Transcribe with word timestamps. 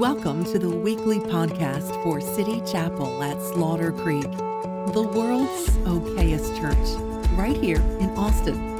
Welcome 0.00 0.44
to 0.44 0.58
the 0.58 0.70
weekly 0.70 1.18
podcast 1.18 1.92
for 2.02 2.22
City 2.22 2.62
Chapel 2.62 3.22
at 3.22 3.38
Slaughter 3.52 3.92
Creek, 3.92 4.22
the 4.22 5.06
world's 5.14 5.68
okayest 5.84 6.58
church, 6.58 7.28
right 7.38 7.54
here 7.54 7.76
in 7.76 8.08
Austin. 8.16 8.78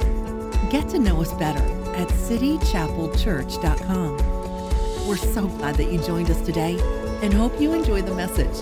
Get 0.71 0.89
to 0.89 0.97
know 0.97 1.21
us 1.21 1.31
better 1.33 1.61
at 1.93 2.07
citychapelchurch.com. 2.07 4.17
We're 5.07 5.15
so 5.15 5.47
glad 5.47 5.75
that 5.75 5.93
you 5.93 5.99
joined 5.99 6.31
us 6.31 6.41
today 6.41 6.79
and 7.21 7.31
hope 7.31 7.61
you 7.61 7.73
enjoy 7.73 8.01
the 8.01 8.15
message. 8.15 8.55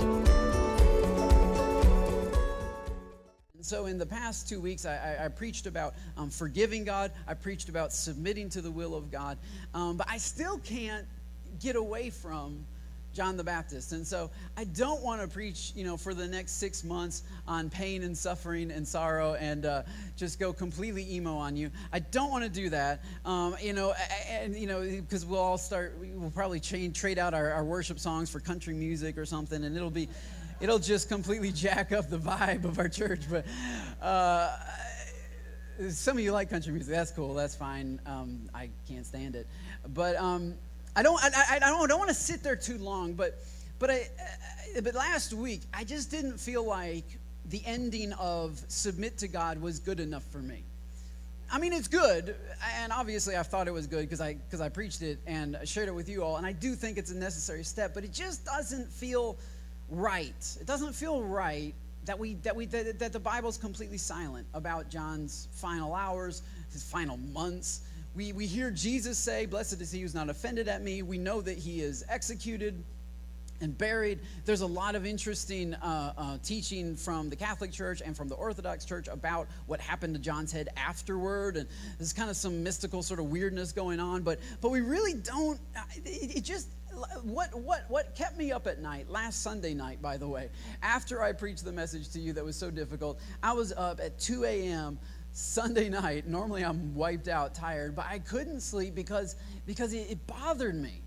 So, 3.61 3.85
in 3.85 3.97
the 3.97 4.05
past 4.05 4.49
two 4.49 4.59
weeks, 4.59 4.85
I, 4.85 4.97
I, 4.97 5.23
I 5.25 5.29
preached 5.29 5.65
about 5.65 5.93
um, 6.17 6.29
forgiving 6.29 6.83
God. 6.83 7.13
I 7.25 7.35
preached 7.35 7.69
about 7.69 7.93
submitting 7.93 8.49
to 8.49 8.61
the 8.61 8.71
will 8.71 8.95
of 8.95 9.11
God. 9.11 9.37
Um, 9.73 9.95
but 9.95 10.09
I 10.09 10.17
still 10.17 10.57
can't 10.57 11.05
get 11.59 11.75
away 11.75 12.09
from 12.09 12.65
John 13.13 13.37
the 13.37 13.43
Baptist. 13.43 13.91
And 13.91 14.05
so 14.05 14.29
I 14.55 14.63
don't 14.65 15.01
want 15.01 15.21
to 15.21 15.27
preach, 15.27 15.73
you 15.75 15.83
know, 15.83 15.97
for 15.97 16.13
the 16.13 16.27
next 16.27 16.53
six 16.53 16.83
months 16.83 17.23
on 17.47 17.69
pain 17.69 18.03
and 18.03 18.17
suffering 18.17 18.71
and 18.71 18.87
sorrow 18.87 19.33
and 19.33 19.65
uh, 19.65 19.83
just 20.15 20.39
go 20.39 20.53
completely 20.53 21.11
emo 21.13 21.35
on 21.35 21.55
you. 21.55 21.71
I 21.91 21.99
don't 21.99 22.29
want 22.29 22.43
to 22.43 22.49
do 22.49 22.69
that, 22.69 23.03
um, 23.25 23.55
you 23.61 23.73
know, 23.73 23.93
and, 24.29 24.55
you 24.55 24.67
know, 24.67 24.81
because 24.81 25.25
we'll 25.25 25.39
all 25.39 25.57
start, 25.57 25.95
we'll 25.99 26.31
probably 26.31 26.59
chain, 26.59 26.93
trade 26.93 27.17
out 27.17 27.33
our, 27.33 27.51
our 27.51 27.63
worship 27.63 27.99
songs 27.99 28.29
for 28.29 28.39
country 28.39 28.73
music 28.73 29.17
or 29.17 29.25
something, 29.25 29.63
and 29.63 29.75
it'll 29.75 29.89
be, 29.89 30.07
it'll 30.61 30.79
just 30.79 31.09
completely 31.09 31.51
jack 31.53 31.91
up 31.91 32.09
the 32.09 32.19
vibe 32.19 32.63
of 32.63 32.79
our 32.79 32.89
church. 32.89 33.21
But, 33.29 33.45
uh, 34.01 34.55
some 35.89 36.17
of 36.17 36.23
you 36.23 36.33
like 36.33 36.49
country 36.49 36.73
music. 36.73 36.93
That's 36.93 37.11
cool. 37.11 37.33
That's 37.33 37.55
fine. 37.55 38.01
Um, 38.05 38.49
I 38.53 38.69
can't 38.87 39.05
stand 39.05 39.35
it. 39.35 39.47
But 39.87 40.17
um, 40.17 40.55
I 40.99 41.01
don't, 41.01 41.17
I, 41.23 41.29
I, 41.51 41.59
don't, 41.59 41.81
I 41.81 41.87
don't 41.87 41.97
want 41.97 42.09
to 42.09 42.13
sit 42.13 42.43
there 42.43 42.57
too 42.57 42.77
long, 42.77 43.13
but, 43.13 43.41
but, 43.79 43.89
I, 43.89 44.01
uh, 44.75 44.81
but 44.81 44.95
last 44.95 45.31
week, 45.31 45.61
I 45.73 45.85
just 45.85 46.11
didn't 46.11 46.37
feel 46.37 46.65
like 46.65 47.05
the 47.45 47.61
ending 47.65 48.11
of 48.19 48.61
Submit 48.67 49.17
to 49.19 49.29
God 49.29 49.61
was 49.61 49.79
good 49.79 50.01
enough 50.01 50.25
for 50.29 50.39
me. 50.39 50.61
I 51.49 51.57
mean, 51.57 51.71
it's 51.71 51.87
good, 51.87 52.35
and 52.81 52.91
obviously 52.91 53.37
I 53.37 53.43
thought 53.43 53.69
it 53.69 53.73
was 53.73 53.87
good 53.87 54.01
because 54.01 54.19
I, 54.19 54.35
cause 54.51 54.59
I 54.59 54.67
preached 54.67 55.01
it 55.01 55.19
and 55.25 55.57
shared 55.63 55.87
it 55.87 55.95
with 55.95 56.09
you 56.09 56.21
all, 56.21 56.35
and 56.35 56.45
I 56.45 56.51
do 56.51 56.75
think 56.75 56.97
it's 56.97 57.11
a 57.11 57.17
necessary 57.17 57.63
step, 57.63 57.93
but 57.93 58.03
it 58.03 58.11
just 58.11 58.43
doesn't 58.43 58.91
feel 58.91 59.37
right. 59.89 60.57
It 60.59 60.67
doesn't 60.67 60.91
feel 60.91 61.23
right 61.23 61.73
that, 62.07 62.19
we, 62.19 62.33
that, 62.43 62.53
we, 62.53 62.65
that, 62.65 62.99
that 62.99 63.13
the 63.13 63.19
Bible's 63.21 63.57
completely 63.57 63.97
silent 63.97 64.47
about 64.53 64.89
John's 64.89 65.47
final 65.53 65.95
hours, 65.95 66.41
his 66.73 66.83
final 66.83 67.15
months, 67.15 67.83
we, 68.19 68.33
we 68.33 68.45
hear 68.45 68.69
Jesus 68.69 69.17
say, 69.17 69.45
Blessed 69.45 69.79
is 69.79 69.93
he 69.93 70.01
who's 70.01 70.13
not 70.13 70.29
offended 70.29 70.67
at 70.67 70.83
me. 70.83 71.03
We 71.03 71.17
know 71.17 71.39
that 71.39 71.57
he 71.57 71.79
is 71.79 72.03
executed 72.09 72.83
and 73.61 73.77
buried. 73.77 74.19
There's 74.43 74.59
a 74.59 74.67
lot 74.67 74.95
of 74.95 75.05
interesting 75.05 75.73
uh, 75.75 76.13
uh, 76.17 76.37
teaching 76.43 76.97
from 76.97 77.29
the 77.29 77.37
Catholic 77.37 77.71
Church 77.71 78.01
and 78.05 78.17
from 78.17 78.27
the 78.27 78.35
Orthodox 78.35 78.83
Church 78.83 79.07
about 79.07 79.47
what 79.67 79.79
happened 79.79 80.15
to 80.15 80.19
John's 80.19 80.51
head 80.51 80.67
afterward, 80.75 81.55
and 81.55 81.65
there's 81.97 82.11
kind 82.11 82.29
of 82.29 82.35
some 82.35 82.61
mystical 82.61 83.03
sort 83.03 83.21
of 83.21 83.27
weirdness 83.27 83.71
going 83.71 84.01
on. 84.01 84.21
But 84.23 84.41
but 84.59 84.71
we 84.71 84.81
really 84.81 85.13
don't. 85.13 85.57
It, 86.03 86.37
it 86.37 86.41
just 86.41 86.67
what 87.23 87.57
what 87.57 87.85
what 87.87 88.15
kept 88.15 88.37
me 88.37 88.51
up 88.51 88.67
at 88.67 88.81
night 88.81 89.09
last 89.09 89.43
Sunday 89.43 89.73
night, 89.73 90.01
by 90.01 90.17
the 90.17 90.27
way, 90.27 90.49
after 90.83 91.23
I 91.23 91.31
preached 91.31 91.63
the 91.63 91.71
message 91.71 92.09
to 92.09 92.19
you 92.19 92.33
that 92.33 92.43
was 92.43 92.57
so 92.57 92.69
difficult. 92.69 93.17
I 93.41 93.53
was 93.53 93.71
up 93.71 94.01
at 94.01 94.19
2 94.19 94.43
a.m 94.43 94.99
Sunday 95.39 95.87
night. 95.87 96.27
Normally 96.27 96.63
I'm 96.63 96.93
wiped 96.93 97.29
out, 97.29 97.55
tired, 97.55 97.95
but 97.95 98.05
I 98.09 98.19
couldn't 98.19 98.59
sleep 98.59 98.93
because, 98.93 99.37
because 99.65 99.93
it, 99.93 100.11
it 100.11 100.27
bothered 100.27 100.75
me. 100.75 101.01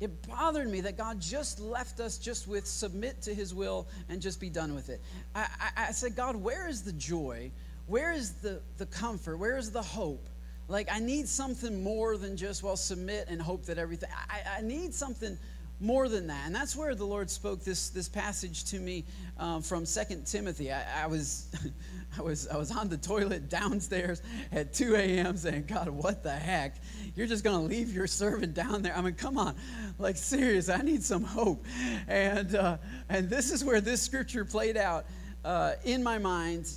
It 0.00 0.26
bothered 0.26 0.68
me 0.68 0.80
that 0.82 0.96
God 0.96 1.20
just 1.20 1.60
left 1.60 2.00
us 2.00 2.18
just 2.18 2.48
with 2.48 2.66
submit 2.66 3.20
to 3.22 3.34
his 3.34 3.54
will 3.54 3.86
and 4.08 4.20
just 4.20 4.40
be 4.40 4.48
done 4.48 4.74
with 4.74 4.88
it. 4.88 5.00
I, 5.34 5.46
I, 5.60 5.88
I 5.88 5.92
said, 5.92 6.16
God, 6.16 6.36
where 6.36 6.68
is 6.68 6.82
the 6.82 6.92
joy? 6.92 7.50
Where 7.86 8.12
is 8.12 8.32
the, 8.32 8.60
the 8.78 8.86
comfort? 8.86 9.36
Where 9.36 9.58
is 9.58 9.70
the 9.70 9.82
hope? 9.82 10.26
Like, 10.68 10.88
I 10.90 10.98
need 10.98 11.28
something 11.28 11.82
more 11.82 12.16
than 12.16 12.36
just, 12.36 12.62
well, 12.62 12.76
submit 12.76 13.26
and 13.28 13.40
hope 13.40 13.66
that 13.66 13.78
everything. 13.78 14.08
I, 14.28 14.58
I 14.58 14.62
need 14.62 14.94
something 14.94 15.38
more 15.80 16.08
than 16.08 16.26
that. 16.28 16.46
And 16.46 16.54
that's 16.54 16.74
where 16.74 16.94
the 16.94 17.04
Lord 17.04 17.30
spoke 17.30 17.62
this, 17.62 17.90
this 17.90 18.08
passage 18.08 18.64
to 18.66 18.78
me 18.78 19.04
um, 19.38 19.62
from 19.62 19.84
Second 19.84 20.26
Timothy. 20.26 20.72
I, 20.72 21.04
I 21.04 21.06
was. 21.06 21.48
I 22.18 22.22
was, 22.22 22.48
I 22.48 22.56
was 22.56 22.70
on 22.70 22.88
the 22.88 22.96
toilet 22.96 23.50
downstairs 23.50 24.22
at 24.50 24.72
2 24.72 24.94
a.m. 24.94 25.36
saying, 25.36 25.64
God, 25.66 25.88
what 25.90 26.22
the 26.22 26.32
heck? 26.32 26.76
You're 27.14 27.26
just 27.26 27.44
going 27.44 27.58
to 27.58 27.66
leave 27.66 27.92
your 27.92 28.06
servant 28.06 28.54
down 28.54 28.80
there? 28.80 28.96
I 28.96 29.02
mean, 29.02 29.14
come 29.14 29.36
on. 29.36 29.54
Like, 29.98 30.16
serious, 30.16 30.70
I 30.70 30.78
need 30.78 31.02
some 31.02 31.24
hope. 31.24 31.66
And, 32.08 32.54
uh, 32.54 32.78
and 33.10 33.28
this 33.28 33.50
is 33.50 33.64
where 33.64 33.82
this 33.82 34.00
scripture 34.00 34.46
played 34.46 34.78
out 34.78 35.04
uh, 35.44 35.72
in 35.84 36.02
my 36.02 36.16
mind. 36.16 36.70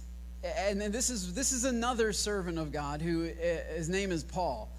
And 0.43 0.81
this 0.81 1.09
is, 1.09 1.33
this 1.33 1.53
is 1.53 1.63
another 1.63 2.11
servant 2.11 2.57
of 2.57 2.71
God 2.73 3.01
who, 3.01 3.29
uh, 3.29 3.75
his 3.75 3.87
name 3.87 4.11
is 4.11 4.23
Paul. 4.23 4.69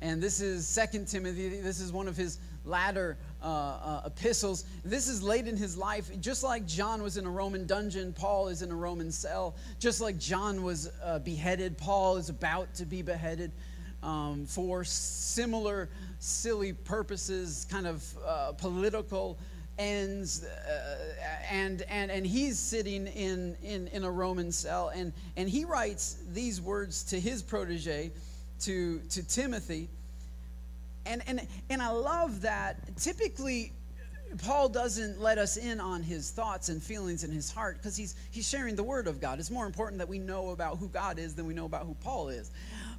And 0.00 0.22
this 0.22 0.40
is 0.40 0.66
Second 0.66 1.06
Timothy. 1.06 1.60
This 1.60 1.78
is 1.78 1.92
one 1.92 2.08
of 2.08 2.16
his 2.16 2.38
latter 2.64 3.16
uh, 3.42 3.46
uh, 3.46 4.02
epistles. 4.06 4.64
This 4.84 5.08
is 5.08 5.22
late 5.22 5.46
in 5.46 5.56
his 5.56 5.76
life. 5.76 6.10
Just 6.20 6.42
like 6.42 6.66
John 6.66 7.02
was 7.02 7.16
in 7.16 7.26
a 7.26 7.30
Roman 7.30 7.66
dungeon, 7.66 8.12
Paul 8.12 8.48
is 8.48 8.62
in 8.62 8.70
a 8.70 8.76
Roman 8.76 9.10
cell. 9.10 9.54
Just 9.78 10.00
like 10.00 10.18
John 10.18 10.62
was 10.62 10.90
uh, 11.02 11.18
beheaded, 11.20 11.78
Paul 11.78 12.16
is 12.16 12.28
about 12.28 12.74
to 12.74 12.86
be 12.86 13.02
beheaded 13.02 13.52
um, 14.02 14.46
for 14.46 14.84
similar 14.84 15.88
silly 16.18 16.72
purposes, 16.72 17.66
kind 17.70 17.86
of 17.86 18.04
uh, 18.26 18.52
political 18.52 19.38
ends 19.78 20.44
uh, 20.44 20.96
and 21.50 21.82
and 21.88 22.10
and 22.10 22.26
he's 22.26 22.58
sitting 22.58 23.06
in 23.06 23.56
in 23.62 23.88
in 23.88 24.04
a 24.04 24.10
roman 24.10 24.52
cell 24.52 24.90
and 24.94 25.10
and 25.38 25.48
he 25.48 25.64
writes 25.64 26.18
these 26.32 26.60
words 26.60 27.02
to 27.02 27.18
his 27.18 27.42
protege 27.42 28.10
to 28.58 28.98
to 29.08 29.26
timothy 29.26 29.88
and, 31.06 31.22
and, 31.26 31.46
and 31.68 31.82
I 31.82 31.90
love 31.90 32.42
that 32.42 32.96
typically 32.96 33.72
Paul 34.38 34.68
doesn't 34.68 35.20
let 35.20 35.38
us 35.38 35.56
in 35.56 35.80
on 35.80 36.02
his 36.02 36.30
thoughts 36.30 36.68
and 36.68 36.80
feelings 36.80 37.24
in 37.24 37.32
his 37.32 37.50
heart 37.50 37.78
because 37.78 37.96
he's, 37.96 38.14
he's 38.30 38.48
sharing 38.48 38.76
the 38.76 38.82
word 38.82 39.08
of 39.08 39.20
God. 39.20 39.40
It's 39.40 39.50
more 39.50 39.66
important 39.66 39.98
that 39.98 40.08
we 40.08 40.18
know 40.18 40.50
about 40.50 40.78
who 40.78 40.88
God 40.88 41.18
is 41.18 41.34
than 41.34 41.46
we 41.46 41.54
know 41.54 41.64
about 41.64 41.84
who 41.84 41.94
Paul 41.94 42.28
is. 42.28 42.52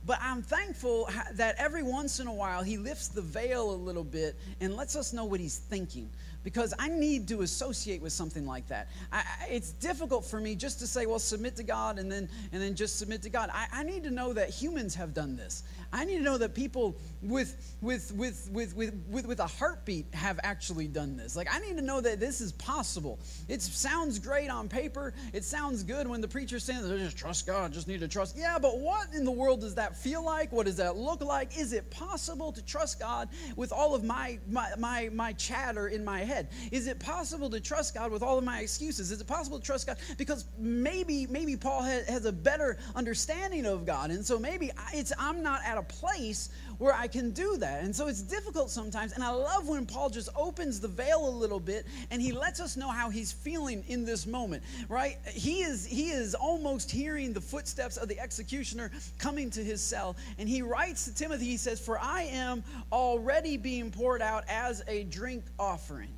But 0.05 0.19
I'm 0.21 0.41
thankful 0.41 1.09
that 1.33 1.55
every 1.57 1.83
once 1.83 2.19
in 2.19 2.27
a 2.27 2.33
while 2.33 2.63
he 2.63 2.77
lifts 2.77 3.07
the 3.07 3.21
veil 3.21 3.71
a 3.71 3.75
little 3.75 4.03
bit 4.03 4.35
and 4.59 4.75
lets 4.75 4.95
us 4.95 5.13
know 5.13 5.23
what 5.25 5.39
he's 5.39 5.57
thinking 5.57 6.09
because 6.43 6.73
I 6.79 6.89
need 6.89 7.27
to 7.29 7.41
associate 7.41 8.01
with 8.01 8.13
something 8.13 8.45
like 8.45 8.67
that. 8.67 8.89
I, 9.11 9.23
it's 9.49 9.71
difficult 9.71 10.25
for 10.25 10.39
me 10.39 10.55
just 10.55 10.79
to 10.79 10.87
say, 10.87 11.05
well, 11.05 11.19
submit 11.19 11.55
to 11.57 11.63
God 11.63 11.99
and 11.99 12.11
then, 12.11 12.29
and 12.51 12.61
then 12.61 12.75
just 12.75 12.97
submit 12.97 13.21
to 13.23 13.29
God. 13.29 13.49
I, 13.53 13.67
I 13.71 13.83
need 13.83 14.03
to 14.03 14.11
know 14.11 14.33
that 14.33 14.49
humans 14.49 14.95
have 14.95 15.13
done 15.13 15.35
this. 15.35 15.63
I 15.93 16.05
need 16.05 16.17
to 16.17 16.23
know 16.23 16.37
that 16.37 16.55
people 16.55 16.97
with, 17.21 17.75
with, 17.81 18.11
with, 18.15 18.49
with, 18.51 18.75
with, 18.75 18.95
with, 19.09 19.27
with 19.27 19.39
a 19.39 19.47
heartbeat 19.47 20.05
have 20.13 20.39
actually 20.43 20.87
done 20.87 21.17
this. 21.17 21.35
Like, 21.35 21.53
I 21.53 21.59
need 21.59 21.75
to 21.77 21.83
know 21.83 22.01
that 22.01 22.19
this 22.19 22.41
is 22.41 22.53
possible. 22.53 23.19
It 23.47 23.61
sounds 23.61 24.17
great 24.17 24.49
on 24.49 24.69
paper. 24.69 25.13
It 25.33 25.43
sounds 25.43 25.83
good 25.83 26.07
when 26.07 26.21
the 26.21 26.27
preacher 26.27 26.59
says, 26.59 26.89
just 26.89 27.17
trust 27.17 27.45
God, 27.45 27.73
just 27.73 27.87
need 27.87 27.99
to 27.99 28.07
trust. 28.07 28.37
Yeah, 28.37 28.57
but 28.59 28.79
what 28.79 29.13
in 29.13 29.25
the 29.25 29.31
world 29.31 29.61
does 29.61 29.75
that 29.75 29.95
feel 29.95 30.23
like? 30.23 30.51
What 30.51 30.65
does 30.65 30.77
that 30.77 30.95
look 30.95 31.21
like? 31.21 31.57
Is 31.57 31.73
it 31.73 31.89
possible 31.91 32.51
to 32.53 32.61
trust 32.63 32.99
God 32.99 33.29
with 33.55 33.71
all 33.71 33.93
of 33.93 34.03
my, 34.03 34.39
my, 34.49 34.69
my, 34.77 35.09
my 35.13 35.33
chatter 35.33 35.89
in 35.89 36.05
my 36.05 36.19
head? 36.19 36.30
Is 36.71 36.87
it 36.87 36.99
possible 36.99 37.49
to 37.49 37.59
trust 37.59 37.95
God 37.95 38.11
with 38.11 38.23
all 38.23 38.37
of 38.37 38.43
my 38.45 38.59
excuses? 38.59 39.11
Is 39.11 39.19
it 39.19 39.27
possible 39.27 39.59
to 39.59 39.65
trust 39.65 39.87
God? 39.87 39.97
Because 40.17 40.45
maybe, 40.57 41.27
maybe 41.27 41.57
Paul 41.57 41.81
has 41.83 42.25
a 42.25 42.31
better 42.31 42.77
understanding 42.95 43.65
of 43.65 43.85
God. 43.85 44.11
And 44.11 44.25
so 44.25 44.39
maybe 44.39 44.71
it's, 44.93 45.11
I'm 45.19 45.43
not 45.43 45.61
at 45.65 45.77
a 45.77 45.81
a 45.81 45.83
place 45.83 46.49
where 46.77 46.93
I 46.93 47.07
can 47.07 47.31
do 47.31 47.57
that. 47.57 47.83
And 47.83 47.95
so 47.95 48.07
it's 48.07 48.21
difficult 48.21 48.71
sometimes. 48.71 49.13
And 49.13 49.23
I 49.23 49.31
love 49.31 49.67
when 49.67 49.85
Paul 49.85 50.09
just 50.09 50.29
opens 50.35 50.79
the 50.79 50.87
veil 50.87 51.27
a 51.27 51.29
little 51.29 51.59
bit 51.59 51.85
and 52.09 52.21
he 52.21 52.31
lets 52.31 52.59
us 52.59 52.77
know 52.77 52.89
how 52.89 53.09
he's 53.09 53.31
feeling 53.31 53.83
in 53.87 54.05
this 54.05 54.25
moment, 54.25 54.63
right? 54.89 55.17
He 55.27 55.61
is 55.61 55.85
he 55.85 56.09
is 56.09 56.33
almost 56.33 56.89
hearing 56.89 57.33
the 57.33 57.41
footsteps 57.41 57.97
of 57.97 58.07
the 58.07 58.19
executioner 58.19 58.91
coming 59.17 59.49
to 59.51 59.63
his 59.63 59.81
cell. 59.81 60.15
And 60.37 60.47
he 60.47 60.61
writes 60.61 61.05
to 61.05 61.13
Timothy, 61.13 61.45
he 61.45 61.57
says, 61.57 61.79
For 61.79 61.99
I 61.99 62.23
am 62.23 62.63
already 62.91 63.57
being 63.57 63.91
poured 63.91 64.21
out 64.21 64.43
as 64.47 64.83
a 64.87 65.03
drink 65.03 65.43
offering. 65.59 66.09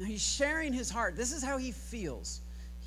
Now 0.00 0.06
he's 0.06 0.26
sharing 0.26 0.72
his 0.72 0.90
heart. 0.90 1.14
This 1.14 1.32
is 1.32 1.44
how 1.44 1.58
he 1.58 1.70
feels 1.70 2.40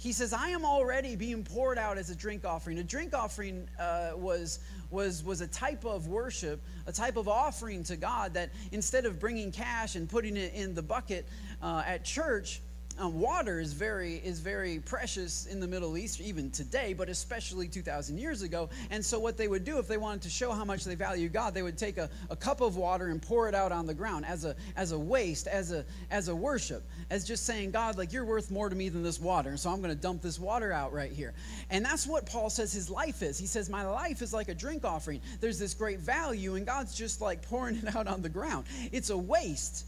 he 0.04 0.12
says, 0.12 0.34
I 0.34 0.50
am 0.50 0.66
already 0.66 1.16
being 1.16 1.46
poured 1.46 1.78
out 1.78 1.98
as 1.98 2.10
a 2.10 2.16
drink 2.16 2.44
offering. 2.44 2.78
A 2.80 2.84
drink 2.84 3.14
offering 3.14 3.70
uh, 3.80 4.12
was, 4.16 4.60
was, 4.92 5.24
was 5.24 5.40
a 5.40 5.48
type 5.48 5.86
of 5.86 6.08
worship, 6.08 6.62
a 6.88 6.92
type 6.92 7.16
of 7.16 7.30
offering 7.30 7.86
to 7.86 7.96
God 7.96 8.34
that 8.34 8.50
instead 8.74 9.06
of 9.06 9.18
bringing 9.18 9.50
cash 9.50 9.96
and 9.96 10.10
putting 10.10 10.36
it 10.36 10.54
in 10.54 10.76
the 10.76 10.82
bucket 10.82 11.26
uh, 11.62 11.84
at 11.86 12.04
church, 12.04 12.62
um, 13.00 13.20
water 13.20 13.60
is 13.60 13.74
very 13.74 14.16
is 14.16 14.40
very 14.40 14.80
precious 14.80 15.46
in 15.46 15.60
the 15.60 15.68
Middle 15.68 15.98
East, 15.98 16.22
even 16.22 16.52
today, 16.52 16.94
but 16.94 17.10
especially 17.10 17.68
2,000 17.68 18.18
years 18.18 18.42
ago. 18.42 18.70
And 18.92 19.04
so, 19.04 19.20
what 19.20 19.38
they 19.38 19.48
would 19.48 19.66
do 19.66 19.80
if 19.80 19.88
they 19.88 19.98
wanted 19.98 20.22
to 20.24 20.30
show 20.30 20.52
how 20.52 20.64
much 20.64 20.84
they 20.84 20.96
value 20.96 21.30
God, 21.30 21.54
they 21.54 21.64
would 21.64 21.78
take 21.78 21.98
a, 21.98 22.10
a 22.30 22.36
cup 22.36 22.62
of 22.62 22.78
water 22.78 23.08
and 23.08 23.22
pour 23.22 23.48
it 23.50 23.56
out 23.56 23.72
on 23.72 23.88
the 23.88 23.94
ground 23.94 24.26
as 24.26 24.46
a 24.46 24.56
as 24.76 24.92
a 24.92 25.00
waste, 25.00 25.48
as 25.48 25.72
a 25.72 25.86
as 26.12 26.28
a 26.28 26.36
worship, 26.36 26.84
as 27.10 27.26
just 27.26 27.46
saying, 27.46 27.72
God, 27.72 27.98
like 27.98 28.14
you're 28.14 28.26
worth 28.26 28.52
more 28.52 28.70
to 28.70 28.76
me 28.76 28.90
than 28.90 29.04
this 29.04 29.20
water, 29.20 29.50
and 29.50 29.60
so 29.60 29.70
I'm 29.70 29.82
going 29.82 29.96
to 29.96 30.02
dump 30.02 30.22
this 30.22 30.40
water 30.40 30.72
out 30.72 30.94
right 30.94 31.12
here. 31.12 31.34
And 31.70 31.84
that's 31.84 32.06
what 32.06 32.26
Paul 32.26 32.50
says 32.50 32.72
his 32.72 32.90
life 32.90 33.22
is. 33.24 33.38
He 33.38 33.48
says, 33.48 33.70
my 33.70 33.86
life 33.86 34.22
is 34.22 34.34
like 34.34 34.50
a 34.50 34.56
drink 34.56 34.86
offering. 34.86 35.22
There's 35.42 35.60
this 35.60 35.74
great 35.74 36.00
value, 36.00 36.56
and 36.56 36.66
God's 36.66 36.96
just 36.96 37.22
like 37.22 37.42
pouring 37.42 37.76
it 37.84 37.96
out 37.96 38.08
on 38.08 38.22
the 38.22 38.30
ground. 38.30 38.66
It's 38.92 39.10
a 39.10 39.18
waste. 39.18 39.86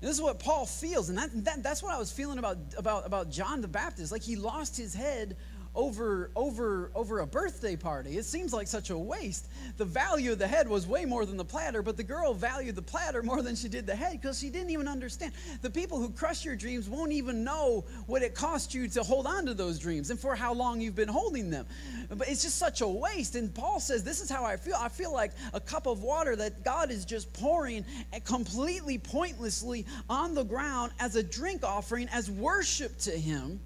This 0.00 0.12
is 0.12 0.22
what 0.22 0.38
Paul 0.38 0.64
feels, 0.64 1.10
and 1.10 1.18
that, 1.18 1.28
that, 1.44 1.62
that's 1.62 1.82
what 1.82 1.94
I 1.94 1.98
was 1.98 2.10
feeling 2.10 2.38
about, 2.38 2.56
about, 2.78 3.06
about 3.06 3.30
John 3.30 3.60
the 3.60 3.68
Baptist. 3.68 4.10
Like 4.10 4.22
he 4.22 4.34
lost 4.34 4.76
his 4.76 4.94
head 4.94 5.36
over 5.74 6.30
over 6.34 6.90
over 6.94 7.20
a 7.20 7.26
birthday 7.26 7.76
party. 7.76 8.18
It 8.18 8.24
seems 8.24 8.52
like 8.52 8.66
such 8.66 8.90
a 8.90 8.98
waste. 8.98 9.48
The 9.76 9.84
value 9.84 10.32
of 10.32 10.38
the 10.38 10.46
head 10.46 10.68
was 10.68 10.86
way 10.86 11.04
more 11.04 11.24
than 11.24 11.36
the 11.36 11.44
platter, 11.44 11.82
but 11.82 11.96
the 11.96 12.02
girl 12.02 12.34
valued 12.34 12.74
the 12.74 12.82
platter 12.82 13.22
more 13.22 13.40
than 13.42 13.54
she 13.54 13.68
did 13.68 13.86
the 13.86 13.94
head 13.94 14.12
because 14.12 14.38
she 14.38 14.50
didn't 14.50 14.70
even 14.70 14.88
understand. 14.88 15.32
The 15.62 15.70
people 15.70 15.98
who 15.98 16.10
crush 16.10 16.44
your 16.44 16.56
dreams 16.56 16.88
won't 16.88 17.12
even 17.12 17.44
know 17.44 17.84
what 18.06 18.22
it 18.22 18.34
cost 18.34 18.74
you 18.74 18.88
to 18.88 19.02
hold 19.02 19.26
on 19.26 19.46
to 19.46 19.54
those 19.54 19.78
dreams 19.78 20.10
and 20.10 20.18
for 20.18 20.34
how 20.34 20.52
long 20.52 20.80
you've 20.80 20.96
been 20.96 21.08
holding 21.08 21.50
them. 21.50 21.66
But 22.08 22.28
it's 22.28 22.42
just 22.42 22.56
such 22.56 22.80
a 22.80 22.88
waste. 22.88 23.36
And 23.36 23.54
Paul 23.54 23.78
says, 23.78 24.02
This 24.02 24.20
is 24.20 24.28
how 24.28 24.44
I 24.44 24.56
feel. 24.56 24.76
I 24.76 24.88
feel 24.88 25.12
like 25.12 25.32
a 25.54 25.60
cup 25.60 25.86
of 25.86 26.02
water 26.02 26.34
that 26.36 26.64
God 26.64 26.90
is 26.90 27.04
just 27.04 27.32
pouring 27.32 27.84
completely 28.24 28.98
pointlessly 28.98 29.86
on 30.08 30.34
the 30.34 30.44
ground 30.44 30.92
as 30.98 31.14
a 31.14 31.22
drink 31.22 31.64
offering, 31.64 32.08
as 32.08 32.28
worship 32.30 32.98
to 32.98 33.12
Him 33.12 33.60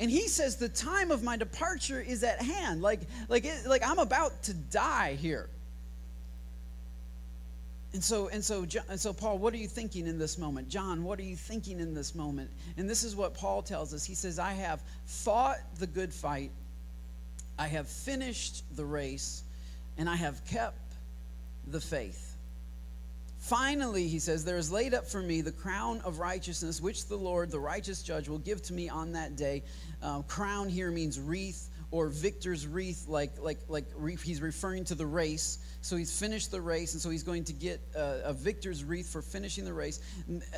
and 0.00 0.10
he 0.10 0.26
says 0.28 0.56
the 0.56 0.68
time 0.68 1.10
of 1.10 1.22
my 1.22 1.36
departure 1.36 2.00
is 2.00 2.24
at 2.24 2.40
hand. 2.40 2.82
Like 2.82 3.00
like 3.28 3.44
it, 3.44 3.66
like 3.66 3.82
i'm 3.86 3.98
about 3.98 4.42
to 4.44 4.54
die 4.54 5.14
here. 5.20 5.48
And 7.92 8.02
so 8.02 8.28
and 8.28 8.44
so 8.44 8.66
and 8.88 8.98
so 8.98 9.12
paul 9.12 9.38
what 9.38 9.54
are 9.54 9.58
you 9.58 9.68
thinking 9.68 10.06
in 10.06 10.18
this 10.18 10.36
moment? 10.36 10.68
John 10.68 11.04
what 11.04 11.18
are 11.18 11.24
you 11.24 11.36
thinking 11.36 11.78
in 11.78 11.94
this 11.94 12.14
moment? 12.14 12.50
And 12.76 12.90
this 12.90 13.04
is 13.04 13.14
what 13.14 13.34
paul 13.34 13.62
tells 13.62 13.94
us. 13.94 14.04
He 14.04 14.14
says 14.14 14.38
i 14.38 14.52
have 14.52 14.82
fought 15.06 15.58
the 15.78 15.86
good 15.86 16.12
fight. 16.12 16.50
I 17.56 17.68
have 17.68 17.88
finished 17.88 18.64
the 18.76 18.84
race 18.84 19.44
and 19.96 20.08
i 20.08 20.16
have 20.16 20.44
kept 20.44 20.76
the 21.68 21.80
faith 21.80 22.23
Finally, 23.44 24.08
he 24.08 24.18
says, 24.18 24.42
there 24.42 24.56
is 24.56 24.72
laid 24.72 24.94
up 24.94 25.06
for 25.06 25.20
me 25.20 25.42
the 25.42 25.52
crown 25.52 26.00
of 26.00 26.18
righteousness, 26.18 26.80
which 26.80 27.08
the 27.08 27.16
Lord, 27.16 27.50
the 27.50 27.60
righteous 27.60 28.02
judge, 28.02 28.26
will 28.26 28.38
give 28.38 28.62
to 28.62 28.72
me 28.72 28.88
on 28.88 29.12
that 29.12 29.36
day. 29.36 29.62
Um, 30.00 30.22
crown 30.22 30.70
here 30.70 30.90
means 30.90 31.20
wreath 31.20 31.68
or 31.90 32.08
victor's 32.08 32.66
wreath, 32.66 33.06
like, 33.06 33.32
like, 33.38 33.58
like 33.68 33.84
he's 34.22 34.40
referring 34.40 34.84
to 34.84 34.94
the 34.94 35.04
race. 35.04 35.58
So 35.82 35.94
he's 35.94 36.18
finished 36.18 36.52
the 36.52 36.60
race, 36.62 36.94
and 36.94 37.02
so 37.02 37.10
he's 37.10 37.22
going 37.22 37.44
to 37.44 37.52
get 37.52 37.82
a, 37.94 38.30
a 38.30 38.32
victor's 38.32 38.82
wreath 38.82 39.12
for 39.12 39.20
finishing 39.20 39.66
the 39.66 39.74
race. 39.74 40.00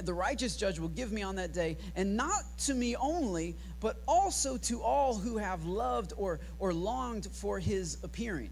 The 0.02 0.14
righteous 0.14 0.56
judge 0.56 0.78
will 0.78 0.88
give 0.88 1.10
me 1.10 1.22
on 1.22 1.34
that 1.36 1.52
day, 1.52 1.78
and 1.96 2.16
not 2.16 2.44
to 2.66 2.74
me 2.74 2.94
only, 2.94 3.56
but 3.80 4.00
also 4.06 4.58
to 4.58 4.80
all 4.80 5.16
who 5.16 5.38
have 5.38 5.64
loved 5.64 6.12
or, 6.16 6.38
or 6.60 6.72
longed 6.72 7.26
for 7.32 7.58
his 7.58 7.98
appearing. 8.04 8.50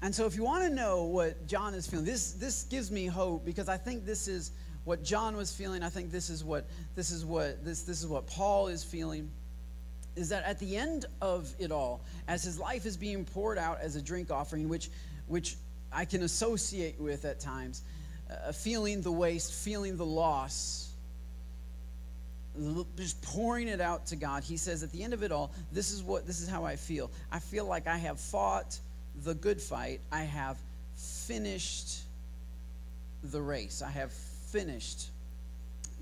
And 0.00 0.14
so, 0.14 0.26
if 0.26 0.36
you 0.36 0.44
want 0.44 0.62
to 0.64 0.70
know 0.70 1.04
what 1.04 1.46
John 1.48 1.74
is 1.74 1.86
feeling, 1.86 2.04
this, 2.04 2.32
this 2.32 2.64
gives 2.64 2.90
me 2.90 3.06
hope 3.06 3.44
because 3.44 3.68
I 3.68 3.76
think 3.76 4.06
this 4.06 4.28
is 4.28 4.52
what 4.84 5.02
John 5.02 5.36
was 5.36 5.52
feeling. 5.52 5.82
I 5.82 5.88
think 5.88 6.10
this 6.10 6.30
is 6.30 6.44
what 6.44 6.66
this 6.94 7.10
is 7.10 7.24
what 7.24 7.64
this 7.64 7.82
this 7.82 8.00
is 8.00 8.06
what 8.06 8.26
Paul 8.26 8.68
is 8.68 8.84
feeling. 8.84 9.30
Is 10.16 10.30
that 10.30 10.44
at 10.44 10.58
the 10.58 10.76
end 10.76 11.04
of 11.20 11.52
it 11.58 11.70
all, 11.70 12.00
as 12.26 12.42
his 12.42 12.58
life 12.58 12.86
is 12.86 12.96
being 12.96 13.24
poured 13.24 13.58
out 13.58 13.80
as 13.80 13.96
a 13.96 14.02
drink 14.02 14.30
offering, 14.30 14.68
which 14.68 14.88
which 15.26 15.56
I 15.92 16.04
can 16.04 16.22
associate 16.22 16.98
with 17.00 17.24
at 17.24 17.40
times, 17.40 17.82
uh, 18.30 18.52
feeling 18.52 19.02
the 19.02 19.12
waste, 19.12 19.52
feeling 19.52 19.96
the 19.96 20.06
loss, 20.06 20.92
just 22.96 23.20
pouring 23.22 23.68
it 23.68 23.80
out 23.80 24.06
to 24.06 24.16
God. 24.16 24.42
He 24.42 24.56
says 24.56 24.82
at 24.82 24.92
the 24.92 25.02
end 25.02 25.12
of 25.12 25.22
it 25.22 25.32
all, 25.32 25.52
this 25.72 25.90
is 25.90 26.02
what 26.02 26.26
this 26.26 26.40
is 26.40 26.48
how 26.48 26.64
I 26.64 26.76
feel. 26.76 27.10
I 27.30 27.40
feel 27.40 27.66
like 27.66 27.86
I 27.86 27.96
have 27.96 28.18
fought 28.18 28.78
the 29.24 29.34
good 29.34 29.60
fight. 29.60 30.00
I 30.12 30.22
have 30.22 30.58
finished 30.94 32.00
the 33.22 33.40
race. 33.40 33.82
I 33.82 33.90
have 33.90 34.12
finished 34.12 35.10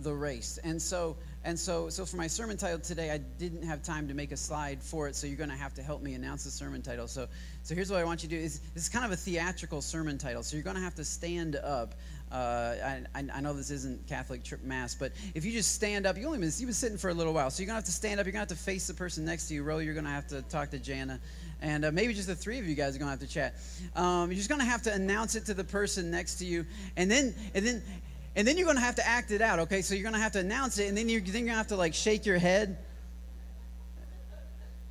the 0.01 0.13
race. 0.13 0.59
And 0.63 0.81
so 0.81 1.17
and 1.45 1.59
so 1.59 1.89
so 1.89 2.05
for 2.05 2.17
my 2.17 2.27
sermon 2.27 2.57
title 2.57 2.79
today, 2.79 3.11
I 3.11 3.19
didn't 3.19 3.63
have 3.63 3.83
time 3.83 4.09
to 4.09 4.15
make 4.15 4.33
a 4.33 4.37
slide 4.37 4.83
for 4.83 5.09
it, 5.09 5.15
so 5.15 5.27
you're 5.27 5.37
going 5.37 5.51
to 5.51 5.57
have 5.57 5.75
to 5.75 5.83
help 5.83 6.03
me 6.03 6.15
announce 6.15 6.45
the 6.45 6.51
sermon 6.51 6.83
title. 6.83 7.09
So 7.09 7.29
so 7.63 7.75
here's 7.75 7.91
what 7.91 8.01
I 8.01 8.05
want 8.05 8.23
you 8.23 8.29
to 8.29 8.37
do 8.37 8.41
is 8.41 8.61
this 8.75 8.85
is 8.85 8.89
kind 8.89 9.05
of 9.05 9.13
a 9.13 9.17
theatrical 9.17 9.81
sermon 9.81 10.19
title. 10.19 10.43
So 10.43 10.57
you're 10.57 10.65
going 10.65 10.77
to 10.77 10.83
have 10.83 10.95
to 10.97 11.05
stand 11.05 11.57
up. 11.57 11.95
Uh, 12.31 12.75
I, 13.15 13.25
I, 13.33 13.41
know 13.41 13.53
this 13.53 13.71
isn't 13.71 14.05
Catholic 14.09 14.43
trip 14.43 14.65
mass, 14.65 14.97
but 14.97 15.13
if 15.37 15.45
you 15.45 15.53
just 15.53 15.73
stand 15.73 16.07
up, 16.07 16.19
you 16.19 16.27
only 16.27 16.39
been, 16.39 16.51
you've 16.57 16.67
been 16.67 16.73
sitting 16.73 16.99
for 16.99 17.09
a 17.09 17.15
little 17.15 17.33
while, 17.33 17.51
so 17.51 17.63
you're 17.63 17.69
gonna 17.69 17.77
have 17.77 17.85
to 17.85 17.93
stand 17.93 18.19
up. 18.19 18.27
You're 18.27 18.33
gonna 18.33 18.41
have 18.41 18.49
to 18.49 18.57
face 18.57 18.89
the 18.89 18.95
person 18.95 19.25
next 19.25 19.47
to 19.47 19.55
you. 19.55 19.63
Ro, 19.63 19.79
you're 19.79 19.95
gonna 19.95 20.11
have 20.11 20.27
to 20.29 20.43
talk 20.43 20.71
to 20.71 20.79
Jana 20.81 21.21
and 21.61 21.85
uh, 21.85 21.91
maybe 21.93 22.15
just 22.15 22.29
the 22.29 22.35
three 22.35 22.59
of 22.59 22.67
you 22.67 22.75
guys 22.75 22.95
are 22.95 22.99
going 22.99 23.07
to 23.07 23.19
have 23.19 23.21
to 23.21 23.27
chat. 23.27 23.55
Um, 23.95 24.31
you're 24.31 24.37
just 24.37 24.49
going 24.49 24.61
to 24.61 24.67
have 24.67 24.83
to 24.83 24.93
announce 24.93 25.35
it 25.35 25.47
to 25.47 25.55
the 25.55 25.65
person 25.65 26.11
next 26.11 26.37
to 26.37 26.45
you, 26.45 26.65
and 26.97 27.11
then 27.11 27.35
and 27.55 27.67
then 27.67 27.83
and 28.35 28.47
then 28.47 28.57
you're 28.57 28.67
going 28.67 28.77
to 28.77 28.83
have 28.83 28.97
to 28.97 29.07
act 29.07 29.31
it 29.31 29.41
out. 29.41 29.59
Okay, 29.61 29.83
so 29.83 29.95
you're 29.95 30.03
going 30.03 30.15
to 30.15 30.21
have 30.21 30.33
to 30.33 30.41
announce 30.41 30.79
it, 30.79 30.89
and 30.89 30.97
then 30.97 31.09
you're, 31.09 31.21
then 31.21 31.33
you're 31.33 31.47
going 31.47 31.55
to 31.55 31.59
have 31.59 31.69
to 31.69 31.77
like 31.77 31.95
shake 31.95 32.27
your 32.27 32.39
head. 32.39 32.79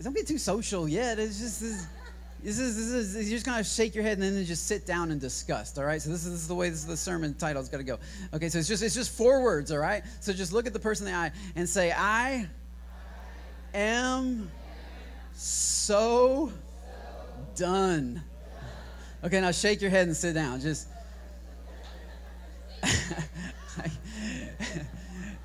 Don't 0.02 0.16
get 0.16 0.28
too 0.28 0.38
social 0.38 0.88
yet. 0.88 1.20
It's 1.20 1.40
just. 1.40 1.62
This, 1.62 1.88
this 2.44 2.60
is, 2.60 2.76
this 2.76 3.16
is, 3.16 3.28
you're 3.28 3.38
just 3.38 3.46
going 3.48 3.58
to 3.58 3.64
shake 3.64 3.96
your 3.96 4.04
head 4.04 4.20
and 4.20 4.38
then 4.38 4.46
just 4.46 4.68
sit 4.68 4.86
down 4.86 5.10
in 5.10 5.18
disgust, 5.18 5.80
all 5.80 5.84
right? 5.84 6.00
So 6.00 6.12
this 6.12 6.26
is, 6.26 6.32
this 6.32 6.42
is 6.42 6.48
the 6.48 6.54
way 6.54 6.70
this 6.70 6.82
is 6.82 6.86
the 6.86 6.96
sermon 6.96 7.34
title 7.34 7.60
is 7.60 7.70
going 7.70 7.84
to 7.84 7.92
go. 7.92 7.98
Okay, 8.36 8.50
so 8.50 8.60
it's 8.60 8.68
just, 8.68 8.84
it's 8.84 8.94
just 8.94 9.18
four 9.18 9.42
words, 9.42 9.72
all 9.72 9.80
right? 9.80 10.04
So 10.20 10.32
just 10.32 10.54
look 10.54 10.68
at 10.68 10.74
the 10.74 10.80
person 10.80 11.08
in 11.08 11.14
the 11.14 11.18
eye 11.18 11.32
and 11.56 11.68
say, 11.68 11.92
I 11.92 12.48
am 13.74 14.52
so 15.36 16.52
done. 17.56 18.24
Okay, 19.24 19.42
now 19.42 19.52
shake 19.52 19.82
your 19.82 19.90
head 19.90 20.08
and 20.08 20.16
sit 20.16 20.34
down. 20.34 20.60
Just. 20.60 20.88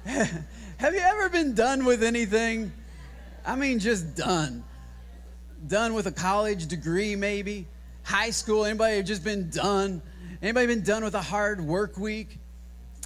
Have 0.06 0.94
you 0.94 1.00
ever 1.00 1.28
been 1.28 1.54
done 1.54 1.84
with 1.84 2.02
anything? 2.02 2.72
I 3.44 3.56
mean, 3.56 3.78
just 3.78 4.16
done. 4.16 4.64
Done 5.66 5.94
with 5.94 6.06
a 6.06 6.12
college 6.12 6.66
degree, 6.66 7.16
maybe. 7.16 7.66
High 8.02 8.30
school, 8.30 8.64
anybody 8.64 8.96
have 8.96 9.04
just 9.04 9.22
been 9.24 9.50
done? 9.50 10.00
Anybody 10.42 10.66
been 10.66 10.82
done 10.82 11.04
with 11.04 11.14
a 11.14 11.20
hard 11.20 11.60
work 11.60 11.98
week? 11.98 12.38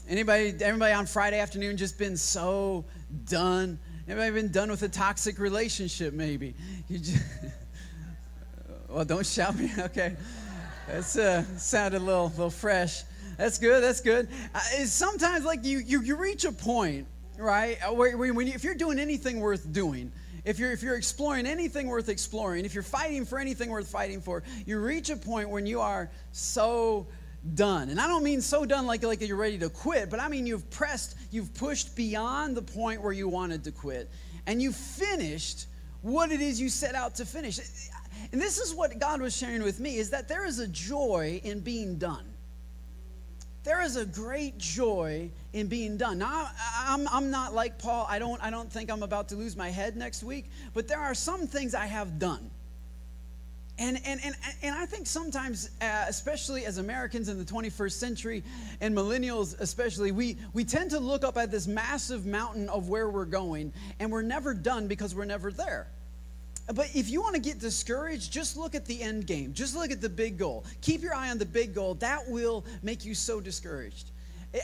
Anybody, 0.08 0.54
everybody 0.60 0.92
on 0.92 1.06
Friday 1.06 1.40
afternoon 1.40 1.76
just 1.76 1.98
been 1.98 2.16
so 2.16 2.84
done? 3.26 3.78
Anybody 4.06 4.30
been 4.32 4.52
done 4.52 4.70
with 4.70 4.82
a 4.82 4.88
toxic 4.88 5.38
relationship, 5.38 6.12
maybe? 6.12 6.54
You 6.88 6.98
just, 6.98 7.24
well, 8.88 9.04
don't 9.04 9.26
shout 9.26 9.56
me. 9.56 9.70
Okay. 9.78 10.16
That's 10.86 11.16
uh, 11.16 11.44
sounded 11.56 12.02
a 12.02 12.04
little, 12.04 12.28
little 12.28 12.50
fresh. 12.50 13.04
That's 13.38 13.56
good. 13.56 13.82
That's 13.82 14.02
good. 14.02 14.28
Uh, 14.54 14.60
sometimes, 14.84 15.46
like, 15.46 15.64
you, 15.64 15.78
you, 15.78 16.02
you 16.02 16.16
reach 16.16 16.44
a 16.44 16.52
point, 16.52 17.06
right, 17.38 17.78
uh, 17.82 17.94
where, 17.94 18.14
when 18.16 18.46
you, 18.46 18.52
if 18.52 18.62
you're 18.62 18.74
doing 18.74 18.98
anything 18.98 19.40
worth 19.40 19.72
doing, 19.72 20.12
if 20.44 20.58
you're, 20.58 20.72
if 20.72 20.82
you're 20.82 20.96
exploring 20.96 21.46
anything 21.46 21.86
worth 21.86 22.10
exploring, 22.10 22.66
if 22.66 22.74
you're 22.74 22.82
fighting 22.82 23.24
for 23.24 23.38
anything 23.38 23.70
worth 23.70 23.88
fighting 23.88 24.20
for, 24.20 24.42
you 24.66 24.78
reach 24.78 25.08
a 25.08 25.16
point 25.16 25.48
when 25.48 25.64
you 25.64 25.80
are 25.80 26.10
so 26.32 27.06
done. 27.54 27.90
And 27.90 28.00
I 28.00 28.06
don't 28.06 28.24
mean 28.24 28.40
so 28.40 28.64
done 28.64 28.86
like, 28.86 29.02
like 29.02 29.20
you're 29.20 29.36
ready 29.36 29.58
to 29.58 29.68
quit, 29.68 30.10
but 30.10 30.20
I 30.20 30.28
mean 30.28 30.46
you've 30.46 30.68
pressed, 30.70 31.16
you've 31.30 31.52
pushed 31.54 31.94
beyond 31.94 32.56
the 32.56 32.62
point 32.62 33.02
where 33.02 33.12
you 33.12 33.28
wanted 33.28 33.64
to 33.64 33.72
quit, 33.72 34.10
and 34.46 34.62
you 34.62 34.72
finished 34.72 35.66
what 36.02 36.30
it 36.30 36.40
is 36.40 36.60
you 36.60 36.68
set 36.68 36.94
out 36.94 37.14
to 37.16 37.26
finish. 37.26 37.58
And 38.32 38.40
this 38.40 38.58
is 38.58 38.74
what 38.74 38.98
God 38.98 39.20
was 39.20 39.36
sharing 39.36 39.62
with 39.62 39.80
me 39.80 39.96
is 39.96 40.10
that 40.10 40.28
there 40.28 40.46
is 40.46 40.58
a 40.58 40.68
joy 40.68 41.40
in 41.44 41.60
being 41.60 41.98
done. 41.98 42.24
There 43.64 43.82
is 43.82 43.96
a 43.96 44.04
great 44.04 44.58
joy 44.58 45.30
in 45.54 45.68
being 45.68 45.96
done. 45.96 46.18
Now, 46.18 46.50
I'm, 46.78 47.08
I'm 47.08 47.30
not 47.30 47.54
like 47.54 47.78
Paul. 47.78 48.06
I 48.08 48.18
don't, 48.18 48.42
I 48.42 48.50
don't 48.50 48.70
think 48.70 48.90
I'm 48.90 49.02
about 49.02 49.30
to 49.30 49.36
lose 49.36 49.56
my 49.56 49.70
head 49.70 49.96
next 49.96 50.22
week, 50.22 50.50
but 50.74 50.86
there 50.86 51.00
are 51.00 51.14
some 51.14 51.46
things 51.46 51.74
I 51.74 51.86
have 51.86 52.18
done 52.18 52.50
and, 53.78 54.00
and, 54.04 54.20
and, 54.24 54.34
and 54.62 54.76
I 54.76 54.86
think 54.86 55.06
sometimes, 55.06 55.70
uh, 55.80 56.04
especially 56.06 56.64
as 56.64 56.78
Americans 56.78 57.28
in 57.28 57.38
the 57.38 57.44
21st 57.44 57.92
century 57.92 58.44
and 58.80 58.96
millennials 58.96 59.58
especially, 59.58 60.12
we, 60.12 60.36
we 60.52 60.64
tend 60.64 60.90
to 60.90 61.00
look 61.00 61.24
up 61.24 61.36
at 61.36 61.50
this 61.50 61.66
massive 61.66 62.24
mountain 62.24 62.68
of 62.68 62.88
where 62.88 63.10
we're 63.10 63.24
going, 63.24 63.72
and 63.98 64.12
we're 64.12 64.22
never 64.22 64.54
done 64.54 64.86
because 64.86 65.14
we're 65.14 65.24
never 65.24 65.50
there. 65.50 65.88
But 66.72 66.88
if 66.94 67.10
you 67.10 67.20
want 67.20 67.34
to 67.34 67.40
get 67.40 67.58
discouraged, 67.58 68.32
just 68.32 68.56
look 68.56 68.74
at 68.74 68.86
the 68.86 69.02
end 69.02 69.26
game. 69.26 69.52
Just 69.52 69.74
look 69.74 69.90
at 69.90 70.00
the 70.00 70.08
big 70.08 70.38
goal. 70.38 70.64
Keep 70.80 71.02
your 71.02 71.14
eye 71.14 71.30
on 71.30 71.38
the 71.38 71.44
big 71.44 71.74
goal. 71.74 71.94
That 71.94 72.26
will 72.28 72.64
make 72.82 73.04
you 73.04 73.14
so 73.14 73.40
discouraged. 73.40 74.12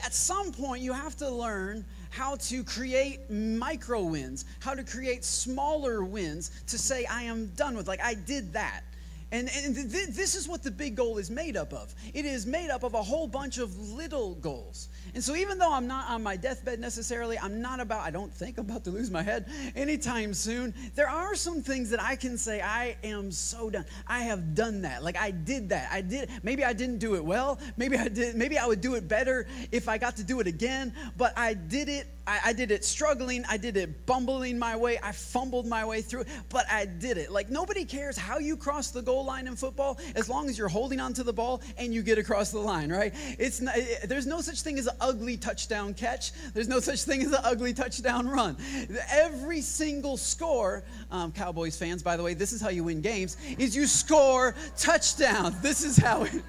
at 0.04 0.14
some 0.14 0.52
point 0.52 0.82
you 0.82 0.92
have 0.92 1.16
to 1.16 1.28
learn 1.28 1.84
how 2.10 2.36
to 2.36 2.64
create 2.64 3.28
micro 3.28 4.02
wins, 4.02 4.44
how 4.60 4.74
to 4.74 4.84
create 4.84 5.24
smaller 5.24 6.04
wins 6.04 6.52
to 6.68 6.78
say, 6.78 7.04
I 7.06 7.24
am 7.24 7.48
done 7.56 7.76
with. 7.76 7.88
Like, 7.88 8.02
I 8.02 8.14
did 8.14 8.52
that. 8.52 8.82
And, 9.32 9.48
and 9.64 9.74
th- 9.74 10.08
this 10.08 10.34
is 10.34 10.48
what 10.48 10.62
the 10.62 10.70
big 10.70 10.96
goal 10.96 11.18
is 11.18 11.30
made 11.30 11.56
up 11.56 11.72
of. 11.72 11.94
It 12.14 12.24
is 12.24 12.46
made 12.46 12.68
up 12.68 12.82
of 12.82 12.94
a 12.94 13.02
whole 13.02 13.28
bunch 13.28 13.58
of 13.58 13.78
little 13.78 14.34
goals. 14.34 14.88
And 15.14 15.22
so, 15.22 15.36
even 15.36 15.58
though 15.58 15.72
I'm 15.72 15.86
not 15.86 16.10
on 16.10 16.22
my 16.22 16.36
deathbed 16.36 16.80
necessarily, 16.80 17.38
I'm 17.38 17.62
not 17.62 17.78
about, 17.78 18.00
I 18.04 18.10
don't 18.10 18.32
think 18.32 18.58
I'm 18.58 18.68
about 18.68 18.84
to 18.84 18.90
lose 18.90 19.10
my 19.10 19.22
head 19.22 19.46
anytime 19.76 20.34
soon. 20.34 20.74
There 20.94 21.08
are 21.08 21.34
some 21.36 21.62
things 21.62 21.90
that 21.90 22.02
I 22.02 22.16
can 22.16 22.36
say, 22.36 22.60
I 22.60 22.96
am 23.04 23.30
so 23.30 23.70
done. 23.70 23.84
I 24.06 24.20
have 24.20 24.54
done 24.54 24.82
that. 24.82 25.04
Like, 25.04 25.16
I 25.16 25.30
did 25.30 25.68
that. 25.68 25.90
I 25.92 26.00
did, 26.00 26.28
maybe 26.42 26.64
I 26.64 26.72
didn't 26.72 26.98
do 26.98 27.14
it 27.14 27.24
well. 27.24 27.60
Maybe 27.76 27.96
I 27.96 28.08
did, 28.08 28.34
maybe 28.34 28.58
I 28.58 28.66
would 28.66 28.80
do 28.80 28.94
it 28.94 29.06
better 29.06 29.46
if 29.70 29.88
I 29.88 29.98
got 29.98 30.16
to 30.16 30.24
do 30.24 30.40
it 30.40 30.48
again. 30.48 30.92
But 31.16 31.38
I 31.38 31.54
did 31.54 31.88
it. 31.88 32.06
I, 32.30 32.50
I 32.50 32.52
did 32.52 32.70
it 32.70 32.84
struggling. 32.84 33.44
I 33.48 33.56
did 33.56 33.76
it 33.76 34.06
bumbling 34.06 34.56
my 34.56 34.76
way. 34.76 35.00
I 35.02 35.10
fumbled 35.10 35.66
my 35.66 35.84
way 35.84 36.00
through, 36.00 36.26
but 36.48 36.64
I 36.70 36.86
did 36.86 37.18
it. 37.18 37.32
Like, 37.32 37.50
nobody 37.50 37.84
cares 37.84 38.16
how 38.16 38.38
you 38.38 38.56
cross 38.56 38.92
the 38.92 39.02
goal 39.02 39.24
line 39.24 39.48
in 39.48 39.56
football 39.56 39.98
as 40.14 40.28
long 40.28 40.48
as 40.48 40.56
you're 40.56 40.68
holding 40.68 41.00
onto 41.00 41.24
the 41.24 41.32
ball 41.32 41.60
and 41.76 41.92
you 41.92 42.02
get 42.02 42.18
across 42.18 42.52
the 42.52 42.60
line, 42.60 42.92
right? 42.92 43.12
It's 43.36 43.60
not, 43.60 43.74
there's 44.04 44.28
no 44.28 44.40
such 44.40 44.62
thing 44.62 44.78
as 44.78 44.86
an 44.86 44.94
ugly 45.00 45.36
touchdown 45.36 45.92
catch. 45.92 46.30
There's 46.54 46.68
no 46.68 46.78
such 46.78 47.02
thing 47.02 47.20
as 47.22 47.32
an 47.32 47.40
ugly 47.42 47.74
touchdown 47.74 48.28
run. 48.28 48.56
Every 49.10 49.60
single 49.60 50.16
score, 50.16 50.84
um, 51.10 51.32
Cowboys 51.32 51.76
fans, 51.76 52.00
by 52.00 52.16
the 52.16 52.22
way, 52.22 52.34
this 52.34 52.52
is 52.52 52.60
how 52.60 52.68
you 52.68 52.84
win 52.84 53.00
games, 53.00 53.38
is 53.58 53.74
you 53.74 53.88
score 53.88 54.54
touchdowns. 54.76 55.60
This 55.62 55.82
is 55.82 55.96
how 55.96 56.22
it. 56.22 56.42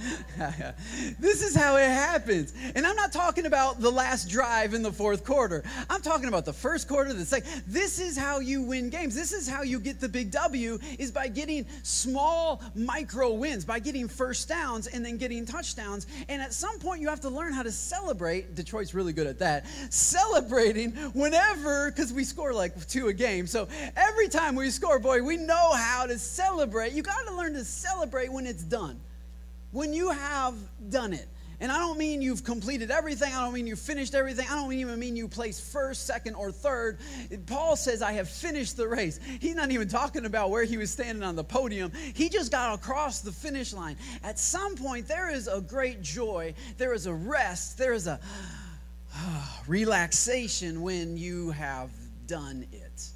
this 1.18 1.42
is 1.42 1.54
how 1.54 1.76
it 1.76 1.88
happens. 1.88 2.52
And 2.74 2.86
I'm 2.86 2.96
not 2.96 3.12
talking 3.12 3.46
about 3.46 3.80
the 3.80 3.90
last 3.90 4.28
drive 4.28 4.74
in 4.74 4.82
the 4.82 4.92
fourth 4.92 5.24
quarter. 5.24 5.62
I'm 5.88 6.00
talking 6.00 6.28
about 6.28 6.44
the 6.44 6.52
first 6.52 6.88
quarter, 6.88 7.12
the 7.12 7.24
second. 7.24 7.62
This 7.66 7.98
is 7.98 8.16
how 8.16 8.40
you 8.40 8.62
win 8.62 8.90
games. 8.90 9.14
This 9.14 9.32
is 9.32 9.48
how 9.48 9.62
you 9.62 9.78
get 9.78 10.00
the 10.00 10.08
big 10.08 10.30
W 10.30 10.78
is 10.98 11.10
by 11.10 11.28
getting 11.28 11.66
small 11.82 12.62
micro 12.74 13.32
wins, 13.32 13.64
by 13.64 13.78
getting 13.78 14.08
first 14.08 14.48
downs 14.48 14.86
and 14.86 15.04
then 15.04 15.16
getting 15.18 15.44
touchdowns. 15.44 16.06
And 16.28 16.40
at 16.40 16.52
some 16.52 16.78
point 16.78 17.00
you 17.00 17.08
have 17.08 17.20
to 17.20 17.30
learn 17.30 17.52
how 17.52 17.62
to 17.62 17.72
celebrate. 17.72 18.54
Detroit's 18.54 18.94
really 18.94 19.12
good 19.12 19.26
at 19.26 19.38
that. 19.40 19.66
Celebrating 19.90 20.92
whenever 21.12 21.90
cuz 21.92 22.12
we 22.12 22.24
score 22.24 22.52
like 22.52 22.86
two 22.88 23.08
a 23.08 23.12
game. 23.12 23.46
So 23.46 23.68
every 23.96 24.28
time 24.28 24.54
we 24.54 24.70
score, 24.70 24.98
boy, 24.98 25.22
we 25.22 25.36
know 25.36 25.72
how 25.72 26.06
to 26.06 26.18
celebrate. 26.18 26.92
You 26.92 27.02
got 27.02 27.26
to 27.26 27.34
learn 27.34 27.54
to 27.54 27.64
celebrate 27.64 28.32
when 28.32 28.46
it's 28.46 28.62
done 28.62 29.00
when 29.72 29.92
you 29.92 30.10
have 30.10 30.54
done 30.88 31.12
it. 31.12 31.26
And 31.62 31.70
I 31.70 31.78
don't 31.78 31.98
mean 31.98 32.22
you've 32.22 32.42
completed 32.42 32.90
everything. 32.90 33.34
I 33.34 33.42
don't 33.44 33.52
mean 33.52 33.66
you've 33.66 33.78
finished 33.78 34.14
everything. 34.14 34.46
I 34.50 34.54
don't 34.54 34.72
even 34.72 34.98
mean 34.98 35.14
you 35.14 35.28
placed 35.28 35.70
first, 35.70 36.06
second, 36.06 36.34
or 36.34 36.50
third. 36.50 36.98
Paul 37.46 37.76
says, 37.76 38.00
I 38.00 38.12
have 38.12 38.30
finished 38.30 38.78
the 38.78 38.88
race. 38.88 39.20
He's 39.40 39.54
not 39.54 39.70
even 39.70 39.86
talking 39.86 40.24
about 40.24 40.48
where 40.48 40.64
he 40.64 40.78
was 40.78 40.90
standing 40.90 41.22
on 41.22 41.36
the 41.36 41.44
podium. 41.44 41.92
He 42.14 42.30
just 42.30 42.50
got 42.50 42.74
across 42.74 43.20
the 43.20 43.30
finish 43.30 43.74
line. 43.74 43.96
At 44.24 44.38
some 44.38 44.74
point, 44.74 45.06
there 45.06 45.30
is 45.30 45.48
a 45.48 45.60
great 45.60 46.00
joy, 46.00 46.54
there 46.78 46.94
is 46.94 47.04
a 47.04 47.12
rest, 47.12 47.76
there 47.76 47.92
is 47.92 48.06
a 48.06 48.18
relaxation 49.66 50.80
when 50.80 51.18
you 51.18 51.50
have 51.50 51.90
done 52.26 52.66
it. 52.72 53.08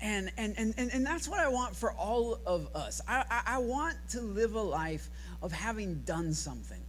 And, 0.00 0.30
and, 0.36 0.54
and, 0.58 0.74
and, 0.76 1.06
that's 1.06 1.26
what 1.26 1.40
I 1.40 1.48
want 1.48 1.74
for 1.74 1.90
all 1.92 2.38
of 2.44 2.68
us. 2.76 3.00
I, 3.08 3.24
I, 3.30 3.54
I 3.54 3.58
want 3.58 3.96
to 4.10 4.20
live 4.20 4.54
a 4.54 4.60
life 4.60 5.08
of 5.42 5.52
having 5.52 6.00
done 6.00 6.32
something, 6.34 6.82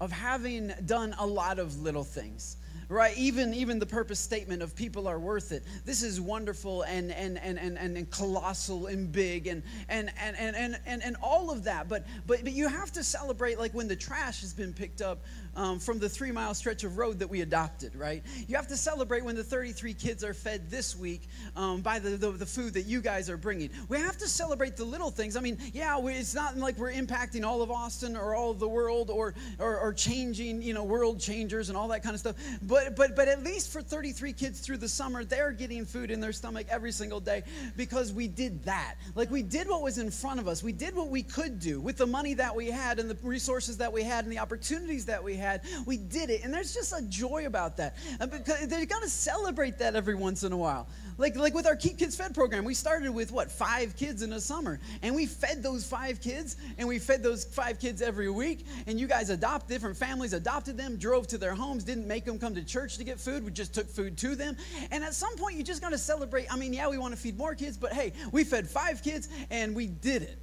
of 0.00 0.10
having 0.12 0.72
done 0.86 1.14
a 1.18 1.26
lot 1.26 1.58
of 1.58 1.80
little 1.82 2.04
things 2.04 2.56
right? 2.92 3.16
Even 3.16 3.54
even 3.54 3.78
the 3.78 3.86
purpose 3.86 4.20
statement 4.20 4.62
of 4.62 4.76
people 4.76 5.08
are 5.08 5.18
worth 5.18 5.52
it. 5.52 5.64
This 5.84 6.02
is 6.02 6.20
wonderful 6.20 6.82
and 6.82 7.10
and 7.10 7.38
and 7.38 7.58
and, 7.58 7.78
and 7.78 8.10
colossal 8.10 8.86
and 8.86 9.10
big 9.10 9.46
and 9.46 9.62
and, 9.88 10.10
and 10.18 10.36
and 10.36 10.78
and 10.86 11.02
and 11.02 11.16
all 11.22 11.50
of 11.50 11.64
that. 11.64 11.88
But 11.88 12.06
but 12.26 12.44
but 12.44 12.52
you 12.52 12.68
have 12.68 12.92
to 12.92 13.02
celebrate 13.02 13.58
like 13.58 13.72
when 13.72 13.88
the 13.88 13.96
trash 13.96 14.42
has 14.42 14.52
been 14.52 14.72
picked 14.72 15.00
up 15.00 15.24
um, 15.56 15.78
from 15.78 15.98
the 15.98 16.08
three 16.08 16.32
mile 16.32 16.54
stretch 16.54 16.84
of 16.84 16.98
road 16.98 17.18
that 17.18 17.28
we 17.28 17.40
adopted, 17.40 17.94
right? 17.94 18.22
You 18.48 18.56
have 18.56 18.68
to 18.68 18.76
celebrate 18.76 19.24
when 19.24 19.36
the 19.36 19.44
33 19.44 19.94
kids 19.94 20.24
are 20.24 20.34
fed 20.34 20.70
this 20.70 20.96
week 20.96 21.28
um, 21.56 21.82
by 21.82 21.98
the, 21.98 22.10
the, 22.10 22.30
the, 22.30 22.46
food 22.46 22.74
that 22.74 22.82
you 22.82 23.00
guys 23.00 23.30
are 23.30 23.36
bringing. 23.36 23.70
We 23.88 23.98
have 23.98 24.18
to 24.18 24.28
celebrate 24.28 24.76
the 24.76 24.84
little 24.84 25.10
things. 25.10 25.36
I 25.36 25.40
mean, 25.40 25.58
yeah, 25.72 25.98
we, 25.98 26.12
it's 26.12 26.34
not 26.34 26.56
like 26.56 26.76
we're 26.78 26.92
impacting 26.92 27.44
all 27.44 27.62
of 27.62 27.70
Austin 27.70 28.16
or 28.16 28.34
all 28.34 28.50
of 28.50 28.58
the 28.58 28.68
world 28.68 29.10
or, 29.10 29.34
or, 29.58 29.78
or 29.78 29.92
changing, 29.92 30.62
you 30.62 30.74
know, 30.74 30.84
world 30.84 31.20
changers 31.20 31.68
and 31.68 31.78
all 31.78 31.88
that 31.88 32.02
kind 32.02 32.14
of 32.14 32.20
stuff. 32.20 32.36
But, 32.62 32.96
but, 32.96 33.14
but 33.16 33.28
at 33.28 33.42
least 33.42 33.72
for 33.72 33.82
33 33.82 34.32
kids 34.32 34.60
through 34.60 34.78
the 34.78 34.88
summer, 34.88 35.24
they're 35.24 35.52
getting 35.52 35.84
food 35.84 36.10
in 36.10 36.20
their 36.20 36.32
stomach 36.32 36.66
every 36.70 36.92
single 36.92 37.20
day 37.20 37.42
because 37.76 38.12
we 38.12 38.28
did 38.28 38.64
that. 38.64 38.94
Like 39.14 39.30
we 39.30 39.42
did 39.42 39.68
what 39.68 39.82
was 39.82 39.98
in 39.98 40.10
front 40.10 40.40
of 40.40 40.48
us. 40.48 40.62
We 40.62 40.72
did 40.72 40.94
what 40.94 41.08
we 41.08 41.22
could 41.22 41.60
do 41.60 41.80
with 41.80 41.96
the 41.96 42.06
money 42.06 42.34
that 42.34 42.54
we 42.54 42.70
had 42.70 42.98
and 42.98 43.08
the 43.08 43.16
resources 43.26 43.78
that 43.78 43.92
we 43.92 44.02
had 44.02 44.24
and 44.24 44.32
the 44.32 44.38
opportunities 44.38 45.06
that 45.06 45.22
we 45.22 45.36
had 45.36 45.41
had. 45.42 45.62
We 45.84 45.96
did 45.96 46.30
it. 46.30 46.44
And 46.44 46.52
there's 46.52 46.72
just 46.72 46.92
a 46.92 47.02
joy 47.02 47.46
about 47.46 47.76
that. 47.76 47.96
Uh, 48.20 48.26
because 48.26 48.68
they 48.68 48.86
got 48.86 49.02
to 49.02 49.08
celebrate 49.08 49.78
that 49.78 49.94
every 49.94 50.14
once 50.14 50.42
in 50.42 50.52
a 50.52 50.56
while. 50.56 50.86
Like, 51.18 51.36
like 51.36 51.54
with 51.54 51.66
our 51.66 51.76
Keep 51.76 51.98
Kids 51.98 52.16
Fed 52.16 52.34
program, 52.34 52.64
we 52.64 52.74
started 52.74 53.10
with 53.10 53.30
what, 53.32 53.50
five 53.50 53.94
kids 53.96 54.22
in 54.22 54.32
a 54.32 54.40
summer. 54.40 54.80
And 55.02 55.14
we 55.14 55.26
fed 55.26 55.62
those 55.62 55.84
five 55.84 56.20
kids, 56.20 56.56
and 56.78 56.88
we 56.88 56.98
fed 56.98 57.22
those 57.22 57.44
five 57.44 57.78
kids 57.78 58.00
every 58.00 58.30
week. 58.30 58.66
And 58.86 58.98
you 58.98 59.06
guys 59.06 59.30
adopted 59.30 59.68
different 59.68 59.96
families, 59.96 60.32
adopted 60.32 60.76
them, 60.76 60.96
drove 60.96 61.26
to 61.28 61.38
their 61.38 61.54
homes, 61.54 61.84
didn't 61.84 62.06
make 62.06 62.24
them 62.24 62.38
come 62.38 62.54
to 62.54 62.64
church 62.64 62.96
to 62.98 63.04
get 63.04 63.20
food. 63.20 63.44
We 63.44 63.50
just 63.50 63.74
took 63.74 63.88
food 63.88 64.16
to 64.18 64.34
them. 64.34 64.56
And 64.90 65.04
at 65.04 65.14
some 65.14 65.36
point, 65.36 65.56
you 65.56 65.62
just 65.62 65.82
got 65.82 65.90
to 65.90 65.98
celebrate. 65.98 66.52
I 66.52 66.56
mean, 66.56 66.72
yeah, 66.72 66.88
we 66.88 66.98
want 66.98 67.14
to 67.14 67.20
feed 67.20 67.36
more 67.36 67.54
kids, 67.54 67.76
but 67.76 67.92
hey, 67.92 68.12
we 68.32 68.44
fed 68.44 68.68
five 68.68 69.02
kids, 69.02 69.28
and 69.50 69.76
we 69.76 69.86
did 69.86 70.22
it. 70.22 70.38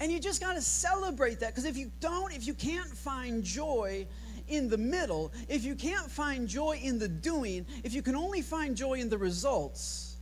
And 0.00 0.10
you 0.10 0.18
just 0.18 0.40
got 0.40 0.54
to 0.54 0.60
celebrate 0.60 1.38
that 1.40 1.50
because 1.50 1.64
if 1.64 1.76
you 1.76 1.92
don't, 2.00 2.34
if 2.34 2.44
you 2.44 2.54
can't 2.54 2.88
find 2.88 3.44
joy 3.44 4.06
in 4.48 4.68
the 4.68 4.78
middle, 4.78 5.32
if 5.48 5.64
you 5.64 5.74
can't 5.74 6.10
find 6.10 6.48
joy 6.48 6.78
in 6.82 6.98
the 6.98 7.08
doing, 7.08 7.66
if 7.84 7.92
you 7.94 8.02
can 8.02 8.16
only 8.16 8.42
find 8.42 8.76
joy 8.76 8.94
in 8.94 9.08
the 9.08 9.18
results, 9.18 10.16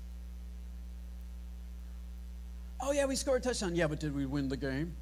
oh 2.80 2.92
yeah, 2.92 3.06
we 3.06 3.16
scored 3.16 3.42
a 3.42 3.44
touchdown. 3.44 3.74
Yeah, 3.74 3.86
but 3.86 4.00
did 4.00 4.14
we 4.14 4.26
win 4.26 4.48
the 4.48 4.56
game? 4.56 4.94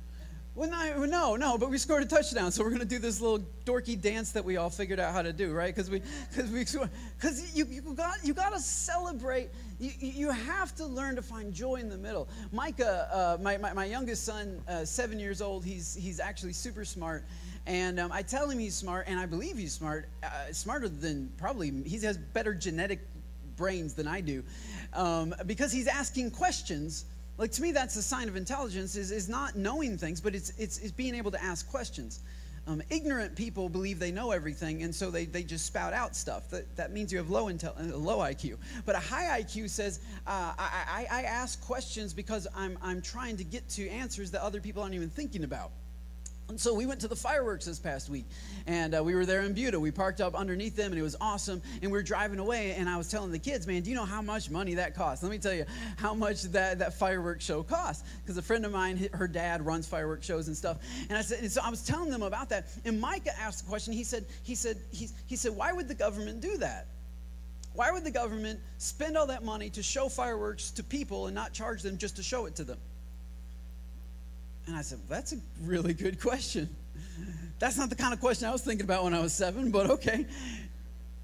Well, 0.59 0.69
no, 0.69 1.05
no, 1.05 1.37
no, 1.37 1.57
but 1.57 1.71
we 1.71 1.79
scored 1.79 2.03
a 2.03 2.07
touchdown, 2.07 2.51
so 2.51 2.65
we're 2.65 2.71
going 2.71 2.81
to 2.81 2.85
do 2.85 2.99
this 2.99 3.21
little 3.21 3.47
dorky 3.65 4.01
dance 4.01 4.33
that 4.33 4.45
we 4.45 4.57
all 4.57 4.71
figured 4.71 4.99
out 4.99 5.13
how 5.13 5.23
to 5.23 5.33
do, 5.33 5.53
right? 5.53 5.73
Because 5.73 5.89
we, 5.89 6.03
because 6.35 6.51
we, 6.51 6.65
because 7.17 7.57
you, 7.57 7.65
you 7.67 7.81
got, 7.95 8.17
you 8.25 8.35
got 8.35 8.53
to 8.53 8.59
celebrate. 8.59 9.51
You, 9.79 9.93
you 10.01 10.31
have 10.33 10.75
to 10.75 10.85
learn 10.85 11.15
to 11.15 11.23
find 11.23 11.55
joy 11.55 11.77
in 11.77 11.89
the 11.89 11.97
middle. 11.97 12.29
Micah, 12.51 13.09
uh, 13.13 13.41
my, 13.41 13.57
my, 13.57 13.73
my, 13.73 13.85
youngest 13.85 14.25
son, 14.25 14.61
uh, 14.67 14.85
seven 14.85 15.21
years 15.21 15.41
old, 15.41 15.65
he's, 15.65 15.95
he's 15.95 16.19
actually 16.19 16.55
super 16.55 16.85
smart, 16.85 17.25
and 17.69 18.01
um, 18.01 18.11
I 18.11 18.23
tell 18.23 18.49
him 18.49 18.59
he's 18.59 18.75
smart, 18.75 19.05
and 19.09 19.21
I 19.21 19.27
believe 19.27 19.59
he's 19.59 19.75
smart, 19.75 20.09
uh, 20.23 20.53
smarter 20.53 20.89
than 20.89 21.31
probably, 21.37 21.71
he 21.83 21.99
has 22.01 22.17
better 22.17 22.55
genetic 22.55 23.07
brains 23.57 23.93
than 23.93 24.09
I 24.09 24.23
do, 24.23 24.43
um, 24.95 25.35
because 25.45 25.71
he's 25.71 25.87
asking 25.87 26.31
questions. 26.31 27.05
Like 27.37 27.53
to 27.53 27.63
me, 27.63 27.73
that's 27.73 27.95
a 27.97 28.03
sign 28.03 28.27
of 28.29 28.37
intelligence 28.37 28.97
is, 28.97 29.11
is 29.11 29.29
not 29.29 29.55
knowing 29.55 29.99
things, 29.99 30.19
but 30.19 30.35
it's, 30.35 30.51
it's, 30.59 30.79
it's 30.79 30.93
being 30.93 31.15
able 31.15 31.31
to 31.31 31.45
ask 31.45 31.69
questions. 31.69 32.21
Um, 32.67 32.83
ignorant 32.89 33.37
people 33.37 33.69
believe 33.69 33.99
they 33.99 34.13
know 34.13 34.31
everything, 34.31 34.83
and 34.83 34.95
so 34.95 35.11
they, 35.11 35.27
they 35.27 35.43
just 35.43 35.67
spout 35.67 35.93
out 35.93 36.17
stuff. 36.17 36.49
That, 36.49 36.75
that 36.77 36.93
means 36.93 37.13
you 37.13 37.19
have 37.19 37.29
low, 37.29 37.47
intel, 37.47 37.79
uh, 37.79 37.97
low 37.97 38.19
IQ. 38.19 38.57
But 38.87 38.97
a 38.97 38.99
high 38.99 39.43
IQ 39.43 39.69
says, 39.69 40.01
uh, 40.27 40.55
I, 40.59 41.07
I, 41.11 41.19
I 41.21 41.23
ask 41.25 41.61
questions 41.61 42.15
because 42.15 42.47
I'm, 42.57 42.79
I'm 42.81 43.03
trying 43.03 43.37
to 43.37 43.45
get 43.45 43.69
to 43.71 43.89
answers 43.91 44.31
that 44.31 44.43
other 44.43 44.61
people 44.61 44.83
aren't 44.83 44.95
even 44.95 45.11
thinking 45.11 45.45
about. 45.45 45.71
And 46.49 46.59
so 46.59 46.73
we 46.73 46.87
went 46.87 47.01
to 47.03 47.09
the 47.09 47.17
fireworks 47.17 47.67
this 47.67 47.79
past 47.79 48.09
week, 48.09 48.25
and 48.67 48.95
uh, 48.95 49.05
we 49.05 49.15
were 49.15 49.27
there 49.27 49.43
in 49.43 49.53
Buda. 49.53 49.79
We 49.79 49.91
parked 49.91 50.23
up 50.23 50.35
underneath 50.35 50.77
them, 50.77 50.93
and 50.93 50.99
it 50.99 51.03
was 51.03 51.15
awesome. 51.21 51.61
And 51.83 51.93
we 51.93 51.99
were 51.99 52.03
driving 52.03 52.39
away, 52.39 52.73
and 52.73 52.89
I 52.89 52.97
was 52.97 53.09
telling 53.09 53.31
the 53.31 53.39
kids, 53.39 53.67
"Man, 53.67 53.83
do 53.83 53.91
you 53.91 53.97
know 53.97 54.07
how 54.07 54.23
much 54.23 54.49
money 54.49 54.73
that 54.75 54.95
costs?" 54.95 55.23
Let 55.23 55.31
me 55.31 55.37
tell 55.37 55.53
you 55.53 55.67
how 55.99 56.15
much 56.15 56.45
that 56.45 56.79
that 56.79 56.95
fireworks 56.95 57.45
show 57.45 57.63
costs. 57.63 58.05
Because 58.23 58.39
a 58.39 58.43
friend 58.43 58.65
of 58.65 58.73
mine, 58.73 59.11
her 59.13 59.29
dad 59.29 59.67
runs 59.67 59.87
fireworks 59.87 60.25
shows 60.25 60.49
and 60.49 60.57
stuff. 60.57 60.79
And 61.11 61.19
I 61.19 61.21
said, 61.21 61.41
and 61.41 61.53
so 61.53 61.61
I 61.63 61.69
was 61.69 61.85
telling 61.85 62.11
them 62.11 62.23
about 62.23 62.49
that. 62.49 62.69
And 62.87 62.99
Micah 62.99 63.39
asked 63.39 63.65
the 63.65 63.69
question. 63.69 63.93
He 63.93 64.05
said, 64.05 64.25
he 64.43 64.55
said, 64.55 64.79
he, 64.91 65.09
he 65.27 65.37
said, 65.37 65.55
why 65.55 65.73
would 65.73 65.87
the 65.87 65.95
government 65.95 66.41
do 66.41 66.57
that? 66.59 66.87
Why 67.75 67.93
would 67.93 68.05
the 68.05 68.11
government 68.11 68.59
spend 68.79 69.17
all 69.19 69.27
that 69.27 69.45
money 69.45 69.69
to 69.71 69.83
show 69.83 70.09
fireworks 70.09 70.71
to 70.73 70.83
people 70.83 71.27
and 71.27 71.35
not 71.35 71.53
charge 71.53 71.83
them 71.83 71.99
just 71.99 72.17
to 72.17 72.23
show 72.23 72.47
it 72.47 72.57
to 72.57 72.65
them? 72.65 72.79
And 74.69 74.77
I 74.77 74.83
said, 74.83 74.99
That's 75.09 75.33
a 75.33 75.39
really 75.63 75.95
good 75.95 76.21
question. 76.21 76.69
That's 77.59 77.79
not 77.79 77.89
the 77.89 77.97
kind 77.97 78.13
of 78.13 78.21
question 78.21 78.47
I 78.47 78.53
was 78.53 78.63
thinking 78.63 78.85
about 78.85 79.03
when 79.03 79.15
I 79.15 79.21
was 79.21 79.33
seven, 79.33 79.71
but 79.71 79.91
okay. 79.91 80.27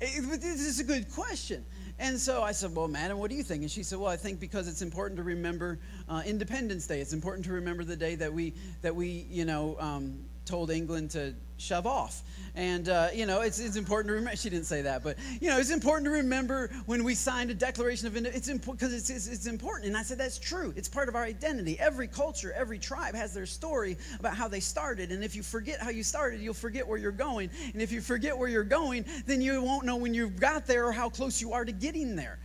This 0.01 0.61
is 0.61 0.81
a 0.81 0.85
good 0.85 1.13
question. 1.13 1.65
And 1.99 2.19
so 2.19 2.43
I 2.43 2.53
said, 2.53 2.75
Well, 2.75 2.89
madam, 2.89 3.19
what 3.19 3.31
do 3.31 3.37
you 3.37 3.43
think? 3.43 3.61
And 3.61 3.71
she 3.71 3.83
said, 3.83 3.99
Well, 3.99 4.11
I 4.11 4.17
think 4.17 4.41
because 4.41 4.67
it's 4.67 4.81
important 4.81 5.19
to 5.19 5.23
remember 5.23 5.79
uh, 6.09 6.23
Independence 6.25 6.87
Day. 6.87 7.01
It's 7.01 7.13
important 7.13 7.45
to 7.45 7.53
remember 7.53 7.85
the 7.85 7.97
day 7.97 8.15
that 8.15 8.33
we, 8.33 8.55
that 8.81 8.97
we 8.97 9.27
you 9.31 9.45
know, 9.45 9.77
um, 9.79 10.25
told 10.45 10.71
England 10.71 11.11
to 11.11 11.35
shove 11.57 11.87
off. 11.87 12.23
And, 12.55 12.89
uh, 12.89 13.09
you 13.13 13.27
know, 13.27 13.41
it's, 13.41 13.59
it's 13.59 13.77
important 13.77 14.09
to 14.09 14.15
remember. 14.15 14.37
She 14.45 14.51
didn't 14.51 14.67
say 14.67 14.83
that, 14.83 15.03
but, 15.03 15.17
you 15.41 15.49
know, 15.49 15.59
it's 15.59 15.71
important 15.71 16.05
to 16.05 16.11
remember 16.11 16.71
when 16.87 17.03
we 17.03 17.15
signed 17.15 17.51
a 17.51 17.55
Declaration 17.55 18.07
of 18.07 18.17
Independence. 18.17 18.47
It's 18.47 18.53
important 18.53 18.81
because 18.81 18.95
it's, 18.95 19.09
it's, 19.09 19.27
it's 19.27 19.47
important. 19.47 19.87
And 19.87 19.97
I 19.97 20.03
said, 20.03 20.19
that's 20.19 20.39
true. 20.39 20.75
It's 20.77 20.89
part 20.89 21.09
of 21.09 21.15
our 21.15 21.23
identity. 21.23 21.79
Every 21.79 22.09
culture, 22.09 22.53
every 22.53 22.79
tribe 22.79 23.15
has 23.15 23.33
their 23.33 23.47
story 23.47 23.97
about 24.19 24.37
how 24.37 24.49
they 24.49 24.61
started. 24.61 25.13
And 25.13 25.25
if 25.25 25.35
you 25.35 25.43
forget 25.43 25.81
how 25.81 25.91
you 25.91 26.03
started, 26.03 26.41
you'll 26.41 26.53
forget 26.53 26.87
where 26.87 26.99
you're 26.99 27.13
going. 27.13 27.49
And 27.73 27.81
if 27.81 27.91
you 27.91 28.01
forget 28.01 28.37
where 28.37 28.49
you're 28.49 28.65
going, 28.65 29.07
then 29.25 29.41
you 29.41 29.63
won't 29.63 29.87
know 29.87 29.97
when 29.97 30.13
you've 30.13 30.39
got 30.39 30.67
there 30.67 30.87
or 30.87 30.93
how 30.93 31.09
close 31.09 31.41
you 31.41 31.53
are 31.53 31.65
to 31.65 31.73
getting 31.73 32.17
there. 32.17 32.39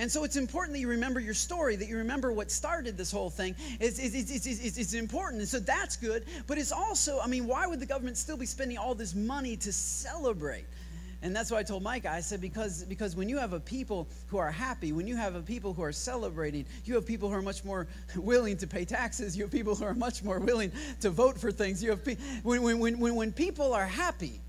And 0.00 0.10
so 0.10 0.24
it's 0.24 0.36
important 0.36 0.72
that 0.72 0.80
you 0.80 0.88
remember 0.88 1.20
your 1.20 1.34
story, 1.34 1.76
that 1.76 1.86
you 1.86 1.98
remember 1.98 2.32
what 2.32 2.50
started 2.50 2.96
this 2.96 3.12
whole 3.12 3.28
thing. 3.28 3.54
It's, 3.78 3.98
it's, 3.98 4.14
it's, 4.14 4.46
it's, 4.46 4.78
it's 4.78 4.94
important. 4.94 5.40
And 5.40 5.48
so 5.48 5.58
that's 5.58 5.94
good. 5.96 6.24
But 6.46 6.56
it's 6.56 6.72
also, 6.72 7.20
I 7.20 7.26
mean, 7.26 7.46
why 7.46 7.66
would 7.66 7.80
the 7.80 7.86
government 7.86 8.16
still 8.16 8.38
be 8.38 8.46
spending 8.46 8.78
all 8.78 8.94
this 8.94 9.14
money 9.14 9.58
to 9.58 9.70
celebrate? 9.70 10.64
And 11.20 11.36
that's 11.36 11.50
why 11.50 11.58
I 11.58 11.64
told 11.64 11.82
Micah, 11.82 12.10
I 12.10 12.20
said, 12.20 12.40
because, 12.40 12.82
because 12.84 13.14
when 13.14 13.28
you 13.28 13.36
have 13.36 13.52
a 13.52 13.60
people 13.60 14.08
who 14.28 14.38
are 14.38 14.50
happy, 14.50 14.92
when 14.92 15.06
you 15.06 15.16
have 15.16 15.34
a 15.34 15.42
people 15.42 15.74
who 15.74 15.82
are 15.82 15.92
celebrating, 15.92 16.64
you 16.86 16.94
have 16.94 17.04
people 17.04 17.28
who 17.28 17.34
are 17.34 17.42
much 17.42 17.62
more 17.62 17.86
willing 18.16 18.56
to 18.56 18.66
pay 18.66 18.86
taxes, 18.86 19.36
you 19.36 19.44
have 19.44 19.52
people 19.52 19.74
who 19.74 19.84
are 19.84 19.92
much 19.92 20.22
more 20.22 20.40
willing 20.40 20.72
to 21.02 21.10
vote 21.10 21.38
for 21.38 21.52
things. 21.52 21.82
You 21.82 21.90
have 21.90 22.02
pe- 22.02 22.16
when, 22.42 22.62
when, 22.62 22.78
when, 22.78 23.14
when 23.14 23.32
people 23.32 23.74
are 23.74 23.84
happy, 23.84 24.40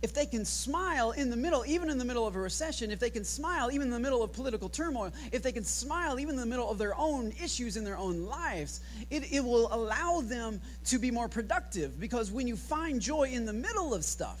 if 0.00 0.14
they 0.14 0.26
can 0.26 0.44
smile 0.44 1.10
in 1.10 1.28
the 1.28 1.36
middle, 1.36 1.64
even 1.66 1.90
in 1.90 1.98
the 1.98 2.04
middle 2.04 2.26
of 2.26 2.36
a 2.36 2.40
recession, 2.40 2.92
if 2.92 3.00
they 3.00 3.10
can 3.10 3.24
smile 3.24 3.70
even 3.72 3.88
in 3.88 3.92
the 3.92 3.98
middle 3.98 4.22
of 4.22 4.32
political 4.32 4.68
turmoil, 4.68 5.12
if 5.32 5.42
they 5.42 5.50
can 5.50 5.64
smile 5.64 6.20
even 6.20 6.36
in 6.36 6.40
the 6.40 6.46
middle 6.46 6.70
of 6.70 6.78
their 6.78 6.96
own 6.96 7.32
issues 7.42 7.76
in 7.76 7.82
their 7.82 7.96
own 7.96 8.24
lives, 8.24 8.80
it, 9.10 9.32
it 9.32 9.40
will 9.44 9.72
allow 9.74 10.20
them 10.20 10.60
to 10.84 10.98
be 10.98 11.10
more 11.10 11.28
productive. 11.28 11.98
Because 11.98 12.30
when 12.30 12.46
you 12.46 12.56
find 12.56 13.00
joy 13.00 13.24
in 13.24 13.44
the 13.44 13.52
middle 13.52 13.92
of 13.92 14.04
stuff, 14.04 14.40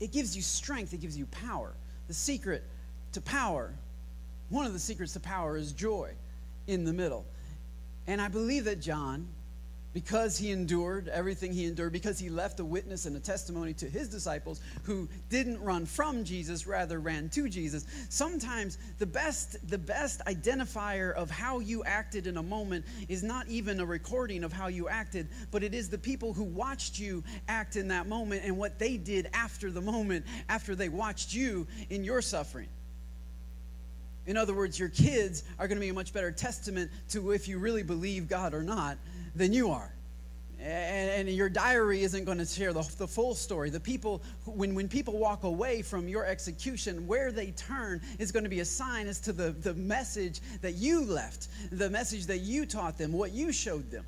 it 0.00 0.10
gives 0.10 0.34
you 0.34 0.42
strength, 0.42 0.92
it 0.92 1.00
gives 1.00 1.16
you 1.16 1.26
power. 1.26 1.72
The 2.08 2.14
secret 2.14 2.64
to 3.12 3.20
power, 3.20 3.72
one 4.48 4.66
of 4.66 4.72
the 4.72 4.80
secrets 4.80 5.12
to 5.12 5.20
power 5.20 5.56
is 5.56 5.72
joy 5.72 6.10
in 6.66 6.84
the 6.84 6.92
middle. 6.92 7.24
And 8.08 8.20
I 8.20 8.26
believe 8.26 8.64
that 8.64 8.80
John 8.80 9.28
because 9.92 10.38
he 10.38 10.50
endured 10.50 11.08
everything 11.08 11.52
he 11.52 11.66
endured, 11.66 11.92
because 11.92 12.18
he 12.18 12.28
left 12.28 12.60
a 12.60 12.64
witness 12.64 13.06
and 13.06 13.16
a 13.16 13.20
testimony 13.20 13.72
to 13.74 13.88
his 13.88 14.08
disciples 14.08 14.60
who 14.84 15.08
didn't 15.28 15.60
run 15.60 15.86
from 15.86 16.24
Jesus, 16.24 16.66
rather 16.66 17.00
ran 17.00 17.28
to 17.30 17.48
Jesus. 17.48 17.86
Sometimes 18.08 18.78
the 18.98 19.06
best, 19.06 19.56
the 19.68 19.78
best 19.78 20.20
identifier 20.26 21.12
of 21.14 21.30
how 21.30 21.58
you 21.58 21.82
acted 21.84 22.26
in 22.26 22.36
a 22.36 22.42
moment 22.42 22.84
is 23.08 23.22
not 23.22 23.48
even 23.48 23.80
a 23.80 23.86
recording 23.86 24.44
of 24.44 24.52
how 24.52 24.68
you 24.68 24.88
acted, 24.88 25.28
but 25.50 25.62
it 25.62 25.74
is 25.74 25.88
the 25.88 25.98
people 25.98 26.32
who 26.32 26.44
watched 26.44 26.98
you 26.98 27.24
act 27.48 27.76
in 27.76 27.88
that 27.88 28.06
moment 28.06 28.42
and 28.44 28.56
what 28.56 28.78
they 28.78 28.96
did 28.96 29.28
after 29.32 29.70
the 29.70 29.80
moment, 29.80 30.24
after 30.48 30.74
they 30.74 30.88
watched 30.88 31.34
you 31.34 31.66
in 31.88 32.04
your 32.04 32.22
suffering. 32.22 32.68
In 34.26 34.36
other 34.36 34.54
words, 34.54 34.78
your 34.78 34.88
kids 34.88 35.44
are 35.58 35.66
going 35.66 35.76
to 35.76 35.80
be 35.80 35.88
a 35.88 35.94
much 35.94 36.12
better 36.12 36.30
testament 36.30 36.90
to 37.10 37.32
if 37.32 37.48
you 37.48 37.58
really 37.58 37.82
believe 37.82 38.28
God 38.28 38.54
or 38.54 38.62
not 38.62 38.98
than 39.34 39.52
you 39.52 39.70
are. 39.70 39.92
And, 40.60 41.26
and, 41.26 41.28
your 41.30 41.48
diary 41.48 42.02
isn't 42.02 42.26
going 42.26 42.36
to 42.36 42.44
share 42.44 42.74
the, 42.74 42.82
the 42.98 43.08
full 43.08 43.34
story. 43.34 43.70
The 43.70 43.80
people, 43.80 44.20
when, 44.44 44.74
when 44.74 44.88
people 44.88 45.16
walk 45.16 45.44
away 45.44 45.80
from 45.80 46.06
your 46.06 46.26
execution, 46.26 47.06
where 47.06 47.32
they 47.32 47.52
turn 47.52 48.02
is 48.18 48.30
going 48.30 48.44
to 48.44 48.50
be 48.50 48.60
a 48.60 48.64
sign 48.66 49.06
as 49.06 49.20
to 49.20 49.32
the, 49.32 49.52
the 49.52 49.72
message 49.72 50.40
that 50.60 50.74
you 50.74 51.02
left, 51.06 51.48
the 51.72 51.88
message 51.88 52.26
that 52.26 52.40
you 52.40 52.66
taught 52.66 52.98
them, 52.98 53.10
what 53.10 53.32
you 53.32 53.52
showed 53.52 53.90
them. 53.90 54.04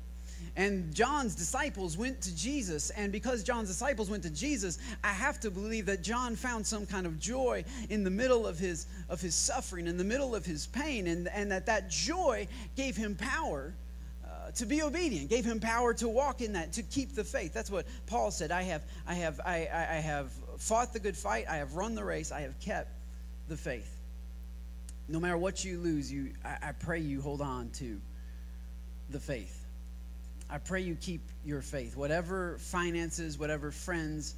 And 0.55 0.93
John's 0.93 1.35
disciples 1.35 1.97
went 1.97 2.21
to 2.21 2.35
Jesus. 2.35 2.91
And 2.91 3.11
because 3.11 3.43
John's 3.43 3.69
disciples 3.69 4.09
went 4.09 4.23
to 4.23 4.29
Jesus, 4.29 4.77
I 5.03 5.11
have 5.11 5.39
to 5.39 5.49
believe 5.49 5.87
that 5.87 6.03
John 6.03 6.35
found 6.35 6.65
some 6.65 6.85
kind 6.85 7.05
of 7.07 7.19
joy 7.19 7.65
in 7.89 8.03
the 8.03 8.11
middle 8.11 8.45
of 8.45 8.59
his, 8.59 8.85
of 9.09 9.19
his 9.19 9.33
suffering, 9.33 9.87
in 9.87 9.97
the 9.97 10.03
middle 10.03 10.35
of 10.35 10.45
his 10.45 10.67
pain, 10.67 11.07
and, 11.07 11.27
and 11.27 11.51
that 11.51 11.65
that 11.65 11.89
joy 11.89 12.47
gave 12.75 12.95
him 12.95 13.15
power 13.15 13.73
uh, 14.25 14.51
to 14.51 14.65
be 14.65 14.83
obedient, 14.83 15.29
gave 15.29 15.45
him 15.45 15.59
power 15.59 15.93
to 15.95 16.07
walk 16.07 16.41
in 16.41 16.53
that, 16.53 16.73
to 16.73 16.83
keep 16.83 17.15
the 17.15 17.23
faith. 17.23 17.51
That's 17.53 17.71
what 17.71 17.87
Paul 18.05 18.29
said. 18.29 18.51
I 18.51 18.61
have, 18.63 18.83
I 19.07 19.15
have, 19.15 19.39
I, 19.43 19.67
I 19.71 20.01
have 20.01 20.31
fought 20.57 20.93
the 20.93 20.99
good 20.99 21.17
fight. 21.17 21.45
I 21.49 21.57
have 21.57 21.73
run 21.73 21.95
the 21.95 22.03
race. 22.03 22.31
I 22.31 22.41
have 22.41 22.59
kept 22.59 22.89
the 23.47 23.57
faith. 23.57 23.89
No 25.07 25.19
matter 25.19 25.37
what 25.37 25.65
you 25.65 25.79
lose, 25.79 26.11
you, 26.11 26.33
I, 26.45 26.69
I 26.69 26.71
pray 26.73 26.99
you 26.99 27.21
hold 27.21 27.41
on 27.41 27.69
to 27.71 27.99
the 29.09 29.19
faith. 29.19 29.62
I 30.49 30.57
pray 30.57 30.81
you 30.81 30.95
keep 30.95 31.21
your 31.45 31.61
faith. 31.61 31.95
Whatever 31.95 32.57
finances, 32.59 33.37
whatever 33.37 33.71
friends, 33.71 34.35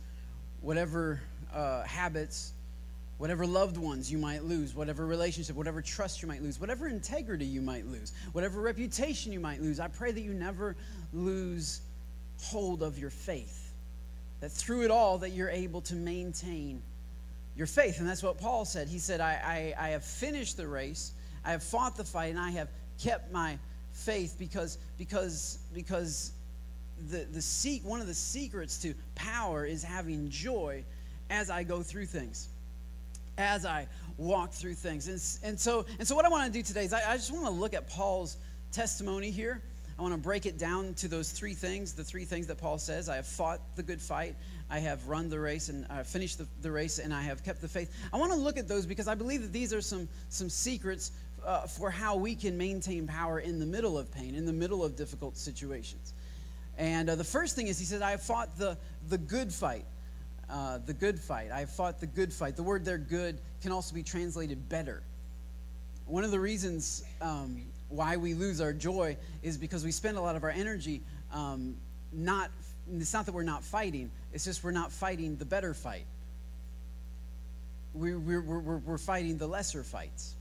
whatever 0.61 1.21
uh, 1.53 1.83
habits, 1.83 2.53
whatever 3.17 3.45
loved 3.45 3.77
ones 3.77 4.11
you 4.11 4.17
might 4.17 4.43
lose, 4.43 4.75
whatever 4.75 5.05
relationship, 5.05 5.55
whatever 5.55 5.81
trust 5.81 6.21
you 6.21 6.27
might 6.27 6.41
lose, 6.41 6.59
whatever 6.59 6.87
integrity 6.87 7.45
you 7.45 7.61
might 7.61 7.85
lose, 7.85 8.13
whatever 8.33 8.61
reputation 8.61 9.31
you 9.31 9.39
might 9.39 9.61
lose, 9.61 9.79
I 9.79 9.87
pray 9.87 10.11
that 10.11 10.21
you 10.21 10.33
never 10.33 10.75
lose 11.13 11.81
hold 12.41 12.83
of 12.83 12.99
your 12.99 13.09
faith. 13.09 13.71
That 14.41 14.51
through 14.51 14.83
it 14.83 14.91
all 14.91 15.19
that 15.19 15.31
you're 15.31 15.49
able 15.49 15.81
to 15.81 15.95
maintain 15.95 16.81
your 17.55 17.67
faith. 17.67 17.99
And 17.99 18.07
that's 18.07 18.21
what 18.21 18.37
Paul 18.37 18.65
said. 18.65 18.89
He 18.89 18.99
said, 18.99 19.21
I, 19.21 19.73
I, 19.77 19.87
I 19.87 19.89
have 19.89 20.03
finished 20.03 20.57
the 20.57 20.67
race, 20.67 21.13
I 21.45 21.51
have 21.51 21.63
fought 21.63 21.95
the 21.95 22.03
fight, 22.03 22.31
and 22.31 22.39
I 22.39 22.51
have 22.51 22.67
kept 23.01 23.31
my 23.31 23.51
faith 23.51 23.59
because 24.37 24.77
because 24.97 25.59
because 25.73 26.31
the, 27.09 27.25
the 27.31 27.41
seek 27.41 27.83
one 27.83 28.01
of 28.01 28.07
the 28.07 28.13
secrets 28.13 28.81
to 28.81 28.93
power 29.15 29.65
is 29.65 29.83
having 29.83 30.29
joy 30.29 30.83
as 31.29 31.49
I 31.49 31.63
go 31.63 31.81
through 31.81 32.05
things 32.05 32.49
as 33.37 33.65
I 33.65 33.87
walk 34.17 34.51
through 34.51 34.75
things. 34.75 35.07
And, 35.07 35.49
and, 35.49 35.59
so, 35.59 35.85
and 35.99 36.07
so, 36.07 36.15
what 36.15 36.25
I 36.25 36.29
want 36.29 36.45
to 36.45 36.51
do 36.51 36.63
today 36.63 36.85
is 36.85 36.93
I, 36.93 37.11
I 37.11 37.17
just 37.17 37.33
want 37.33 37.45
to 37.45 37.51
look 37.51 37.73
at 37.73 37.89
Paul's 37.89 38.37
testimony 38.71 39.31
here. 39.31 39.61
I 39.97 40.01
want 40.01 40.13
to 40.13 40.19
break 40.19 40.45
it 40.45 40.57
down 40.57 40.93
to 40.95 41.07
those 41.07 41.31
three 41.31 41.53
things 41.53 41.93
the 41.93 42.03
three 42.03 42.25
things 42.25 42.47
that 42.47 42.57
Paul 42.57 42.77
says 42.77 43.07
I 43.07 43.15
have 43.15 43.27
fought 43.27 43.61
the 43.77 43.83
good 43.83 44.01
fight, 44.01 44.35
I 44.69 44.79
have 44.79 45.07
run 45.07 45.29
the 45.29 45.39
race, 45.39 45.69
and 45.69 45.85
I 45.89 46.03
finished 46.03 46.37
the, 46.37 46.47
the 46.61 46.71
race, 46.71 46.99
and 46.99 47.13
I 47.13 47.21
have 47.21 47.43
kept 47.43 47.61
the 47.61 47.67
faith. 47.67 47.93
I 48.11 48.17
want 48.17 48.31
to 48.33 48.37
look 48.37 48.57
at 48.57 48.67
those 48.67 48.85
because 48.85 49.07
I 49.07 49.15
believe 49.15 49.41
that 49.41 49.53
these 49.53 49.73
are 49.73 49.81
some, 49.81 50.07
some 50.29 50.49
secrets 50.49 51.11
uh, 51.45 51.61
for 51.67 51.89
how 51.91 52.15
we 52.15 52.35
can 52.35 52.57
maintain 52.57 53.07
power 53.07 53.39
in 53.39 53.59
the 53.59 53.65
middle 53.65 53.97
of 53.97 54.11
pain, 54.11 54.35
in 54.35 54.45
the 54.45 54.53
middle 54.53 54.83
of 54.83 54.95
difficult 54.95 55.37
situations. 55.37 56.13
And 56.77 57.09
uh, 57.09 57.15
the 57.15 57.23
first 57.23 57.55
thing 57.55 57.67
is, 57.67 57.79
he 57.79 57.85
said, 57.85 58.01
I 58.01 58.11
have 58.11 58.21
fought 58.21 58.57
the, 58.57 58.77
the 59.09 59.17
good 59.17 59.53
fight. 59.53 59.85
Uh, 60.49 60.79
the 60.85 60.93
good 60.93 61.19
fight. 61.19 61.51
I 61.51 61.61
have 61.61 61.69
fought 61.69 61.99
the 61.99 62.07
good 62.07 62.33
fight. 62.33 62.55
The 62.55 62.63
word 62.63 62.85
there, 62.85 62.97
good, 62.97 63.39
can 63.61 63.71
also 63.71 63.95
be 63.95 64.03
translated 64.03 64.69
better. 64.69 65.01
One 66.05 66.23
of 66.23 66.31
the 66.31 66.39
reasons 66.39 67.03
um, 67.21 67.63
why 67.89 68.17
we 68.17 68.33
lose 68.33 68.61
our 68.61 68.73
joy 68.73 69.17
is 69.41 69.57
because 69.57 69.83
we 69.83 69.91
spend 69.91 70.17
a 70.17 70.21
lot 70.21 70.35
of 70.35 70.43
our 70.43 70.51
energy 70.51 71.01
um, 71.33 71.75
not, 72.11 72.51
it's 72.91 73.13
not 73.13 73.25
that 73.25 73.33
we're 73.33 73.43
not 73.43 73.63
fighting, 73.63 74.11
it's 74.33 74.45
just 74.45 74.63
we're 74.63 74.71
not 74.71 74.91
fighting 74.91 75.35
the 75.37 75.45
better 75.45 75.73
fight. 75.73 76.05
We're, 77.93 78.19
we're, 78.19 78.41
we're, 78.41 78.77
we're 78.77 78.97
fighting 78.97 79.37
the 79.37 79.47
lesser 79.47 79.83
fights. 79.83 80.35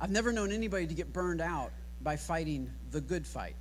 I've 0.00 0.10
never 0.10 0.32
known 0.32 0.52
anybody 0.52 0.86
to 0.86 0.94
get 0.94 1.12
burned 1.12 1.40
out 1.40 1.72
by 2.02 2.16
fighting 2.16 2.70
the 2.90 3.00
good 3.00 3.26
fight. 3.26 3.56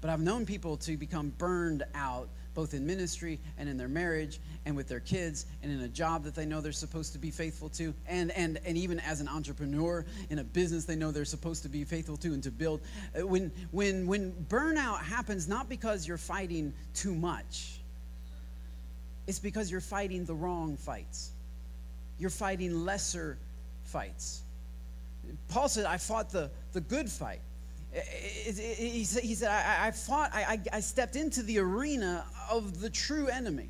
But 0.00 0.10
I've 0.10 0.20
known 0.20 0.44
people 0.44 0.76
to 0.78 0.96
become 0.96 1.32
burned 1.38 1.84
out 1.94 2.28
both 2.54 2.74
in 2.74 2.86
ministry 2.86 3.40
and 3.58 3.68
in 3.68 3.76
their 3.76 3.88
marriage 3.88 4.38
and 4.64 4.76
with 4.76 4.86
their 4.88 5.00
kids 5.00 5.46
and 5.62 5.72
in 5.72 5.80
a 5.80 5.88
job 5.88 6.24
that 6.24 6.34
they 6.34 6.46
know 6.46 6.60
they're 6.60 6.72
supposed 6.72 7.12
to 7.12 7.18
be 7.18 7.30
faithful 7.30 7.68
to 7.70 7.92
and, 8.06 8.30
and, 8.32 8.60
and 8.64 8.76
even 8.78 9.00
as 9.00 9.20
an 9.20 9.28
entrepreneur 9.28 10.04
in 10.30 10.38
a 10.38 10.44
business 10.44 10.84
they 10.84 10.94
know 10.94 11.10
they're 11.10 11.24
supposed 11.24 11.62
to 11.64 11.68
be 11.68 11.84
faithful 11.84 12.16
to 12.16 12.28
and 12.28 12.42
to 12.42 12.50
build. 12.50 12.80
Uh, 13.18 13.26
when, 13.26 13.50
when, 13.72 14.06
when 14.06 14.32
burnout 14.48 14.98
happens 14.98 15.48
not 15.48 15.68
because 15.68 16.06
you're 16.06 16.18
fighting 16.18 16.72
too 16.94 17.14
much. 17.14 17.80
It's 19.26 19.38
because 19.38 19.70
you're 19.70 19.80
fighting 19.80 20.26
the 20.26 20.34
wrong 20.34 20.76
fights. 20.76 21.30
You're 22.18 22.30
fighting 22.30 22.84
lesser 22.84 23.38
fights 23.84 24.42
paul 25.48 25.68
said 25.68 25.84
i 25.84 25.96
fought 25.96 26.30
the, 26.30 26.50
the 26.72 26.80
good 26.80 27.10
fight 27.10 27.40
he 27.94 29.04
said, 29.04 29.48
I, 29.48 29.88
I 29.88 29.90
fought, 29.92 30.30
I, 30.34 30.60
I 30.72 30.80
stepped 30.80 31.14
into 31.14 31.42
the 31.42 31.58
arena 31.58 32.24
of 32.50 32.80
the 32.80 32.90
true 32.90 33.28
enemy. 33.28 33.68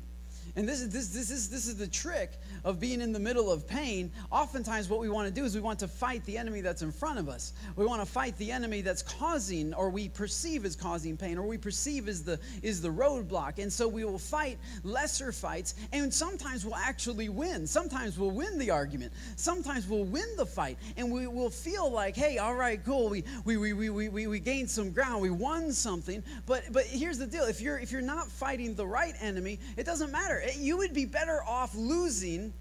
And 0.57 0.67
this 0.67 0.79
is 0.79 0.89
this 0.89 1.09
this 1.09 1.31
is 1.31 1.49
this 1.49 1.67
is 1.67 1.75
the 1.75 1.87
trick 1.87 2.31
of 2.63 2.79
being 2.79 3.01
in 3.01 3.11
the 3.11 3.19
middle 3.19 3.51
of 3.51 3.67
pain. 3.67 4.09
Oftentimes 4.31 4.87
what 4.87 5.01
we 5.01 5.09
want 5.09 5.27
to 5.27 5.33
do 5.33 5.43
is 5.43 5.53
we 5.53 5.59
want 5.59 5.79
to 5.79 5.87
fight 5.87 6.23
the 6.25 6.37
enemy 6.37 6.61
that's 6.61 6.81
in 6.81 6.93
front 6.93 7.19
of 7.19 7.27
us. 7.27 7.51
We 7.75 7.85
want 7.85 8.01
to 8.01 8.05
fight 8.05 8.37
the 8.37 8.51
enemy 8.51 8.79
that's 8.79 9.01
causing 9.01 9.73
or 9.73 9.89
we 9.89 10.07
perceive 10.07 10.63
as 10.63 10.75
causing 10.75 11.17
pain 11.17 11.37
or 11.37 11.45
we 11.45 11.57
perceive 11.57 12.07
as 12.07 12.23
the 12.23 12.39
is 12.63 12.81
the 12.81 12.89
roadblock. 12.89 13.59
And 13.59 13.71
so 13.71 13.85
we 13.85 14.05
will 14.05 14.17
fight 14.17 14.57
lesser 14.83 15.33
fights 15.33 15.75
and 15.91 16.13
sometimes 16.13 16.65
we'll 16.65 16.75
actually 16.75 17.27
win. 17.27 17.67
Sometimes 17.67 18.17
we'll 18.17 18.31
win 18.31 18.57
the 18.57 18.71
argument. 18.71 19.11
Sometimes 19.35 19.87
we'll 19.87 20.05
win 20.05 20.27
the 20.37 20.45
fight 20.45 20.77
and 20.95 21.11
we 21.11 21.27
will 21.27 21.49
feel 21.49 21.91
like, 21.91 22.15
"Hey, 22.15 22.37
all 22.37 22.55
right, 22.55 22.81
cool. 22.85 23.09
We 23.09 23.25
we 23.43 23.57
we 23.57 23.73
we 23.73 24.07
we, 24.07 24.27
we 24.27 24.39
gained 24.39 24.69
some 24.69 24.91
ground. 24.91 25.21
We 25.21 25.31
won 25.31 25.73
something." 25.73 26.23
But 26.45 26.63
but 26.71 26.85
here's 26.85 27.17
the 27.17 27.27
deal. 27.27 27.43
If 27.43 27.59
you're 27.59 27.77
if 27.77 27.91
you're 27.91 28.01
not 28.01 28.29
fighting 28.29 28.73
the 28.73 28.87
right 28.87 29.15
enemy, 29.19 29.59
it 29.75 29.85
doesn't 29.85 30.13
matter 30.13 30.44
you 30.57 30.77
would 30.77 30.93
be 30.93 31.05
better 31.05 31.41
off 31.43 31.73
losing 31.75 32.53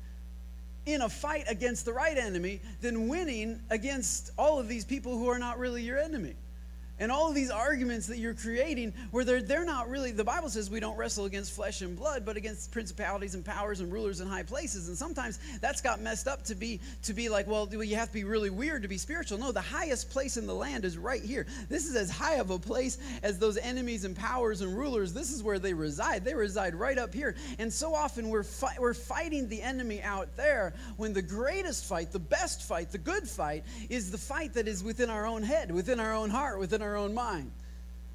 in 0.87 1.03
a 1.03 1.09
fight 1.09 1.45
against 1.49 1.85
the 1.85 1.93
right 1.93 2.19
enemy 2.19 2.61
than 2.81 3.09
winning 3.09 3.61
against 3.71 4.31
all 4.37 4.59
of 4.59 4.69
these 4.69 4.85
people 4.85 5.17
who 5.19 5.29
are 5.29 5.39
not 5.39 5.59
really 5.59 5.83
your 5.83 5.99
enemy 5.99 6.35
and 6.99 7.11
all 7.11 7.29
of 7.29 7.35
these 7.35 7.51
arguments 7.51 8.07
that 8.07 8.19
you're 8.19 8.35
creating 8.35 8.93
where 9.11 9.25
they're, 9.25 9.43
they're 9.43 9.65
not 9.65 9.89
really 9.89 10.13
the 10.13 10.25
bible 10.25 10.49
says 10.49 10.71
we 10.71 10.81
don't 10.81 10.97
wrestle 10.97 11.25
against 11.25 11.53
flesh 11.53 11.81
and 11.83 11.97
blood 11.97 12.25
but 12.25 12.37
against 12.37 12.71
principalities 12.71 13.35
and 13.35 13.45
powers 13.45 13.81
and 13.81 13.93
rulers 13.93 14.21
in 14.21 14.29
high 14.29 14.43
places. 14.43 14.89
And 14.89 14.97
sometimes 14.97 15.39
that's 15.61 15.81
got 15.81 16.01
messed 16.01 16.29
up 16.29 16.45
to 16.45 16.55
be 16.55 16.81
to 17.03 17.13
be 17.13 17.29
like 17.29 17.47
well 17.47 17.69
you 17.73 17.97
have 17.97 18.09
to 18.09 18.15
be 18.15 18.25
really 18.25 18.51
weird 18.51 18.83
to 18.83 18.89
be 18.89 18.99
spiritual. 18.99 19.39
No 19.39 19.53
the 19.53 19.61
highest 19.61 20.11
place 20.11 20.37
in 20.37 20.47
the 20.47 20.55
land 20.55 20.85
is 20.85 20.99
right 20.99 21.23
here. 21.23 21.47
This 21.69 21.87
is 21.87 21.97
as 21.97 22.11
high 22.11 22.37
of 22.37 22.51
a 22.51 22.59
place 22.59 22.99
as 23.23 23.39
those 23.39 23.57
enemies 23.57 24.05
and 24.05 24.17
powers 24.17 24.61
and 24.61 24.77
rulers. 24.77 25.13
This 25.13 25.33
is 25.33 25.43
where 25.43 25.59
they 25.59 25.75
reside. 25.75 26.25
They 26.25 26.35
reside 26.35 26.75
right 26.75 26.99
up 26.99 27.15
here. 27.15 27.35
And 27.59 27.73
so 27.73 27.95
often 27.95 28.29
we're 28.29 28.43
fi- 28.43 28.77
we're 28.79 28.95
fighting 28.95 29.49
the 29.49 29.63
enemy 29.63 30.03
out 30.03 30.37
there 30.37 30.75
when 30.97 31.13
the 31.13 31.23
greatest 31.23 31.87
fight 31.87 32.13
the 32.13 32.19
best 32.19 32.63
fight 32.63 32.91
the 32.91 32.99
good 32.99 33.29
fight 33.29 33.65
is 33.89 34.11
the 34.11 34.19
fight 34.19 34.55
that 34.55 34.69
is 34.69 34.83
within 34.83 35.11
our 35.11 35.27
own 35.27 35.43
head 35.43 35.71
within 35.71 36.01
our 36.01 36.15
own 36.15 36.31
heart 36.31 36.59
within 36.59 36.83
our 36.85 36.97
own 36.97 37.15
mind. 37.15 37.51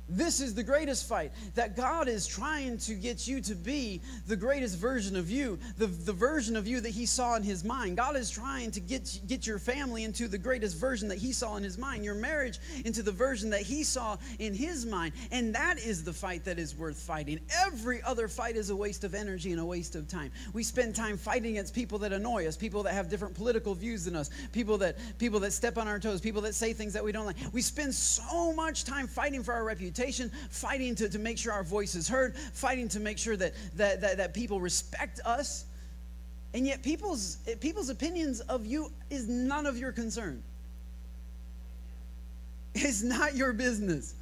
This 0.09 0.41
is 0.41 0.55
the 0.55 0.63
greatest 0.63 1.07
fight 1.07 1.31
that 1.53 1.77
God 1.77 2.07
is 2.07 2.25
trying 2.25 2.79
to 2.79 2.95
get 2.95 3.27
you 3.27 3.41
to 3.41 3.53
be 3.53 4.01
the 4.27 4.35
greatest 4.35 4.77
version 4.77 5.15
of 5.15 5.29
you, 5.29 5.59
the, 5.77 5.85
the 5.85 6.13
version 6.13 6.55
of 6.55 6.67
you 6.67 6.81
that 6.81 6.89
He 6.89 7.05
saw 7.05 7.35
in 7.35 7.43
His 7.43 7.63
mind. 7.63 7.95
God 7.97 8.15
is 8.15 8.31
trying 8.31 8.71
to 8.71 8.79
get, 8.79 9.19
get 9.27 9.45
your 9.45 9.59
family 9.59 10.03
into 10.03 10.27
the 10.27 10.37
greatest 10.37 10.77
version 10.77 11.07
that 11.09 11.19
He 11.19 11.31
saw 11.31 11.57
in 11.57 11.63
His 11.63 11.77
mind, 11.77 12.03
your 12.03 12.15
marriage 12.15 12.57
into 12.85 13.03
the 13.03 13.11
version 13.11 13.51
that 13.51 13.61
He 13.61 13.83
saw 13.83 14.17
in 14.39 14.55
His 14.55 14.83
mind. 14.83 15.13
And 15.31 15.53
that 15.53 15.77
is 15.77 16.03
the 16.03 16.13
fight 16.13 16.43
that 16.45 16.57
is 16.57 16.75
worth 16.75 16.97
fighting. 16.97 17.39
Every 17.67 18.01
other 18.01 18.27
fight 18.27 18.55
is 18.55 18.71
a 18.71 18.75
waste 18.75 19.03
of 19.03 19.13
energy 19.13 19.51
and 19.51 19.61
a 19.61 19.65
waste 19.65 19.95
of 19.95 20.07
time. 20.07 20.31
We 20.53 20.63
spend 20.63 20.95
time 20.95 21.17
fighting 21.17 21.51
against 21.51 21.75
people 21.75 21.99
that 21.99 22.13
annoy 22.13 22.47
us, 22.47 22.57
people 22.57 22.81
that 22.83 22.93
have 22.93 23.09
different 23.09 23.35
political 23.35 23.75
views 23.75 24.05
than 24.05 24.15
us, 24.15 24.31
people 24.53 24.79
that, 24.79 24.97
people 25.19 25.39
that 25.41 25.53
step 25.53 25.77
on 25.77 25.87
our 25.87 25.99
toes, 25.99 26.19
people 26.19 26.41
that 26.41 26.55
say 26.55 26.73
things 26.73 26.93
that 26.93 27.03
we 27.03 27.11
don't 27.11 27.27
like. 27.27 27.37
We 27.53 27.61
spend 27.61 27.93
so 27.93 28.53
much 28.53 28.85
time 28.85 29.05
fighting 29.05 29.43
for 29.43 29.53
our 29.53 29.63
reputation 29.63 29.98
reputation, 29.99 30.31
fighting 30.49 30.95
to, 30.95 31.09
to 31.09 31.19
make 31.19 31.37
sure 31.37 31.51
our 31.51 31.63
voice 31.63 31.95
is 31.95 32.07
heard, 32.07 32.35
fighting 32.35 32.87
to 32.89 32.99
make 32.99 33.17
sure 33.17 33.35
that, 33.35 33.53
that, 33.75 34.01
that, 34.01 34.17
that 34.17 34.33
people 34.33 34.59
respect 34.61 35.19
us. 35.25 35.65
And 36.53 36.65
yet, 36.65 36.81
people's, 36.81 37.37
people's 37.59 37.89
opinions 37.89 38.39
of 38.41 38.65
you 38.65 38.91
is 39.09 39.27
none 39.27 39.65
of 39.65 39.77
your 39.77 39.91
concern. 39.91 40.41
It's 42.73 43.03
not 43.03 43.35
your 43.35 43.53
business. 43.53 44.15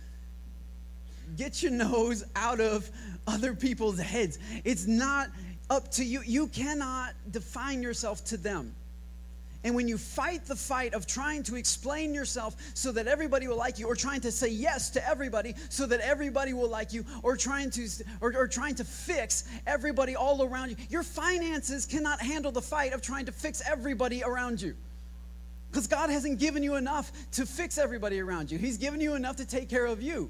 Get 1.38 1.62
your 1.62 1.72
nose 1.72 2.24
out 2.36 2.60
of 2.60 2.90
other 3.28 3.54
people's 3.54 4.00
heads. 4.00 4.40
It's 4.64 4.88
not 4.88 5.30
up 5.70 5.92
to 5.92 6.04
you. 6.04 6.22
You 6.26 6.48
cannot 6.48 7.14
define 7.32 7.82
yourself 7.82 8.24
to 8.26 8.38
them. 8.38 8.74
And 9.64 9.76
when 9.76 9.88
you 9.88 9.98
fight 9.98 10.46
the 10.46 10.56
fight 10.56 10.94
of 10.94 11.08
trying 11.08 11.44
to 11.44 11.56
explain 11.56 12.14
yourself 12.14 12.56
so 12.74 12.92
that 12.92 13.08
everybody 13.08 13.48
will 13.48 13.58
like 13.58 13.80
you, 13.80 13.88
or 13.88 13.96
trying 13.96 14.22
to 14.22 14.32
say 14.32 14.50
yes 14.50 14.90
to 14.92 15.08
everybody 15.08 15.56
so 15.70 15.86
that 15.88 16.00
everybody 16.00 16.54
will 16.54 16.70
like 16.70 16.94
you, 16.94 17.06
or 17.24 17.36
trying 17.36 17.70
to 17.72 17.88
or, 18.22 18.36
or 18.36 18.48
trying 18.48 18.76
to 18.76 18.84
fix 18.84 19.46
everybody 19.66 20.16
all 20.16 20.44
around 20.44 20.70
you, 20.70 20.76
your 20.90 21.04
finances 21.04 21.86
cannot 21.86 22.22
handle 22.22 22.52
the 22.52 22.62
fight 22.62 22.94
of 22.94 23.02
trying 23.02 23.26
to 23.26 23.32
fix 23.32 23.62
everybody 23.68 24.24
around 24.24 24.62
you. 24.62 24.76
Because 25.72 25.88
God 25.88 26.10
hasn't 26.10 26.40
given 26.40 26.64
you 26.64 26.76
enough 26.76 27.12
to 27.34 27.46
fix 27.46 27.78
everybody 27.78 28.20
around 28.20 28.52
you. 28.52 28.58
He's 28.58 28.78
given 28.78 29.02
you 29.02 29.16
enough 29.16 29.36
to 29.38 29.46
take 29.46 29.70
care 29.70 29.86
of 29.86 30.02
you. 30.02 30.30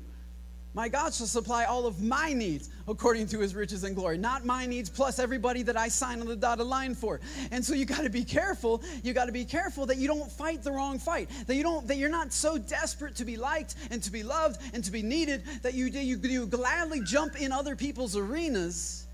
My 0.78 0.90
God 0.90 1.12
shall 1.12 1.26
supply 1.26 1.66
all 1.66 1.88
of 1.88 2.04
my 2.04 2.34
needs 2.34 2.70
according 2.88 3.26
to 3.30 3.40
his 3.40 3.56
riches 3.56 3.84
and 3.84 3.96
glory. 3.96 4.20
Not 4.20 4.46
my 4.46 4.68
needs 4.68 4.92
plus 4.92 5.18
everybody 5.18 5.64
that 5.64 5.76
I 5.76 5.88
sign 5.88 6.22
on 6.22 6.28
the 6.28 6.36
dotted 6.36 6.68
line 6.68 6.94
for. 6.94 7.20
And 7.50 7.66
so 7.66 7.74
you 7.74 7.84
got 7.84 8.04
to 8.04 8.12
be 8.12 8.24
careful. 8.24 8.84
You 9.02 9.14
got 9.14 9.26
to 9.26 9.32
be 9.32 9.44
careful 9.44 9.88
that 9.88 9.98
you 9.98 10.08
don't 10.08 10.32
fight 10.32 10.62
the 10.62 10.72
wrong 10.72 11.00
fight. 11.00 11.32
That 11.48 11.56
you 11.56 11.64
don't 11.64 11.88
that 11.88 11.98
you're 11.98 12.12
not 12.12 12.32
so 12.32 12.60
desperate 12.60 13.16
to 13.16 13.26
be 13.26 13.38
liked 13.38 13.74
and 13.90 14.04
to 14.04 14.12
be 14.12 14.22
loved 14.22 14.62
and 14.76 14.84
to 14.84 14.92
be 14.92 15.02
needed 15.02 15.46
that 15.64 15.74
you 15.74 15.88
you, 15.88 16.16
you 16.18 16.46
gladly 16.46 17.02
jump 17.02 17.42
in 17.42 17.52
other 17.52 17.76
people's 17.76 18.16
arenas. 18.16 19.08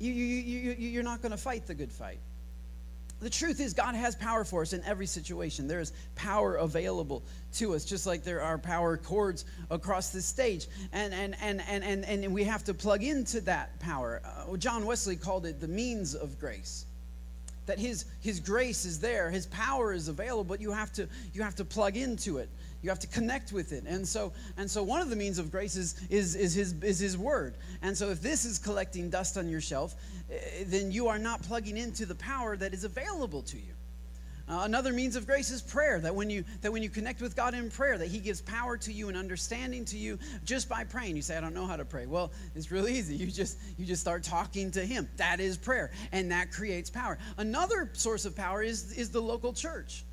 You, 0.00 0.12
you, 0.12 0.24
you, 0.24 0.76
you, 0.80 0.88
you're 0.88 1.04
not 1.04 1.22
going 1.22 1.30
to 1.30 1.38
fight 1.38 1.68
the 1.68 1.74
good 1.74 1.92
fight 1.92 2.18
the 3.22 3.30
truth 3.30 3.60
is, 3.60 3.72
God 3.72 3.94
has 3.94 4.16
power 4.16 4.44
for 4.44 4.62
us 4.62 4.72
in 4.72 4.82
every 4.84 5.06
situation. 5.06 5.68
There 5.68 5.80
is 5.80 5.92
power 6.16 6.56
available 6.56 7.22
to 7.54 7.74
us, 7.74 7.84
just 7.84 8.04
like 8.04 8.24
there 8.24 8.42
are 8.42 8.58
power 8.58 8.96
cords 8.96 9.44
across 9.70 10.10
this 10.10 10.26
stage. 10.26 10.66
And, 10.92 11.14
and, 11.14 11.36
and, 11.40 11.62
and, 11.68 11.84
and, 11.84 12.04
and 12.04 12.34
we 12.34 12.42
have 12.44 12.64
to 12.64 12.74
plug 12.74 13.04
into 13.04 13.40
that 13.42 13.78
power. 13.78 14.20
Uh, 14.24 14.56
John 14.56 14.84
Wesley 14.86 15.16
called 15.16 15.46
it 15.46 15.60
the 15.60 15.68
means 15.68 16.14
of 16.14 16.38
grace. 16.40 16.84
That 17.66 17.78
his, 17.78 18.06
his 18.20 18.40
grace 18.40 18.84
is 18.84 18.98
there, 18.98 19.30
his 19.30 19.46
power 19.46 19.92
is 19.92 20.08
available, 20.08 20.42
but 20.42 20.60
you 20.60 20.72
have 20.72 20.92
to, 20.94 21.08
you 21.32 21.42
have 21.42 21.54
to 21.56 21.64
plug 21.64 21.96
into 21.96 22.38
it. 22.38 22.48
You 22.82 22.88
have 22.88 22.98
to 23.00 23.06
connect 23.06 23.52
with 23.52 23.72
it. 23.72 23.84
And 23.86 24.06
so, 24.06 24.32
and 24.56 24.70
so 24.70 24.82
one 24.82 25.00
of 25.00 25.08
the 25.08 25.16
means 25.16 25.38
of 25.38 25.50
grace 25.50 25.76
is, 25.76 25.94
is, 26.10 26.34
is, 26.34 26.54
his, 26.54 26.72
is 26.82 26.98
his 26.98 27.16
word. 27.16 27.54
And 27.80 27.96
so 27.96 28.10
if 28.10 28.20
this 28.20 28.44
is 28.44 28.58
collecting 28.58 29.08
dust 29.08 29.38
on 29.38 29.48
your 29.48 29.60
shelf, 29.60 29.94
eh, 30.30 30.64
then 30.66 30.90
you 30.90 31.06
are 31.08 31.18
not 31.18 31.42
plugging 31.42 31.76
into 31.76 32.06
the 32.06 32.16
power 32.16 32.56
that 32.56 32.74
is 32.74 32.84
available 32.84 33.42
to 33.42 33.56
you. 33.56 33.74
Uh, 34.48 34.62
another 34.64 34.92
means 34.92 35.14
of 35.14 35.24
grace 35.24 35.50
is 35.50 35.62
prayer. 35.62 36.00
That 36.00 36.14
when 36.14 36.28
you 36.28 36.44
that 36.62 36.72
when 36.72 36.82
you 36.82 36.90
connect 36.90 37.22
with 37.22 37.36
God 37.36 37.54
in 37.54 37.70
prayer, 37.70 37.96
that 37.96 38.08
He 38.08 38.18
gives 38.18 38.40
power 38.40 38.76
to 38.78 38.92
you 38.92 39.08
and 39.08 39.16
understanding 39.16 39.84
to 39.86 39.96
you 39.96 40.18
just 40.44 40.68
by 40.68 40.84
praying. 40.84 41.16
You 41.16 41.22
say, 41.22 41.36
"I 41.36 41.40
don't 41.40 41.54
know 41.54 41.66
how 41.66 41.76
to 41.76 41.84
pray." 41.84 42.06
Well, 42.06 42.32
it's 42.54 42.70
really 42.70 42.92
easy. 42.92 43.16
You 43.16 43.28
just 43.28 43.56
you 43.78 43.86
just 43.86 44.02
start 44.02 44.24
talking 44.24 44.70
to 44.72 44.84
Him. 44.84 45.08
That 45.16 45.38
is 45.38 45.56
prayer, 45.56 45.92
and 46.10 46.32
that 46.32 46.50
creates 46.50 46.90
power. 46.90 47.18
Another 47.38 47.90
source 47.92 48.24
of 48.24 48.34
power 48.34 48.62
is 48.62 48.92
is 48.92 49.10
the 49.10 49.22
local 49.22 49.52
church. 49.52 50.04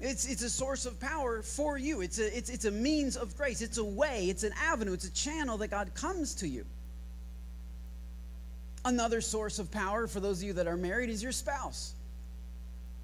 It's, 0.00 0.26
it's 0.26 0.42
a 0.42 0.50
source 0.50 0.84
of 0.84 1.00
power 1.00 1.42
for 1.42 1.78
you. 1.78 2.02
It's 2.02 2.18
a, 2.18 2.36
it's, 2.36 2.50
it's 2.50 2.66
a 2.66 2.70
means 2.70 3.16
of 3.16 3.36
grace. 3.36 3.62
It's 3.62 3.78
a 3.78 3.84
way, 3.84 4.26
it's 4.28 4.42
an 4.42 4.52
avenue, 4.62 4.92
it's 4.92 5.06
a 5.06 5.12
channel 5.12 5.56
that 5.58 5.68
God 5.68 5.94
comes 5.94 6.34
to 6.36 6.48
you. 6.48 6.66
Another 8.84 9.20
source 9.20 9.58
of 9.58 9.70
power 9.70 10.06
for 10.06 10.20
those 10.20 10.38
of 10.38 10.44
you 10.44 10.52
that 10.54 10.66
are 10.66 10.76
married 10.76 11.08
is 11.08 11.22
your 11.22 11.32
spouse. 11.32 11.94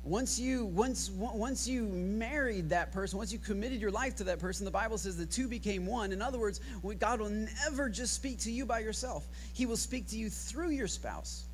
Once 0.05 0.39
you 0.39 0.65
once 0.67 1.11
once 1.11 1.67
you 1.67 1.85
married 1.85 2.69
that 2.71 2.93
person, 2.93 3.19
once 3.19 3.33
you 3.33 3.39
committed 3.39 3.81
your 3.81 3.91
life 3.91 4.17
to 4.17 4.25
that 4.25 4.41
person, 4.41 4.65
the 4.65 4.71
Bible 4.71 4.99
says 4.99 5.17
the 5.17 5.25
two 5.25 5.47
became 5.47 5.87
one. 5.87 6.11
In 6.13 6.21
other 6.21 6.39
words, 6.39 6.61
God 6.99 7.21
will 7.21 7.31
never 7.31 7.89
just 7.89 8.13
speak 8.13 8.41
to 8.41 8.51
you 8.51 8.67
by 8.67 8.81
yourself. 8.81 9.27
He 9.55 9.65
will 9.65 9.77
speak 9.77 10.09
to 10.09 10.17
you 10.17 10.29
through 10.29 10.71
your 10.71 10.89
spouse. 10.89 11.45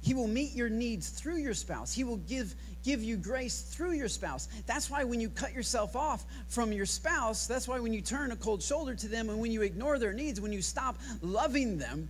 He 0.00 0.14
will 0.14 0.28
meet 0.28 0.54
your 0.54 0.68
needs 0.68 1.10
through 1.10 1.38
your 1.38 1.54
spouse. 1.54 1.92
He 1.92 2.04
will 2.04 2.18
give, 2.18 2.54
give 2.84 3.02
you 3.02 3.16
grace 3.16 3.60
through 3.60 3.92
your 3.92 4.08
spouse. 4.08 4.48
That's 4.66 4.90
why 4.90 5.04
when 5.04 5.20
you 5.20 5.28
cut 5.28 5.52
yourself 5.52 5.96
off 5.96 6.24
from 6.48 6.72
your 6.72 6.86
spouse, 6.86 7.46
that's 7.46 7.68
why 7.68 7.80
when 7.80 7.92
you 7.92 8.00
turn 8.00 8.32
a 8.32 8.36
cold 8.36 8.62
shoulder 8.62 8.94
to 8.94 9.08
them 9.08 9.28
and 9.28 9.40
when 9.40 9.52
you 9.52 9.62
ignore 9.62 9.98
their 9.98 10.12
needs, 10.12 10.40
when 10.40 10.52
you 10.52 10.62
stop 10.62 10.96
loving 11.22 11.78
them, 11.78 12.08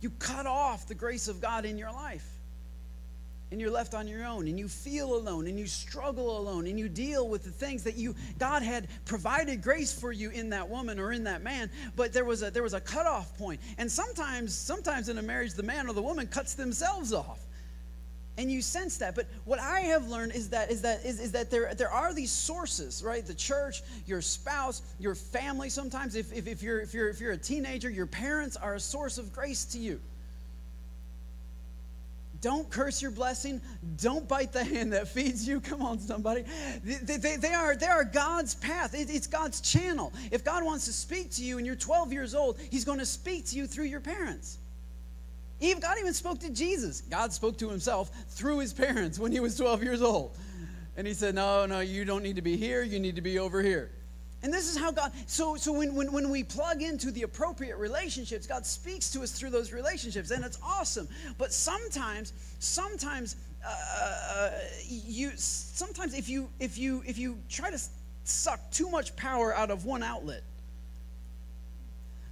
you 0.00 0.10
cut 0.18 0.46
off 0.46 0.86
the 0.86 0.94
grace 0.94 1.28
of 1.28 1.40
God 1.40 1.64
in 1.64 1.78
your 1.78 1.92
life 1.92 2.28
and 3.50 3.60
you're 3.60 3.70
left 3.70 3.94
on 3.94 4.08
your 4.08 4.24
own 4.24 4.48
and 4.48 4.58
you 4.58 4.66
feel 4.66 5.14
alone 5.14 5.46
and 5.46 5.58
you 5.58 5.66
struggle 5.66 6.38
alone 6.38 6.66
and 6.66 6.76
you 6.78 6.88
deal 6.88 7.28
with 7.28 7.44
the 7.44 7.50
things 7.50 7.84
that 7.84 7.96
you 7.96 8.14
God 8.38 8.62
had 8.62 8.88
provided 9.04 9.62
grace 9.62 9.92
for 9.92 10.10
you 10.10 10.30
in 10.30 10.50
that 10.50 10.68
woman 10.68 10.98
or 10.98 11.12
in 11.12 11.24
that 11.24 11.42
man 11.42 11.70
but 11.94 12.12
there 12.12 12.24
was 12.24 12.42
a 12.42 12.50
there 12.50 12.64
was 12.64 12.74
a 12.74 12.80
cutoff 12.80 13.38
point. 13.38 13.60
and 13.78 13.90
sometimes 13.90 14.52
sometimes 14.54 15.08
in 15.08 15.18
a 15.18 15.22
marriage 15.22 15.54
the 15.54 15.62
man 15.62 15.88
or 15.88 15.92
the 15.92 16.02
woman 16.02 16.26
cuts 16.26 16.54
themselves 16.54 17.12
off 17.12 17.38
and 18.36 18.50
you 18.50 18.60
sense 18.60 18.98
that 18.98 19.14
but 19.14 19.26
what 19.44 19.58
i 19.58 19.80
have 19.80 20.08
learned 20.08 20.32
is 20.32 20.48
that 20.50 20.70
is 20.70 20.82
that 20.82 21.04
is, 21.04 21.20
is 21.20 21.32
that 21.32 21.50
there 21.50 21.74
there 21.74 21.90
are 21.90 22.12
these 22.12 22.32
sources 22.32 23.02
right 23.02 23.26
the 23.26 23.34
church 23.34 23.82
your 24.06 24.20
spouse 24.20 24.82
your 24.98 25.14
family 25.14 25.68
sometimes 25.68 26.16
if, 26.16 26.32
if, 26.32 26.46
if 26.46 26.62
you're 26.62 26.80
if 26.80 26.92
you're 26.94 27.08
if 27.08 27.20
you're 27.20 27.32
a 27.32 27.38
teenager 27.38 27.88
your 27.88 28.06
parents 28.06 28.56
are 28.56 28.74
a 28.74 28.80
source 28.80 29.18
of 29.18 29.32
grace 29.32 29.64
to 29.64 29.78
you 29.78 30.00
Don't 32.44 32.68
curse 32.68 33.00
your 33.00 33.10
blessing. 33.10 33.58
Don't 33.96 34.28
bite 34.28 34.52
the 34.52 34.62
hand 34.74 34.92
that 34.92 35.08
feeds 35.08 35.48
you. 35.48 35.60
Come 35.60 35.80
on, 35.80 35.98
somebody. 35.98 36.44
They, 36.84 37.16
they, 37.16 37.36
they 37.36 37.54
are, 37.54 37.74
they 37.74 37.86
are 37.86 38.04
God's 38.04 38.54
path, 38.54 38.94
it, 38.94 39.08
it's 39.08 39.26
God's 39.26 39.62
channel. 39.62 40.12
If 40.30 40.44
God 40.44 40.62
wants 40.62 40.84
to 40.84 40.92
speak 40.92 41.30
to 41.32 41.42
you 41.42 41.56
and 41.56 41.66
you're 41.66 41.74
12 41.74 42.12
years 42.12 42.34
old, 42.34 42.58
He's 42.70 42.84
going 42.84 42.98
to 42.98 43.06
speak 43.06 43.46
to 43.46 43.56
you 43.56 43.66
through 43.66 43.86
your 43.86 44.00
parents. 44.00 44.58
God 45.80 45.96
even 45.98 46.14
spoke 46.14 46.40
to 46.40 46.50
Jesus. 46.50 47.00
God 47.02 47.32
spoke 47.32 47.58
to 47.58 47.70
himself 47.70 48.10
through 48.28 48.58
his 48.58 48.72
parents 48.72 49.18
when 49.18 49.32
he 49.32 49.40
was 49.40 49.56
12 49.56 49.82
years 49.82 50.02
old. 50.02 50.36
And 50.96 51.06
he 51.06 51.14
said, 51.14 51.34
No, 51.34 51.66
no, 51.66 51.80
you 51.80 52.04
don't 52.04 52.22
need 52.22 52.36
to 52.36 52.42
be 52.42 52.56
here. 52.56 52.82
You 52.82 53.00
need 53.00 53.16
to 53.16 53.22
be 53.22 53.38
over 53.38 53.62
here. 53.62 53.90
And 54.44 54.52
this 54.52 54.70
is 54.70 54.76
how 54.76 54.92
God, 54.92 55.10
so, 55.26 55.56
so 55.56 55.72
when, 55.72 55.94
when, 55.94 56.12
when 56.12 56.28
we 56.28 56.44
plug 56.44 56.82
into 56.82 57.10
the 57.10 57.22
appropriate 57.22 57.78
relationships, 57.78 58.46
God 58.46 58.66
speaks 58.66 59.10
to 59.12 59.22
us 59.22 59.32
through 59.32 59.48
those 59.48 59.72
relationships, 59.72 60.30
and 60.30 60.44
it's 60.44 60.58
awesome. 60.62 61.08
But 61.38 61.50
sometimes, 61.50 62.34
sometimes, 62.58 63.36
uh, 63.66 64.50
you, 64.86 65.32
sometimes 65.36 66.12
if 66.12 66.28
you, 66.28 66.50
if 66.60 66.76
you, 66.76 67.02
if 67.06 67.16
you 67.16 67.38
try 67.48 67.70
to 67.70 67.78
suck 68.24 68.70
too 68.70 68.90
much 68.90 69.16
power 69.16 69.54
out 69.54 69.70
of 69.70 69.86
one 69.86 70.02
outlet, 70.02 70.42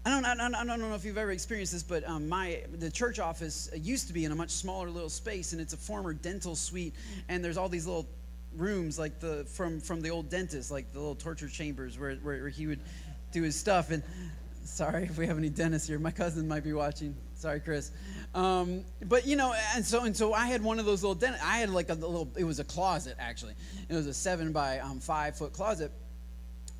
I 0.05 0.11
don't, 0.11 0.25
I, 0.25 0.35
don't, 0.35 0.55
I 0.55 0.65
don't 0.65 0.81
know 0.81 0.95
if 0.95 1.05
you've 1.05 1.19
ever 1.19 1.31
experienced 1.31 1.73
this, 1.73 1.85
but 1.85 2.07
um, 2.09 2.29
my 2.29 2.65
the 2.73 2.91
church 2.91 3.21
office 3.21 3.71
used 3.75 4.09
to 4.09 4.12
be 4.12 4.25
in 4.25 4.33
a 4.33 4.35
much 4.35 4.51
smaller 4.51 4.91
little 4.91 5.09
space, 5.09 5.53
and 5.53 5.61
it's 5.61 5.75
a 5.75 5.77
former 5.77 6.12
dental 6.12 6.57
suite, 6.57 6.95
and 7.29 7.45
there's 7.45 7.57
all 7.57 7.69
these 7.69 7.87
little 7.87 8.09
rooms 8.57 8.99
like 8.99 9.21
the 9.21 9.45
from 9.45 9.81
from 9.81 10.01
the 10.01 10.11
old 10.11 10.29
dentist, 10.29 10.73
like 10.73 10.93
the 10.93 10.99
little 10.99 11.15
torture 11.15 11.49
chambers 11.49 12.01
where, 12.01 12.17
where, 12.17 12.49
he 12.49 12.67
would 12.67 12.81
do 13.31 13.43
his 13.43 13.55
stuff. 13.55 13.93
And 13.93 14.03
sorry 14.65 15.05
if 15.05 15.19
we 15.19 15.27
have 15.29 15.38
any 15.38 15.49
dentists 15.49 15.87
here, 15.87 16.01
my 16.01 16.11
cousin 16.11 16.49
might 16.49 16.65
be 16.65 16.73
watching. 16.73 17.15
Sorry, 17.37 17.61
Chris. 17.61 17.93
Um, 18.35 18.85
but 19.07 19.25
you 19.25 19.37
know, 19.37 19.55
and 19.77 19.85
so 19.85 20.03
and 20.03 20.17
so 20.17 20.33
I 20.33 20.47
had 20.47 20.65
one 20.65 20.81
of 20.81 20.85
those 20.85 21.05
little 21.05 21.15
dent. 21.15 21.37
I 21.45 21.59
had 21.59 21.71
like 21.71 21.91
a 21.91 21.95
little. 21.95 22.29
It 22.37 22.45
was 22.45 22.59
a 22.59 22.65
closet 22.65 23.17
actually. 23.21 23.55
It 23.88 23.95
was 23.95 24.09
a 24.09 24.15
seven 24.15 24.51
by 24.51 24.81
um, 24.81 24.99
five 24.99 25.37
foot 25.37 25.53
closet 25.53 25.93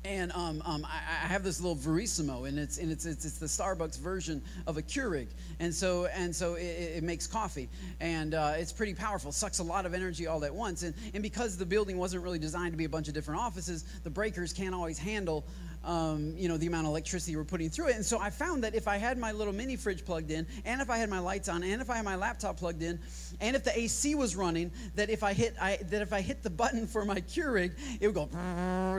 and 0.05 0.31
um, 0.33 0.61
um, 0.65 0.85
I, 0.85 1.25
I, 1.25 1.27
have 1.27 1.43
this 1.43 1.61
little 1.61 1.77
Verismo, 1.77 2.47
and 2.47 2.59
it's 2.59 2.77
and 2.77 2.91
it's, 2.91 3.05
it's, 3.05 3.25
it's 3.25 3.37
the 3.37 3.45
Starbucks 3.45 3.99
version 3.99 4.41
of 4.67 4.77
a 4.77 4.81
Keurig, 4.81 5.27
and 5.59 5.73
so 5.73 6.07
and 6.07 6.35
so 6.35 6.55
it, 6.55 6.97
it 6.97 7.03
makes 7.03 7.25
coffee, 7.25 7.69
and 8.01 8.33
uh, 8.33 8.53
it's 8.57 8.73
pretty 8.73 8.93
powerful. 8.93 9.31
Sucks 9.31 9.59
a 9.59 9.63
lot 9.63 9.85
of 9.85 9.93
energy 9.93 10.27
all 10.27 10.43
at 10.43 10.53
once, 10.53 10.83
and 10.83 10.93
and 11.13 11.23
because 11.23 11.57
the 11.57 11.65
building 11.65 11.97
wasn't 11.97 12.23
really 12.23 12.39
designed 12.39 12.73
to 12.73 12.77
be 12.77 12.85
a 12.85 12.89
bunch 12.89 13.07
of 13.07 13.13
different 13.13 13.39
offices, 13.39 13.85
the 14.03 14.09
breakers 14.09 14.51
can't 14.51 14.75
always 14.75 14.97
handle 14.97 15.45
um, 15.83 16.33
you 16.37 16.47
know, 16.47 16.57
the 16.57 16.67
amount 16.67 16.85
of 16.85 16.91
electricity 16.91 17.35
we're 17.35 17.43
putting 17.43 17.69
through 17.69 17.89
it. 17.89 17.95
And 17.95 18.05
so 18.05 18.19
I 18.19 18.29
found 18.29 18.63
that 18.63 18.75
if 18.75 18.87
I 18.87 18.97
had 18.97 19.17
my 19.17 19.31
little 19.31 19.53
mini 19.53 19.75
fridge 19.75 20.05
plugged 20.05 20.31
in, 20.31 20.47
and 20.65 20.81
if 20.81 20.89
I 20.89 20.97
had 20.97 21.09
my 21.09 21.19
lights 21.19 21.49
on, 21.49 21.63
and 21.63 21.81
if 21.81 21.89
I 21.89 21.97
had 21.97 22.05
my 22.05 22.15
laptop 22.15 22.57
plugged 22.57 22.83
in, 22.83 22.99
and 23.41 23.55
if 23.55 23.63
the 23.63 23.77
AC 23.77 24.15
was 24.15 24.35
running, 24.35 24.71
that 24.95 25.09
if 25.09 25.23
I 25.23 25.33
hit, 25.33 25.55
I, 25.61 25.77
that 25.89 26.01
if 26.01 26.13
I 26.13 26.21
hit 26.21 26.43
the 26.43 26.49
button 26.49 26.87
for 26.87 27.05
my 27.05 27.21
Keurig, 27.21 27.73
it 27.99 28.07
would 28.07 28.15
go, 28.15 28.29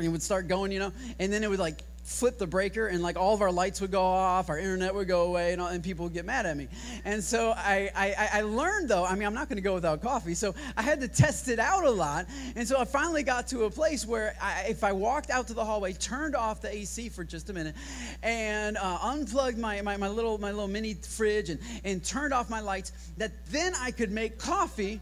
it 0.03 0.09
would 0.09 0.23
start 0.23 0.49
going, 0.49 0.73
you 0.73 0.79
know, 0.79 0.93
and 1.19 1.33
then 1.33 1.43
it 1.43 1.51
would 1.51 1.59
like 1.59 1.83
flip 2.05 2.37
the 2.37 2.47
breaker 2.47 2.87
and 2.87 3.03
like 3.03 3.17
all 3.17 3.35
of 3.35 3.41
our 3.41 3.51
lights 3.51 3.81
would 3.81 3.91
go 3.91 4.03
off, 4.03 4.51
our 4.51 4.59
internet 4.59 4.95
would 4.95 5.09
go 5.09 5.23
away, 5.23 5.53
and, 5.53 5.61
all, 5.61 5.69
and 5.69 5.83
people 5.83 6.05
would 6.05 6.13
get 6.13 6.27
mad 6.27 6.45
at 6.45 6.57
me. 6.57 6.69
And 7.05 7.25
so 7.25 7.53
I, 7.57 7.91
I, 7.97 8.29
I 8.35 8.43
learned 8.43 8.91
though, 8.91 9.05
I 9.05 9.15
mean, 9.15 9.27
I'm 9.27 9.35
not 9.35 9.49
going 9.49 9.57
to 9.57 9.63
go 9.63 9.75
without 9.75 10.03
coffee, 10.03 10.35
so 10.35 10.55
I 10.77 10.83
had 10.83 11.01
to 11.01 11.09
test 11.09 11.49
it 11.49 11.59
out 11.59 11.85
a 11.85 11.91
lot. 11.91 12.27
And 12.57 12.69
so 12.69 12.79
I 12.79 12.85
finally 12.85 13.23
got 13.23 13.49
to 13.49 13.65
a 13.65 13.71
place 13.71 14.07
where 14.07 14.37
I, 14.41 14.67
if 14.69 14.85
I 14.85 14.93
walked 14.93 15.31
out 15.31 15.49
to 15.49 15.55
the 15.55 15.65
hallway, 15.65 15.95
turned 15.95 16.37
off 16.37 16.61
the 16.61 16.75
AC 16.75 17.09
for 17.09 17.25
just 17.25 17.49
a 17.49 17.55
minute, 17.55 17.75
and 18.23 18.77
uh, 18.77 18.99
unplugged 19.03 19.59
my, 19.59 19.81
my, 19.81 19.97
my, 19.97 20.09
little, 20.09 20.37
my 20.39 20.51
little 20.51 20.69
mini 20.69 20.95
fridge 20.95 21.49
and, 21.49 21.59
and 21.85 22.05
turned 22.05 22.35
off 22.35 22.51
my 22.51 22.61
lights, 22.61 22.93
that 23.17 23.33
then 23.51 23.73
I 23.81 23.91
could 23.91 24.11
make 24.11 24.39
coffee 24.39 25.01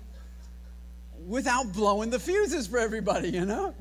without 1.26 1.72
blowing 1.72 2.10
the 2.10 2.20
fuses 2.20 2.68
for 2.68 2.78
everybody, 2.78 3.28
you 3.28 3.44
know? 3.44 3.74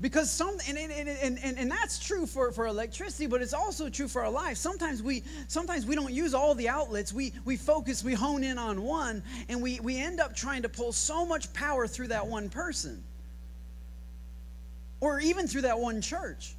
Because 0.00 0.30
some 0.30 0.56
and, 0.68 0.76
and, 0.76 1.08
and, 1.08 1.58
and, 1.58 1.70
that's 1.70 1.98
true 1.98 2.26
for, 2.26 2.50
for 2.50 2.66
electricity 2.66 3.26
but 3.26 3.40
it's 3.40 3.54
also 3.54 3.88
true 3.88 4.08
for 4.08 4.24
our 4.24 4.30
life. 4.30 4.56
Sometimes 4.56 5.02
we 5.02 5.22
sometimes 5.46 5.86
we 5.86 5.94
don't 5.94 6.12
use 6.12 6.34
all 6.34 6.54
the 6.54 6.68
outlets. 6.68 7.12
We 7.12 7.32
we 7.44 7.56
focus 7.56 8.02
we 8.02 8.14
hone 8.14 8.42
in 8.42 8.58
on 8.58 8.82
one 8.82 9.22
and 9.48 9.62
we 9.62 9.78
we 9.80 10.00
end 10.00 10.20
up 10.20 10.34
trying 10.34 10.62
to 10.62 10.68
pull 10.68 10.92
so 10.92 11.24
much 11.24 11.52
power 11.52 11.86
through 11.86 12.08
that 12.08 12.26
one 12.26 12.48
person. 12.48 13.02
Or 15.00 15.20
even 15.20 15.46
through 15.46 15.62
that 15.62 15.78
one 15.78 16.00
church. 16.00 16.54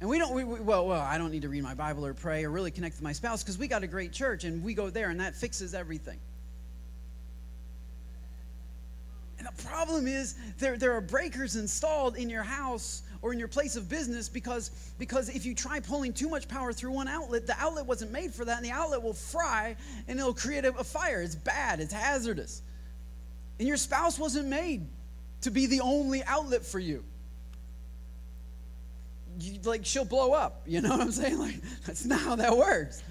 And 0.00 0.10
we 0.10 0.18
don't 0.18 0.34
we, 0.34 0.44
we, 0.44 0.60
well 0.60 0.88
well 0.88 1.00
i 1.00 1.16
don't 1.16 1.30
need 1.30 1.42
to 1.42 1.48
read 1.48 1.62
my 1.62 1.72
bible 1.74 2.04
or 2.04 2.12
pray 2.12 2.44
or 2.44 2.50
really 2.50 2.70
connect 2.70 2.96
with 2.96 3.02
my 3.02 3.12
spouse 3.12 3.42
because 3.42 3.56
we 3.56 3.68
got 3.68 3.82
a 3.82 3.86
great 3.86 4.12
church 4.12 4.44
and 4.44 4.62
we 4.62 4.74
go 4.74 4.90
there 4.90 5.08
and 5.08 5.20
that 5.20 5.34
fixes 5.34 5.72
everything 5.72 6.18
And 9.46 9.56
the 9.56 9.62
problem 9.64 10.06
is 10.06 10.34
there, 10.58 10.76
there 10.76 10.92
are 10.92 11.00
breakers 11.00 11.56
installed 11.56 12.16
in 12.16 12.30
your 12.30 12.42
house 12.42 13.02
or 13.22 13.32
in 13.32 13.38
your 13.38 13.48
place 13.48 13.76
of 13.76 13.88
business 13.88 14.28
because, 14.28 14.70
because 14.98 15.28
if 15.28 15.44
you 15.44 15.54
try 15.54 15.80
pulling 15.80 16.12
too 16.12 16.28
much 16.28 16.48
power 16.48 16.72
through 16.72 16.92
one 16.92 17.08
outlet, 17.08 17.46
the 17.46 17.56
outlet 17.58 17.86
wasn't 17.86 18.12
made 18.12 18.32
for 18.32 18.44
that, 18.44 18.56
and 18.56 18.64
the 18.64 18.70
outlet 18.70 19.02
will 19.02 19.12
fry 19.12 19.76
and 20.08 20.18
it'll 20.18 20.34
create 20.34 20.64
a, 20.64 20.74
a 20.76 20.84
fire. 20.84 21.22
It's 21.22 21.34
bad, 21.34 21.80
it's 21.80 21.92
hazardous. 21.92 22.62
And 23.58 23.66
your 23.66 23.76
spouse 23.76 24.18
wasn't 24.18 24.48
made 24.48 24.86
to 25.42 25.50
be 25.50 25.66
the 25.66 25.80
only 25.80 26.22
outlet 26.24 26.64
for 26.64 26.78
you. 26.78 27.04
you. 29.40 29.58
Like, 29.64 29.84
she'll 29.86 30.04
blow 30.04 30.32
up. 30.32 30.62
You 30.66 30.80
know 30.82 30.90
what 30.90 31.00
I'm 31.00 31.12
saying? 31.12 31.38
Like, 31.38 31.56
that's 31.86 32.04
not 32.04 32.20
how 32.20 32.36
that 32.36 32.56
works. 32.56 33.02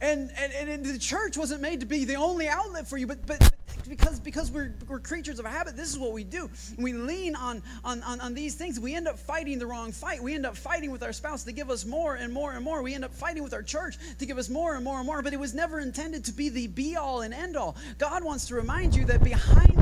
And, 0.00 0.30
and, 0.36 0.68
and 0.68 0.84
the 0.84 0.98
church 0.98 1.36
wasn't 1.36 1.60
made 1.60 1.80
to 1.80 1.86
be 1.86 2.04
the 2.04 2.16
only 2.16 2.48
outlet 2.48 2.88
for 2.88 2.96
you, 2.96 3.06
but, 3.06 3.24
but 3.24 3.52
because 3.88 4.20
because 4.20 4.50
we're, 4.50 4.74
we're 4.88 4.98
creatures 4.98 5.38
of 5.38 5.46
habit 5.46 5.76
this 5.76 5.90
is 5.90 5.98
what 5.98 6.12
we 6.12 6.24
do. 6.24 6.48
We 6.78 6.92
lean 6.92 7.34
on, 7.36 7.62
on 7.84 8.02
on 8.02 8.20
on 8.20 8.34
these 8.34 8.54
things. 8.54 8.80
We 8.80 8.94
end 8.94 9.08
up 9.08 9.18
fighting 9.18 9.58
the 9.58 9.66
wrong 9.66 9.92
fight. 9.92 10.22
We 10.22 10.34
end 10.34 10.46
up 10.46 10.56
fighting 10.56 10.90
with 10.90 11.02
our 11.02 11.12
spouse 11.12 11.44
to 11.44 11.52
give 11.52 11.70
us 11.70 11.84
more 11.84 12.16
and 12.16 12.32
more 12.32 12.52
and 12.52 12.64
more. 12.64 12.82
We 12.82 12.94
end 12.94 13.04
up 13.04 13.14
fighting 13.14 13.42
with 13.42 13.54
our 13.54 13.62
church 13.62 13.98
to 14.18 14.26
give 14.26 14.38
us 14.38 14.48
more 14.48 14.74
and 14.74 14.84
more 14.84 14.98
and 14.98 15.06
more. 15.06 15.22
But 15.22 15.32
it 15.32 15.40
was 15.40 15.54
never 15.54 15.80
intended 15.80 16.24
to 16.24 16.32
be 16.32 16.48
the 16.48 16.66
be 16.66 16.96
all 16.96 17.22
and 17.22 17.34
end 17.34 17.56
all 17.56 17.76
god 17.98 18.24
wants 18.24 18.46
to 18.46 18.54
remind 18.54 18.94
you 18.94 19.04
that 19.04 19.22
behind 19.22 19.81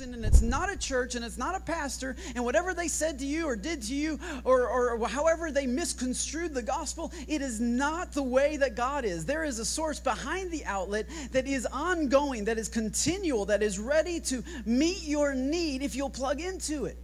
person 0.00 0.14
and 0.14 0.24
it's 0.24 0.40
not 0.40 0.72
a 0.72 0.76
church 0.76 1.14
and 1.14 1.24
it's 1.24 1.36
not 1.36 1.54
a 1.54 1.60
pastor 1.60 2.16
and 2.34 2.44
whatever 2.44 2.72
they 2.72 2.88
said 2.88 3.18
to 3.18 3.26
you 3.26 3.46
or 3.46 3.56
did 3.56 3.82
to 3.82 3.94
you 3.94 4.18
or, 4.44 4.68
or 4.68 5.08
however 5.08 5.50
they 5.50 5.66
misconstrued 5.66 6.54
the 6.54 6.62
gospel, 6.62 7.12
it 7.28 7.42
is 7.42 7.60
not 7.60 8.12
the 8.12 8.22
way 8.22 8.56
that 8.56 8.74
God 8.74 9.04
is. 9.04 9.26
There 9.26 9.44
is 9.44 9.58
a 9.58 9.64
source 9.64 10.00
behind 10.00 10.50
the 10.50 10.64
outlet 10.64 11.06
that 11.32 11.46
is 11.46 11.66
ongoing, 11.66 12.46
that 12.46 12.58
is 12.58 12.68
continual, 12.68 13.44
that 13.46 13.62
is 13.62 13.78
ready 13.78 14.20
to 14.20 14.42
meet 14.64 15.02
your 15.02 15.34
need 15.34 15.82
if 15.82 15.94
you'll 15.94 16.10
plug 16.10 16.40
into 16.40 16.86
it. 16.86 16.96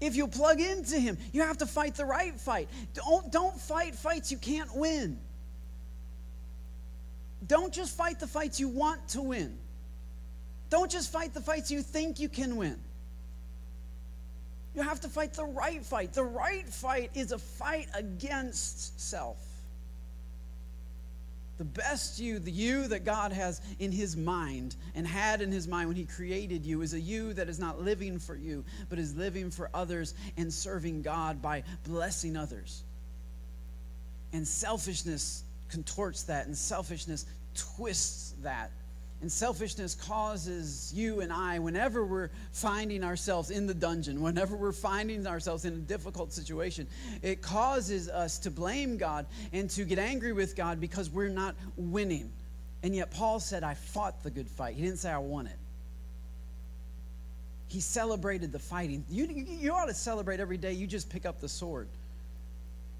If 0.00 0.16
you'll 0.16 0.28
plug 0.28 0.60
into 0.60 0.98
him 0.98 1.16
you 1.32 1.42
have 1.42 1.58
to 1.58 1.66
fight 1.66 1.94
the 1.94 2.04
right 2.04 2.34
fight. 2.34 2.68
Don't, 2.94 3.30
don't 3.30 3.58
fight 3.58 3.94
fights 3.94 4.32
you 4.32 4.38
can't 4.38 4.74
win. 4.74 5.18
Don't 7.46 7.72
just 7.72 7.96
fight 7.96 8.18
the 8.18 8.26
fights 8.26 8.58
you 8.58 8.68
want 8.68 9.08
to 9.10 9.22
win 9.22 9.56
don't 10.70 10.90
just 10.90 11.12
fight 11.12 11.34
the 11.34 11.40
fights 11.40 11.70
you 11.70 11.82
think 11.82 12.18
you 12.18 12.28
can 12.28 12.56
win. 12.56 12.78
You 14.74 14.82
have 14.82 15.00
to 15.00 15.08
fight 15.08 15.32
the 15.32 15.44
right 15.44 15.84
fight. 15.84 16.12
The 16.12 16.24
right 16.24 16.68
fight 16.68 17.10
is 17.14 17.32
a 17.32 17.38
fight 17.38 17.88
against 17.94 19.00
self. 19.00 19.38
The 21.56 21.64
best 21.64 22.20
you, 22.20 22.38
the 22.38 22.50
you 22.50 22.86
that 22.88 23.06
God 23.06 23.32
has 23.32 23.62
in 23.78 23.90
his 23.90 24.14
mind 24.14 24.76
and 24.94 25.06
had 25.06 25.40
in 25.40 25.50
his 25.50 25.66
mind 25.66 25.88
when 25.88 25.96
he 25.96 26.04
created 26.04 26.66
you, 26.66 26.82
is 26.82 26.92
a 26.92 27.00
you 27.00 27.32
that 27.32 27.48
is 27.48 27.58
not 27.58 27.80
living 27.80 28.18
for 28.18 28.36
you, 28.36 28.62
but 28.90 28.98
is 28.98 29.16
living 29.16 29.50
for 29.50 29.70
others 29.72 30.12
and 30.36 30.52
serving 30.52 31.00
God 31.00 31.40
by 31.40 31.62
blessing 31.84 32.36
others. 32.36 32.82
And 34.34 34.46
selfishness 34.46 35.44
contorts 35.70 36.24
that, 36.24 36.46
and 36.46 36.54
selfishness 36.54 37.24
twists 37.54 38.34
that 38.42 38.70
and 39.26 39.32
selfishness 39.32 39.96
causes 39.96 40.92
you 40.94 41.20
and 41.20 41.32
I, 41.32 41.58
whenever 41.58 42.06
we're 42.06 42.30
finding 42.52 43.02
ourselves 43.02 43.50
in 43.50 43.66
the 43.66 43.74
dungeon, 43.74 44.20
whenever 44.20 44.54
we're 44.54 44.70
finding 44.70 45.26
ourselves 45.26 45.64
in 45.64 45.72
a 45.72 45.78
difficult 45.78 46.32
situation, 46.32 46.86
it 47.22 47.42
causes 47.42 48.08
us 48.08 48.38
to 48.38 48.52
blame 48.52 48.96
God 48.98 49.26
and 49.52 49.68
to 49.70 49.84
get 49.84 49.98
angry 49.98 50.32
with 50.32 50.54
God 50.54 50.80
because 50.80 51.10
we're 51.10 51.26
not 51.26 51.56
winning. 51.76 52.30
And 52.84 52.94
yet, 52.94 53.10
Paul 53.10 53.40
said, 53.40 53.64
I 53.64 53.74
fought 53.74 54.22
the 54.22 54.30
good 54.30 54.46
fight. 54.46 54.76
He 54.76 54.82
didn't 54.82 54.98
say, 54.98 55.10
I 55.10 55.18
won 55.18 55.48
it. 55.48 55.58
He 57.66 57.80
celebrated 57.80 58.52
the 58.52 58.60
fighting. 58.60 59.04
You, 59.10 59.26
you 59.26 59.72
ought 59.72 59.86
to 59.86 59.94
celebrate 59.94 60.38
every 60.38 60.56
day 60.56 60.72
you 60.74 60.86
just 60.86 61.10
pick 61.10 61.26
up 61.26 61.40
the 61.40 61.48
sword. 61.48 61.88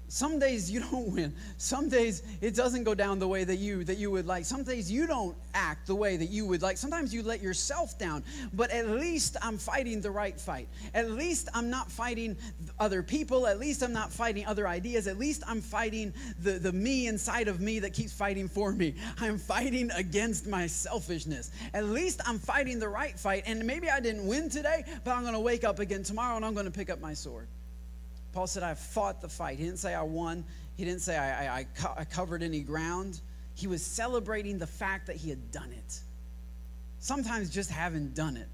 Some 0.07 0.39
days 0.39 0.71
you 0.71 0.79
don't 0.91 1.13
win. 1.13 1.33
Some 1.57 1.89
days 1.89 2.23
it 2.41 2.55
doesn't 2.55 2.83
go 2.83 2.93
down 2.93 3.19
the 3.19 3.27
way 3.27 3.43
that 3.43 3.57
you 3.57 3.83
that 3.83 3.97
you 3.97 4.11
would 4.11 4.25
like. 4.25 4.45
Some 4.45 4.63
days 4.63 4.91
you 4.91 5.07
don't 5.07 5.35
act 5.53 5.87
the 5.87 5.95
way 5.95 6.17
that 6.17 6.29
you 6.29 6.45
would 6.45 6.61
like. 6.61 6.77
Sometimes 6.77 7.13
you 7.13 7.23
let 7.23 7.41
yourself 7.41 7.97
down. 7.99 8.23
But 8.53 8.71
at 8.71 8.89
least 8.89 9.37
i'm 9.41 9.57
fighting 9.57 10.01
the 10.01 10.11
right 10.11 10.39
fight. 10.39 10.67
At 10.93 11.11
least 11.11 11.49
i'm 11.53 11.69
not 11.69 11.91
fighting 11.91 12.37
other 12.79 13.03
people. 13.03 13.47
At 13.47 13.59
least 13.59 13.83
i'm 13.83 13.93
not 13.93 14.11
fighting 14.11 14.45
other 14.45 14.67
ideas. 14.67 15.07
At 15.07 15.17
least 15.17 15.43
i'm 15.47 15.61
fighting 15.61 16.13
the, 16.41 16.53
the 16.53 16.71
me 16.71 17.07
inside 17.07 17.47
of 17.47 17.59
me 17.59 17.79
that 17.79 17.93
keeps 17.93 18.13
fighting 18.13 18.47
for 18.47 18.71
me. 18.71 18.95
I'm 19.19 19.37
fighting 19.37 19.91
against 19.91 20.47
my 20.47 20.67
selfishness. 20.67 21.51
At 21.73 21.85
least 21.85 22.21
i'm 22.25 22.39
fighting 22.39 22.79
the 22.79 22.89
right 22.89 23.17
fight. 23.19 23.43
And 23.45 23.63
maybe 23.65 23.89
i 23.89 23.99
didn't 23.99 24.25
win 24.25 24.49
today 24.49 24.83
but 25.03 25.11
i'm 25.11 25.21
going 25.21 25.33
to 25.33 25.39
wake 25.39 25.63
up 25.63 25.79
again 25.79 26.03
tomorrow 26.03 26.35
and 26.35 26.45
i'm 26.45 26.53
going 26.53 26.65
to 26.65 26.71
pick 26.71 26.89
up 26.89 26.99
my 26.99 27.13
sword 27.13 27.47
Paul 28.33 28.47
said, 28.47 28.63
I 28.63 28.73
fought 28.73 29.21
the 29.21 29.29
fight. 29.29 29.57
He 29.57 29.63
didn't 29.63 29.79
say 29.79 29.93
I 29.93 30.01
won. 30.03 30.43
He 30.75 30.85
didn't 30.85 31.01
say 31.01 31.17
I, 31.17 31.45
I, 31.45 31.57
I, 31.59 31.63
co- 31.63 31.93
I 31.97 32.05
covered 32.05 32.43
any 32.43 32.61
ground. 32.61 33.21
He 33.55 33.67
was 33.67 33.83
celebrating 33.83 34.59
the 34.59 34.67
fact 34.67 35.07
that 35.07 35.15
he 35.15 35.29
had 35.29 35.51
done 35.51 35.71
it. 35.71 36.01
Sometimes 36.99 37.49
just 37.49 37.71
having 37.71 38.09
done 38.09 38.37
it 38.37 38.47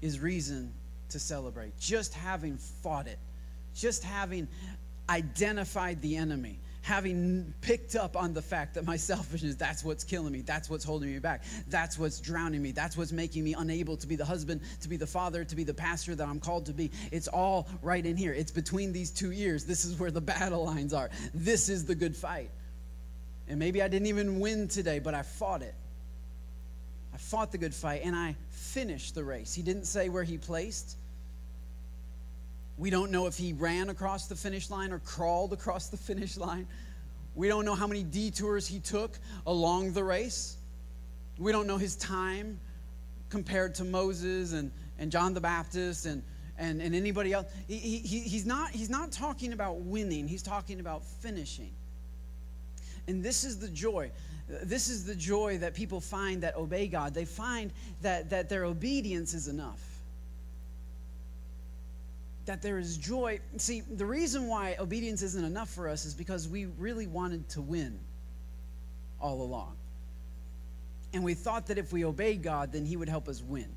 is 0.00 0.20
reason 0.20 0.72
to 1.08 1.18
celebrate. 1.18 1.78
Just 1.78 2.14
having 2.14 2.56
fought 2.56 3.06
it, 3.06 3.18
just 3.74 4.04
having 4.04 4.46
identified 5.08 6.00
the 6.02 6.16
enemy, 6.16 6.58
having 6.84 7.54
picked 7.62 7.96
up 7.96 8.14
on 8.14 8.34
the 8.34 8.42
fact 8.42 8.74
that 8.74 8.84
my 8.84 8.96
selfishness, 9.10 9.54
that's 9.56 9.82
what's 9.82 10.04
killing 10.04 10.32
me, 10.32 10.42
that's 10.42 10.68
what's 10.68 10.84
holding 10.84 11.10
me 11.10 11.18
back, 11.18 11.42
that's 11.68 11.98
what's 11.98 12.20
drowning 12.20 12.62
me, 12.62 12.72
that's 12.72 12.94
what's 12.94 13.10
making 13.10 13.42
me 13.42 13.54
unable 13.54 13.96
to 13.96 14.06
be 14.06 14.16
the 14.16 14.24
husband, 14.24 14.60
to 14.82 14.88
be 14.88 14.98
the 14.98 15.06
father, 15.06 15.44
to 15.44 15.56
be 15.56 15.64
the 15.64 15.72
pastor 15.72 16.14
that 16.14 16.28
I'm 16.28 16.38
called 16.38 16.66
to 16.66 16.74
be. 16.74 16.90
It's 17.10 17.26
all 17.26 17.66
right 17.80 18.04
in 18.04 18.18
here. 18.18 18.34
It's 18.34 18.52
between 18.52 18.92
these 18.92 19.10
two 19.10 19.32
ears. 19.32 19.64
This 19.64 19.86
is 19.86 19.98
where 19.98 20.10
the 20.10 20.20
battle 20.20 20.66
lines 20.66 20.92
are. 20.92 21.08
This 21.32 21.70
is 21.70 21.86
the 21.86 21.94
good 21.94 22.14
fight. 22.14 22.50
And 23.48 23.58
maybe 23.58 23.80
I 23.80 23.88
didn't 23.88 24.08
even 24.08 24.38
win 24.38 24.68
today, 24.68 24.98
but 24.98 25.14
I 25.14 25.22
fought 25.22 25.62
it. 25.62 25.74
I 27.14 27.16
fought 27.16 27.50
the 27.50 27.58
good 27.58 27.74
fight 27.74 28.02
and 28.04 28.14
I 28.14 28.36
finished 28.50 29.14
the 29.14 29.24
race. 29.24 29.54
He 29.54 29.62
didn't 29.62 29.84
say 29.84 30.10
where 30.10 30.24
he 30.24 30.36
placed. 30.36 30.98
We 32.76 32.90
don't 32.90 33.10
know 33.10 33.26
if 33.26 33.36
he 33.36 33.52
ran 33.52 33.88
across 33.88 34.26
the 34.26 34.34
finish 34.34 34.68
line 34.70 34.92
or 34.92 34.98
crawled 34.98 35.52
across 35.52 35.88
the 35.88 35.96
finish 36.08 36.36
line. 36.36 36.66
We 37.34 37.48
don't 37.48 37.64
know 37.64 37.74
how 37.74 37.86
many 37.86 38.02
detours 38.02 38.66
he 38.66 38.80
took 38.80 39.18
along 39.46 39.92
the 39.92 40.04
race. 40.04 40.56
We 41.38 41.52
don't 41.52 41.66
know 41.66 41.78
his 41.78 41.96
time 41.96 42.60
compared 43.28 43.74
to 43.76 43.84
Moses 43.84 44.52
and, 44.52 44.70
and 44.98 45.10
John 45.10 45.34
the 45.34 45.40
Baptist 45.40 46.06
and, 46.06 46.22
and, 46.58 46.80
and 46.80 46.94
anybody 46.94 47.32
else. 47.32 47.46
He, 47.66 47.78
he, 47.78 48.20
he's, 48.20 48.46
not, 48.46 48.70
he's 48.70 48.90
not 48.90 49.10
talking 49.10 49.52
about 49.52 49.80
winning, 49.80 50.28
he's 50.28 50.42
talking 50.42 50.78
about 50.78 51.04
finishing. 51.04 51.72
And 53.08 53.22
this 53.22 53.44
is 53.44 53.58
the 53.58 53.68
joy. 53.68 54.10
This 54.48 54.88
is 54.88 55.04
the 55.04 55.14
joy 55.14 55.58
that 55.58 55.74
people 55.74 56.00
find 56.00 56.42
that 56.42 56.56
obey 56.56 56.86
God. 56.86 57.14
They 57.14 57.24
find 57.24 57.72
that, 58.02 58.30
that 58.30 58.48
their 58.48 58.64
obedience 58.64 59.34
is 59.34 59.48
enough 59.48 59.93
that 62.46 62.62
there 62.62 62.78
is 62.78 62.96
joy. 62.96 63.40
See, 63.56 63.80
the 63.80 64.06
reason 64.06 64.48
why 64.48 64.76
obedience 64.78 65.22
isn't 65.22 65.44
enough 65.44 65.70
for 65.70 65.88
us 65.88 66.04
is 66.04 66.14
because 66.14 66.48
we 66.48 66.66
really 66.66 67.06
wanted 67.06 67.48
to 67.50 67.62
win 67.62 67.98
all 69.20 69.42
along. 69.42 69.76
And 71.12 71.24
we 71.24 71.34
thought 71.34 71.68
that 71.68 71.78
if 71.78 71.92
we 71.92 72.04
obeyed 72.04 72.42
God, 72.42 72.72
then 72.72 72.84
He 72.84 72.96
would 72.96 73.08
help 73.08 73.28
us 73.28 73.42
win. 73.42 73.68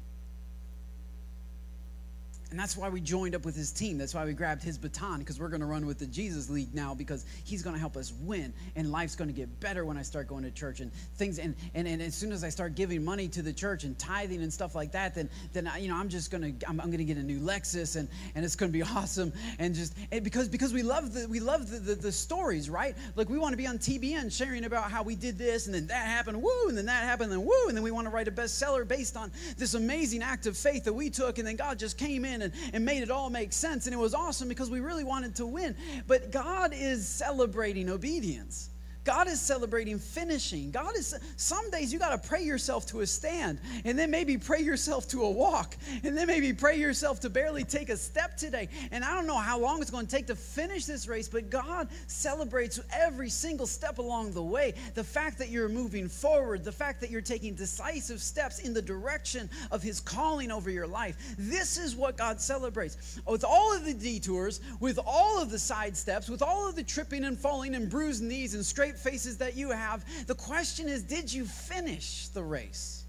And 2.57 2.63
that's 2.63 2.75
why 2.75 2.89
we 2.89 3.01
joined 3.01 3.35
up 3.35 3.45
with 3.45 3.55
his 3.55 3.71
team. 3.71 3.99
That's 3.99 4.15
why 4.15 4.25
we 4.25 4.33
grabbed 4.33 4.63
his 4.63 4.79
baton 4.79 5.19
because 5.19 5.39
we're 5.39 5.47
going 5.47 5.61
to 5.61 5.67
run 5.67 5.85
with 5.85 5.99
the 5.99 6.07
Jesus 6.07 6.49
League 6.49 6.73
now 6.73 6.95
because 6.95 7.23
he's 7.43 7.61
going 7.61 7.75
to 7.75 7.79
help 7.79 7.95
us 7.95 8.11
win. 8.21 8.51
And 8.75 8.91
life's 8.91 9.15
going 9.15 9.27
to 9.27 9.33
get 9.33 9.59
better 9.59 9.85
when 9.85 9.95
I 9.95 10.01
start 10.01 10.27
going 10.27 10.41
to 10.41 10.49
church 10.49 10.79
and 10.79 10.91
things. 11.17 11.37
And, 11.37 11.53
and, 11.75 11.87
and 11.87 12.01
as 12.01 12.15
soon 12.15 12.31
as 12.31 12.43
I 12.43 12.49
start 12.49 12.73
giving 12.73 13.05
money 13.05 13.27
to 13.27 13.43
the 13.43 13.53
church 13.53 13.83
and 13.83 13.95
tithing 13.99 14.41
and 14.41 14.51
stuff 14.51 14.73
like 14.73 14.91
that, 14.93 15.13
then, 15.13 15.29
then 15.53 15.67
I, 15.67 15.77
you 15.77 15.87
know, 15.87 15.97
I'm 15.97 16.09
just 16.09 16.31
going 16.31 16.57
to, 16.57 16.67
I'm, 16.67 16.81
I'm 16.81 16.87
going 16.87 16.97
to 16.97 17.03
get 17.03 17.17
a 17.17 17.21
new 17.21 17.39
Lexus 17.39 17.95
and, 17.95 18.09
and 18.33 18.43
it's 18.43 18.55
going 18.55 18.71
to 18.71 18.75
be 18.75 18.81
awesome. 18.95 19.31
And 19.59 19.75
just, 19.75 19.93
and 20.11 20.23
because, 20.23 20.47
because 20.47 20.73
we 20.73 20.81
love 20.81 21.13
the, 21.13 21.27
we 21.27 21.39
love 21.39 21.69
the, 21.69 21.77
the, 21.77 21.93
the 21.93 22.11
stories, 22.11 22.71
right? 22.71 22.95
Like 23.15 23.29
we 23.29 23.37
want 23.37 23.53
to 23.53 23.57
be 23.57 23.67
on 23.67 23.77
TBN 23.77 24.35
sharing 24.35 24.65
about 24.65 24.89
how 24.89 25.03
we 25.03 25.13
did 25.13 25.37
this 25.37 25.67
and 25.67 25.75
then 25.75 25.85
that 25.85 26.07
happened, 26.07 26.41
woo, 26.41 26.69
and 26.69 26.75
then 26.75 26.87
that 26.87 27.03
happened, 27.03 27.31
and 27.31 27.45
woo. 27.45 27.67
And 27.67 27.77
then 27.77 27.83
we 27.83 27.91
want 27.91 28.07
to 28.07 28.09
write 28.09 28.27
a 28.27 28.31
bestseller 28.31 28.87
based 28.87 29.15
on 29.15 29.31
this 29.59 29.75
amazing 29.75 30.23
act 30.23 30.47
of 30.47 30.57
faith 30.57 30.85
that 30.85 30.93
we 30.93 31.11
took. 31.11 31.37
And 31.37 31.47
then 31.47 31.55
God 31.55 31.77
just 31.77 31.99
came 31.99 32.25
in 32.25 32.41
and, 32.41 32.46
and 32.73 32.85
made 32.85 33.03
it 33.03 33.11
all 33.11 33.29
make 33.29 33.53
sense. 33.53 33.87
And 33.87 33.93
it 33.93 33.97
was 33.97 34.13
awesome 34.13 34.47
because 34.47 34.69
we 34.69 34.79
really 34.79 35.03
wanted 35.03 35.35
to 35.35 35.45
win. 35.45 35.75
But 36.07 36.31
God 36.31 36.73
is 36.73 37.07
celebrating 37.07 37.89
obedience. 37.89 38.69
God 39.07 39.29
is 39.29 39.39
celebrating 39.39 39.99
finishing. 39.99 40.69
God 40.69 40.97
is, 40.97 41.17
some 41.37 41.71
days 41.71 41.93
you 41.93 41.97
got 41.97 42.21
to 42.21 42.27
pray 42.27 42.43
yourself 42.43 42.85
to 42.87 42.99
a 42.99 43.07
stand, 43.07 43.57
and 43.85 43.97
then 43.97 44.11
maybe 44.11 44.37
pray 44.37 44.59
yourself 44.59 45.07
to 45.07 45.23
a 45.23 45.31
walk, 45.31 45.77
and 46.03 46.17
then 46.17 46.27
maybe 46.27 46.51
pray 46.51 46.75
yourself 46.75 47.21
to 47.21 47.29
barely 47.29 47.63
take 47.63 47.87
a 47.87 47.95
step 47.95 48.35
today. 48.35 48.67
And 48.91 49.05
I 49.05 49.15
don't 49.15 49.25
know 49.25 49.37
how 49.37 49.59
long 49.59 49.81
it's 49.81 49.89
going 49.89 50.07
to 50.07 50.13
take 50.13 50.27
to 50.27 50.35
finish 50.35 50.83
this 50.83 51.07
race, 51.07 51.29
but 51.29 51.49
God 51.49 51.87
celebrates 52.07 52.81
every 52.91 53.29
single 53.29 53.65
step 53.65 53.97
along 53.97 54.33
the 54.33 54.43
way. 54.43 54.73
The 54.93 55.05
fact 55.05 55.37
that 55.37 55.47
you're 55.47 55.69
moving 55.69 56.09
forward, 56.09 56.65
the 56.65 56.73
fact 56.73 56.99
that 56.99 57.09
you're 57.09 57.21
taking 57.21 57.55
decisive 57.55 58.21
steps 58.21 58.59
in 58.59 58.73
the 58.73 58.81
direction 58.81 59.49
of 59.71 59.81
His 59.81 60.01
calling 60.01 60.51
over 60.51 60.69
your 60.69 60.85
life. 60.85 61.15
This 61.37 61.77
is 61.77 61.95
what 61.95 62.17
God 62.17 62.41
celebrates. 62.41 63.21
With 63.25 63.45
all 63.45 63.73
of 63.73 63.85
the 63.85 63.93
detours, 63.93 64.59
with 64.81 64.99
all 65.05 65.41
of 65.41 65.49
the 65.49 65.59
side 65.59 65.95
steps, 65.95 66.27
with 66.27 66.41
all 66.41 66.67
of 66.67 66.75
the 66.75 66.83
tripping 66.83 67.23
and 67.23 67.39
falling 67.39 67.73
and 67.73 67.89
bruised 67.89 68.21
knees 68.21 68.53
and 68.53 68.65
straight 68.65 68.96
faces 68.97 69.37
that 69.37 69.55
you 69.55 69.71
have. 69.71 70.05
The 70.27 70.35
question 70.35 70.87
is 70.87 71.03
did 71.03 71.31
you 71.31 71.45
finish 71.45 72.27
the 72.29 72.43
race? 72.43 73.05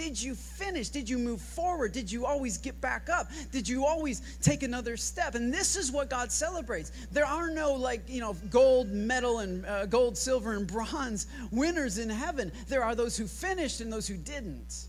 Did 0.00 0.22
you 0.22 0.34
finish? 0.34 0.88
Did 0.88 1.10
you 1.10 1.18
move 1.18 1.42
forward? 1.42 1.92
Did 1.92 2.10
you 2.10 2.24
always 2.24 2.56
get 2.56 2.80
back 2.80 3.10
up? 3.10 3.28
Did 3.52 3.68
you 3.68 3.84
always 3.84 4.38
take 4.40 4.62
another 4.62 4.96
step? 4.96 5.34
And 5.34 5.52
this 5.52 5.76
is 5.76 5.92
what 5.92 6.08
God 6.08 6.32
celebrates. 6.32 6.90
There 7.10 7.26
are 7.26 7.50
no, 7.50 7.74
like, 7.74 8.08
you 8.08 8.20
know, 8.20 8.34
gold 8.48 8.88
medal 8.88 9.40
and 9.40 9.66
uh, 9.66 9.84
gold, 9.86 10.16
silver, 10.16 10.54
and 10.54 10.66
bronze 10.66 11.26
winners 11.50 11.98
in 11.98 12.08
heaven. 12.08 12.50
There 12.68 12.82
are 12.82 12.94
those 12.94 13.16
who 13.16 13.26
finished 13.26 13.82
and 13.82 13.92
those 13.92 14.06
who 14.06 14.16
didn't. 14.16 14.86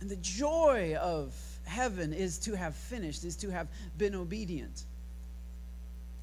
And 0.00 0.10
the 0.10 0.16
joy 0.16 0.96
of 1.00 1.32
heaven 1.64 2.12
is 2.12 2.38
to 2.38 2.56
have 2.56 2.74
finished, 2.74 3.24
is 3.24 3.36
to 3.36 3.50
have 3.50 3.68
been 3.98 4.14
obedient. 4.14 4.84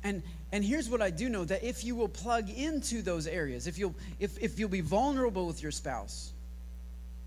And, 0.06 0.22
and 0.52 0.64
here's 0.64 0.88
what 0.88 1.02
I 1.02 1.10
do 1.10 1.30
know 1.30 1.46
that 1.46 1.64
if 1.64 1.84
you 1.84 1.96
will 1.96 2.08
plug 2.08 2.48
into 2.52 3.02
those 3.02 3.26
areas, 3.26 3.66
if 3.66 3.80
you'll, 3.80 3.96
if, 4.20 4.38
if 4.38 4.60
you'll 4.60 4.70
be 4.70 4.82
vulnerable 4.82 5.48
with 5.48 5.64
your 5.64 5.72
spouse, 5.72 6.32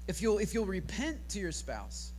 if 0.06 0.22
you'll, 0.22 0.38
if 0.38 0.54
you'll 0.54 0.64
repent 0.64 1.28
to 1.30 1.40
your 1.40 1.50
spouse, 1.50 2.12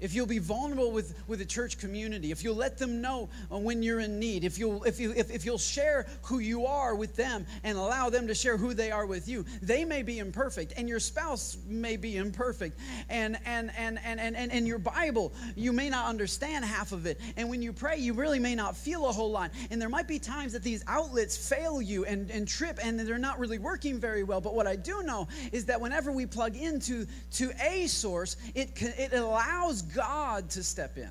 if 0.00 0.14
you'll 0.14 0.26
be 0.26 0.38
vulnerable 0.38 0.92
with, 0.92 1.14
with 1.26 1.38
the 1.38 1.44
church 1.44 1.78
community, 1.78 2.30
if 2.30 2.44
you'll 2.44 2.54
let 2.54 2.78
them 2.78 3.00
know 3.00 3.28
uh, 3.52 3.58
when 3.58 3.82
you're 3.82 4.00
in 4.00 4.18
need, 4.18 4.44
if 4.44 4.58
you'll, 4.58 4.84
if, 4.84 5.00
you, 5.00 5.12
if, 5.16 5.30
if 5.30 5.44
you'll 5.44 5.58
share 5.58 6.06
who 6.22 6.38
you 6.38 6.66
are 6.66 6.94
with 6.94 7.16
them 7.16 7.46
and 7.64 7.76
allow 7.76 8.08
them 8.08 8.26
to 8.28 8.34
share 8.34 8.56
who 8.56 8.74
they 8.74 8.90
are 8.90 9.06
with 9.06 9.28
you, 9.28 9.44
they 9.62 9.84
may 9.84 10.02
be 10.02 10.18
imperfect 10.18 10.72
and 10.76 10.88
your 10.88 11.00
spouse 11.00 11.56
may 11.66 11.96
be 11.96 12.16
imperfect. 12.16 12.78
And, 13.08 13.38
and, 13.44 13.72
and, 13.76 13.98
and, 14.04 14.20
and, 14.20 14.36
and, 14.36 14.52
and 14.52 14.66
your 14.66 14.78
Bible, 14.78 15.32
you 15.56 15.72
may 15.72 15.88
not 15.88 16.06
understand 16.06 16.64
half 16.64 16.92
of 16.92 17.06
it. 17.06 17.20
And 17.36 17.50
when 17.50 17.62
you 17.62 17.72
pray, 17.72 17.96
you 17.98 18.14
really 18.14 18.38
may 18.38 18.54
not 18.54 18.76
feel 18.76 19.06
a 19.08 19.12
whole 19.12 19.30
lot. 19.30 19.50
And 19.70 19.80
there 19.80 19.88
might 19.88 20.08
be 20.08 20.18
times 20.18 20.52
that 20.52 20.62
these 20.62 20.84
outlets 20.86 21.36
fail 21.36 21.82
you 21.82 22.04
and, 22.04 22.30
and 22.30 22.46
trip 22.46 22.78
and 22.82 22.98
they're 22.98 23.18
not 23.18 23.38
really 23.38 23.58
working 23.58 23.98
very 23.98 24.22
well. 24.22 24.40
But 24.40 24.54
what 24.54 24.66
I 24.66 24.76
do 24.76 25.02
know 25.02 25.28
is 25.52 25.64
that 25.66 25.80
whenever 25.80 26.12
we 26.12 26.26
plug 26.26 26.56
into 26.56 27.06
to 27.32 27.50
a 27.60 27.86
source, 27.86 28.36
it, 28.54 28.70
it 28.80 29.12
allows 29.12 29.82
God 29.94 30.50
to 30.50 30.62
step 30.62 30.96
in. 30.96 31.10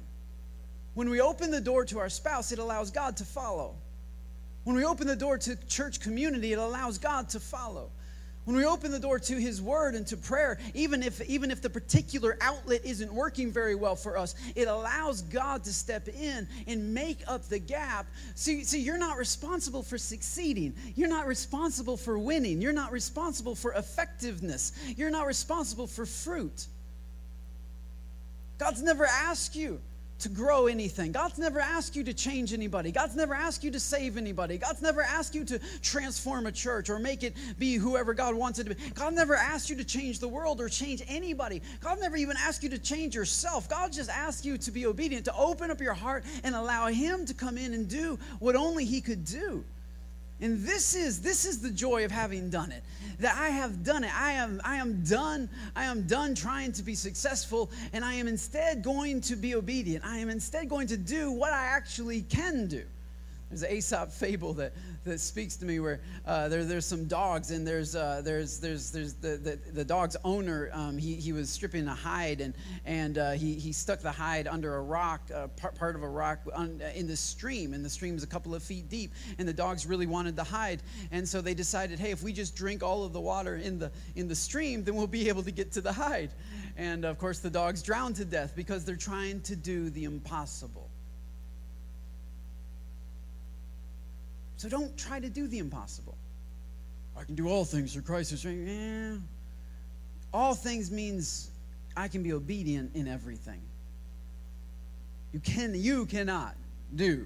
When 0.94 1.10
we 1.10 1.22
open 1.22 1.52
the 1.52 1.62
door 1.62 1.86
to 1.86 2.00
our 2.00 2.10
spouse, 2.10 2.52
it 2.52 2.60
allows 2.60 2.92
God 2.92 3.18
to 3.18 3.26
follow. 3.26 3.76
When 4.64 4.76
we 4.76 4.84
open 4.84 5.08
the 5.08 5.16
door 5.16 5.38
to 5.38 5.56
church 5.68 6.02
community, 6.02 6.54
it 6.54 6.60
allows 6.60 6.98
God 6.98 7.30
to 7.30 7.40
follow. 7.40 7.92
When 8.48 8.56
we 8.56 8.66
open 8.66 8.92
the 8.92 9.00
door 9.00 9.20
to 9.20 9.36
his 9.36 9.62
word 9.62 9.94
and 9.94 10.08
to 10.08 10.16
prayer, 10.16 10.58
even 10.74 11.04
if 11.04 11.22
even 11.30 11.52
if 11.52 11.62
the 11.62 11.70
particular 11.70 12.38
outlet 12.40 12.86
isn't 12.86 13.14
working 13.14 13.52
very 13.52 13.76
well 13.76 13.98
for 13.98 14.18
us, 14.18 14.36
it 14.56 14.70
allows 14.70 15.22
God 15.22 15.66
to 15.66 15.74
step 15.74 16.08
in 16.08 16.48
and 16.66 16.94
make 16.94 17.20
up 17.28 17.50
the 17.50 17.60
gap. 17.60 18.08
See, 18.36 18.64
see, 18.64 18.80
you're 18.80 18.98
not 18.98 19.18
responsible 19.18 19.84
for 19.84 19.98
succeeding. 19.98 20.74
You're 20.96 21.10
not 21.10 21.28
responsible 21.28 21.98
for 21.98 22.18
winning. 22.18 22.62
You're 22.62 22.72
not 22.72 22.94
responsible 22.94 23.54
for 23.54 23.74
effectiveness. 23.74 24.72
You're 24.96 25.10
not 25.10 25.28
responsible 25.28 25.88
for 25.88 26.06
fruit. 26.06 26.68
God's 28.58 28.82
never 28.82 29.06
asked 29.06 29.56
you 29.56 29.80
to 30.20 30.30
grow 30.30 30.66
anything. 30.66 31.12
God's 31.12 31.38
never 31.38 31.60
asked 31.60 31.96
you 31.96 32.04
to 32.04 32.14
change 32.14 32.52
anybody. 32.52 32.92
God's 32.92 33.16
never 33.16 33.36
asked 33.36 33.64
you 33.64 33.72
to 33.72 33.80
save 33.80 34.18
anybody. 34.18 34.58
God's 34.58 34.82
never 34.82 35.02
asked 35.02 35.36
you 35.36 35.46
to 35.46 35.60
transform 35.82 36.48
a 36.48 36.52
church 36.52 36.90
or 36.90 36.98
make 36.98 37.22
it 37.22 37.36
be 37.60 37.76
whoever 37.76 38.14
God 38.14 38.34
wants 38.34 38.58
it 38.58 38.64
to 38.64 38.76
be. 38.76 38.90
God 38.92 39.14
never 39.14 39.36
asked 39.36 39.70
you 39.70 39.76
to 39.76 39.84
change 39.84 40.20
the 40.20 40.28
world 40.28 40.60
or 40.60 40.70
change 40.70 41.04
anybody. 41.08 41.62
God 41.82 42.00
never 42.00 42.18
even 42.18 42.36
asked 42.38 42.64
you 42.64 42.70
to 42.70 42.80
change 42.80 43.16
yourself. 43.16 43.70
God 43.70 43.94
just 43.94 44.10
asked 44.10 44.44
you 44.44 44.58
to 44.58 44.72
be 44.72 44.88
obedient, 44.88 45.26
to 45.26 45.36
open 45.36 45.70
up 45.70 45.80
your 45.80 45.94
heart 45.94 46.24
and 46.44 46.56
allow 46.56 46.88
Him 46.88 47.26
to 47.26 47.34
come 47.34 47.58
in 47.58 47.74
and 47.74 47.88
do 47.88 48.18
what 48.40 48.56
only 48.56 48.86
He 48.86 49.02
could 49.02 49.24
do. 49.24 49.64
And 50.40 50.64
this 50.64 50.96
is 50.96 51.22
this 51.22 51.46
is 51.46 51.62
the 51.62 51.72
joy 51.72 52.06
of 52.06 52.12
having 52.12 52.50
done 52.50 52.72
it. 52.72 52.84
That 53.20 53.36
I 53.38 53.50
have 53.50 53.84
done 53.84 54.04
it. 54.04 54.16
I 54.16 54.34
am 54.34 54.62
I 54.64 54.76
am 54.76 55.04
done. 55.04 55.50
I 55.76 55.86
am 55.86 56.04
done 56.04 56.36
trying 56.36 56.72
to 56.74 56.84
be 56.84 56.94
successful 56.94 57.72
and 57.92 58.06
I 58.06 58.14
am 58.14 58.28
instead 58.28 58.84
going 58.84 59.22
to 59.22 59.36
be 59.36 59.56
obedient. 59.56 60.06
I 60.06 60.18
am 60.18 60.30
instead 60.30 60.70
going 60.70 60.88
to 60.88 60.98
do 60.98 61.32
what 61.32 61.54
I 61.54 61.66
actually 61.66 62.22
can 62.22 62.68
do. 62.68 62.84
There's 63.50 63.64
an 63.64 63.72
Aesop 63.72 64.12
fable 64.12 64.54
that, 64.56 64.74
that 65.06 65.20
speaks 65.20 65.56
to 65.58 65.66
me 65.66 65.80
where 65.80 66.02
uh, 66.26 66.50
there, 66.50 66.66
there's 66.66 66.86
some 66.86 67.06
dogs 67.06 67.52
and 67.52 67.66
there's, 67.66 67.96
uh, 67.96 68.22
there's, 68.24 68.60
there's, 68.60 68.92
there's 68.92 69.14
the, 69.14 69.38
the, 69.38 69.60
the 69.72 69.86
dog's 69.86 70.18
owner, 70.26 70.70
um, 70.74 70.98
he, 70.98 71.16
he 71.16 71.32
was 71.32 71.50
stripping 71.50 71.88
a 71.88 71.96
hide 71.96 72.42
and, 72.42 72.54
and 72.84 73.18
uh, 73.18 73.32
he, 73.32 73.54
he 73.56 73.72
stuck 73.72 74.02
the 74.02 74.12
hide 74.12 74.48
under 74.48 74.76
a 74.76 74.82
rock, 74.82 75.22
uh, 75.34 75.48
part, 75.48 75.76
part 75.76 75.96
of 75.96 76.04
a 76.04 76.10
rock 76.10 76.40
on, 76.54 76.82
in 76.94 77.08
the 77.08 77.16
stream. 77.16 77.74
And 77.74 77.86
the 77.86 77.90
stream 77.90 78.18
is 78.18 78.24
a 78.24 78.28
couple 78.28 78.54
of 78.54 78.62
feet 78.62 78.90
deep. 78.90 79.14
And 79.38 79.48
the 79.48 79.54
dogs 79.54 79.86
really 79.86 80.08
wanted 80.08 80.36
the 80.36 80.44
hide. 80.44 80.84
And 81.12 81.28
so 81.28 81.40
they 81.40 81.54
decided, 81.54 82.00
hey, 82.00 82.12
if 82.12 82.24
we 82.24 82.34
just 82.34 82.54
drink 82.54 82.84
all 82.84 83.06
of 83.06 83.14
the 83.14 83.22
water 83.22 83.56
in 83.56 83.80
the, 83.80 83.92
in 84.16 84.28
the 84.28 84.36
stream, 84.36 84.84
then 84.84 84.96
we'll 84.96 85.08
be 85.08 85.30
able 85.30 85.44
to 85.44 85.52
get 85.52 85.72
to 85.74 85.82
the 85.82 85.94
hide. 85.94 86.32
And 86.76 87.06
of 87.06 87.18
course, 87.18 87.40
the 87.40 87.50
dogs 87.50 87.82
drowned 87.82 88.18
to 88.18 88.26
death 88.26 88.54
because 88.56 88.84
they're 88.84 88.98
trying 88.98 89.42
to 89.42 89.56
do 89.56 89.90
the 89.90 90.04
impossible. 90.04 90.87
So 94.58 94.68
don't 94.68 94.98
try 94.98 95.20
to 95.20 95.30
do 95.30 95.48
the 95.48 95.60
impossible. 95.60 96.18
I 97.16 97.24
can 97.24 97.36
do 97.36 97.48
all 97.48 97.66
things 97.66 97.94
through 97.94 98.04
Christ 98.04 98.32
who 98.32 98.38
strengthens. 98.38 99.22
All 100.34 100.54
things 100.54 100.92
means 100.92 101.50
I 101.96 102.08
can 102.08 102.22
be 102.22 102.34
obedient 102.34 102.96
in 102.96 103.08
everything. 103.08 103.62
You 105.34 105.40
can 105.40 105.74
you 105.76 106.06
cannot 106.06 106.56
do. 106.96 107.26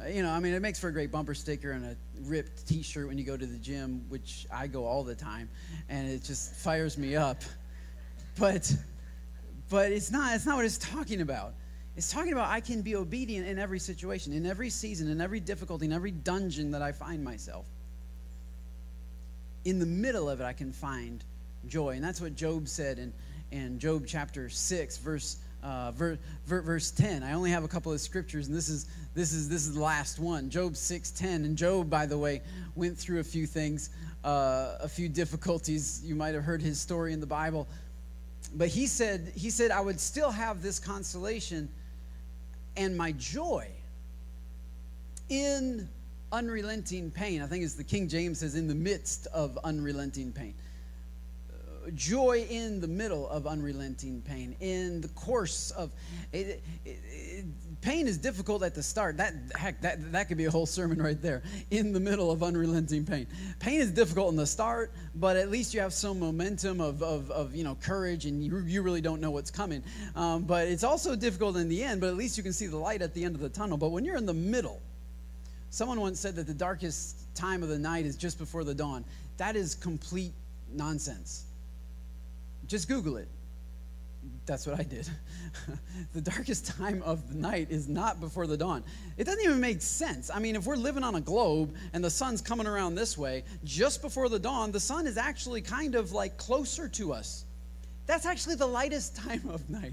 Uh, 0.00 0.08
you 0.08 0.22
know, 0.22 0.30
I 0.30 0.40
mean, 0.40 0.54
it 0.54 0.62
makes 0.62 0.78
for 0.78 0.88
a 0.88 0.92
great 0.92 1.10
bumper 1.10 1.34
sticker 1.34 1.72
and 1.72 1.84
a 1.84 1.96
ripped 2.22 2.66
T-shirt 2.66 3.06
when 3.06 3.18
you 3.18 3.24
go 3.24 3.36
to 3.36 3.46
the 3.46 3.58
gym, 3.58 4.04
which 4.08 4.46
I 4.52 4.66
go 4.66 4.86
all 4.86 5.02
the 5.02 5.14
time, 5.14 5.48
and 5.88 6.08
it 6.08 6.22
just 6.22 6.54
fires 6.54 6.96
me 6.96 7.16
up. 7.16 7.42
But, 8.38 8.74
but 9.68 9.92
it's 9.92 10.10
not. 10.10 10.34
It's 10.34 10.46
not 10.46 10.56
what 10.56 10.64
it's 10.64 10.78
talking 10.78 11.20
about. 11.20 11.54
It's 12.00 12.10
talking 12.10 12.32
about 12.32 12.48
I 12.48 12.60
can 12.60 12.80
be 12.80 12.96
obedient 12.96 13.46
in 13.46 13.58
every 13.58 13.78
situation, 13.78 14.32
in 14.32 14.46
every 14.46 14.70
season, 14.70 15.10
in 15.10 15.20
every 15.20 15.38
difficulty, 15.38 15.84
in 15.84 15.92
every 15.92 16.12
dungeon 16.12 16.70
that 16.70 16.80
I 16.80 16.92
find 16.92 17.22
myself. 17.22 17.66
In 19.66 19.78
the 19.78 19.84
middle 19.84 20.30
of 20.30 20.40
it, 20.40 20.44
I 20.44 20.54
can 20.54 20.72
find 20.72 21.22
joy. 21.68 21.96
And 21.96 22.02
that's 22.02 22.18
what 22.18 22.34
Job 22.34 22.68
said 22.68 22.98
in, 22.98 23.12
in 23.50 23.78
Job 23.78 24.04
chapter 24.06 24.48
6, 24.48 24.96
verse, 24.96 25.36
uh, 25.62 25.90
ver, 25.90 26.18
ver, 26.46 26.62
verse 26.62 26.90
10. 26.90 27.22
I 27.22 27.34
only 27.34 27.50
have 27.50 27.64
a 27.64 27.68
couple 27.68 27.92
of 27.92 28.00
scriptures, 28.00 28.48
and 28.48 28.56
this 28.56 28.70
is, 28.70 28.86
this 29.14 29.34
is, 29.34 29.50
this 29.50 29.66
is 29.66 29.74
the 29.74 29.82
last 29.82 30.18
one. 30.18 30.48
Job 30.48 30.76
6, 30.76 31.10
10. 31.10 31.44
And 31.44 31.54
Job, 31.54 31.90
by 31.90 32.06
the 32.06 32.16
way, 32.16 32.40
went 32.76 32.96
through 32.96 33.20
a 33.20 33.24
few 33.24 33.46
things, 33.46 33.90
uh, 34.24 34.76
a 34.80 34.88
few 34.88 35.10
difficulties. 35.10 36.00
You 36.02 36.14
might 36.14 36.32
have 36.32 36.44
heard 36.44 36.62
his 36.62 36.80
story 36.80 37.12
in 37.12 37.20
the 37.20 37.26
Bible. 37.26 37.68
But 38.54 38.68
he 38.68 38.86
said, 38.86 39.32
he 39.36 39.50
said, 39.50 39.70
I 39.70 39.82
would 39.82 40.00
still 40.00 40.30
have 40.30 40.62
this 40.62 40.78
consolation 40.78 41.68
and 42.76 42.96
my 42.96 43.12
joy 43.12 43.68
in 45.28 45.88
unrelenting 46.32 47.10
pain. 47.10 47.42
I 47.42 47.46
think 47.46 47.64
it's 47.64 47.74
the 47.74 47.84
King 47.84 48.08
James 48.08 48.38
says, 48.38 48.54
in 48.54 48.68
the 48.68 48.74
midst 48.74 49.26
of 49.28 49.58
unrelenting 49.64 50.32
pain. 50.32 50.54
Joy 51.94 52.46
in 52.50 52.80
the 52.80 52.88
middle 52.88 53.28
of 53.28 53.46
unrelenting 53.46 54.22
pain, 54.22 54.54
in 54.60 55.00
the 55.00 55.08
course 55.08 55.70
of 55.70 55.90
it, 56.32 56.62
it, 56.84 56.98
it, 57.00 57.44
pain 57.80 58.06
is 58.06 58.18
difficult 58.18 58.62
at 58.62 58.74
the 58.74 58.82
start. 58.82 59.16
That 59.16 59.34
heck, 59.54 59.80
that 59.80 60.12
that 60.12 60.28
could 60.28 60.36
be 60.36 60.44
a 60.44 60.50
whole 60.50 60.66
sermon 60.66 61.00
right 61.02 61.20
there. 61.20 61.42
In 61.70 61.92
the 61.92 62.00
middle 62.00 62.30
of 62.30 62.42
unrelenting 62.42 63.06
pain, 63.06 63.26
pain 63.60 63.80
is 63.80 63.90
difficult 63.90 64.30
in 64.30 64.36
the 64.36 64.46
start, 64.46 64.92
but 65.14 65.36
at 65.36 65.50
least 65.50 65.72
you 65.72 65.80
have 65.80 65.94
some 65.94 66.20
momentum 66.20 66.80
of 66.80 67.02
of, 67.02 67.30
of 67.30 67.54
you 67.54 67.64
know 67.64 67.76
courage, 67.76 68.26
and 68.26 68.44
you 68.44 68.58
you 68.58 68.82
really 68.82 69.00
don't 69.00 69.20
know 69.20 69.30
what's 69.30 69.50
coming. 69.50 69.82
Um, 70.14 70.44
but 70.44 70.68
it's 70.68 70.84
also 70.84 71.16
difficult 71.16 71.56
in 71.56 71.68
the 71.68 71.82
end. 71.82 72.00
But 72.00 72.08
at 72.08 72.16
least 72.16 72.36
you 72.36 72.42
can 72.42 72.52
see 72.52 72.66
the 72.66 72.76
light 72.76 73.00
at 73.00 73.14
the 73.14 73.24
end 73.24 73.34
of 73.34 73.40
the 73.40 73.48
tunnel. 73.48 73.78
But 73.78 73.88
when 73.88 74.04
you're 74.04 74.16
in 74.16 74.26
the 74.26 74.34
middle, 74.34 74.82
someone 75.70 76.00
once 76.00 76.20
said 76.20 76.36
that 76.36 76.46
the 76.46 76.54
darkest 76.54 77.34
time 77.34 77.62
of 77.62 77.70
the 77.70 77.78
night 77.78 78.04
is 78.04 78.16
just 78.16 78.38
before 78.38 78.64
the 78.64 78.74
dawn. 78.74 79.04
That 79.38 79.56
is 79.56 79.74
complete 79.74 80.32
nonsense. 80.70 81.44
Just 82.70 82.88
Google 82.88 83.18
it 83.18 83.28
that's 84.50 84.66
what 84.66 84.80
I 84.80 84.82
did. 84.82 85.08
the 86.12 86.20
darkest 86.20 86.66
time 86.66 87.02
of 87.02 87.28
the 87.28 87.36
night 87.36 87.68
is 87.70 87.88
not 87.88 88.20
before 88.20 88.48
the 88.48 88.56
dawn. 88.56 88.82
It 89.16 89.24
doesn't 89.24 89.44
even 89.44 89.60
make 89.60 89.80
sense. 89.80 90.28
I 90.28 90.40
mean, 90.40 90.56
if 90.56 90.66
we're 90.66 90.76
living 90.76 91.04
on 91.04 91.14
a 91.14 91.20
globe 91.20 91.74
and 91.92 92.02
the 92.02 92.10
sun's 92.10 92.40
coming 92.40 92.66
around 92.66 92.96
this 92.96 93.16
way, 93.16 93.44
just 93.62 94.02
before 94.02 94.28
the 94.28 94.40
dawn, 94.40 94.72
the 94.72 94.80
sun 94.80 95.06
is 95.06 95.16
actually 95.16 95.62
kind 95.62 95.94
of 95.94 96.10
like 96.10 96.36
closer 96.36 96.88
to 96.88 97.12
us. 97.12 97.44
That's 98.10 98.26
actually 98.26 98.56
the 98.56 98.66
lightest 98.66 99.14
time 99.14 99.48
of 99.50 99.70
night. 99.70 99.92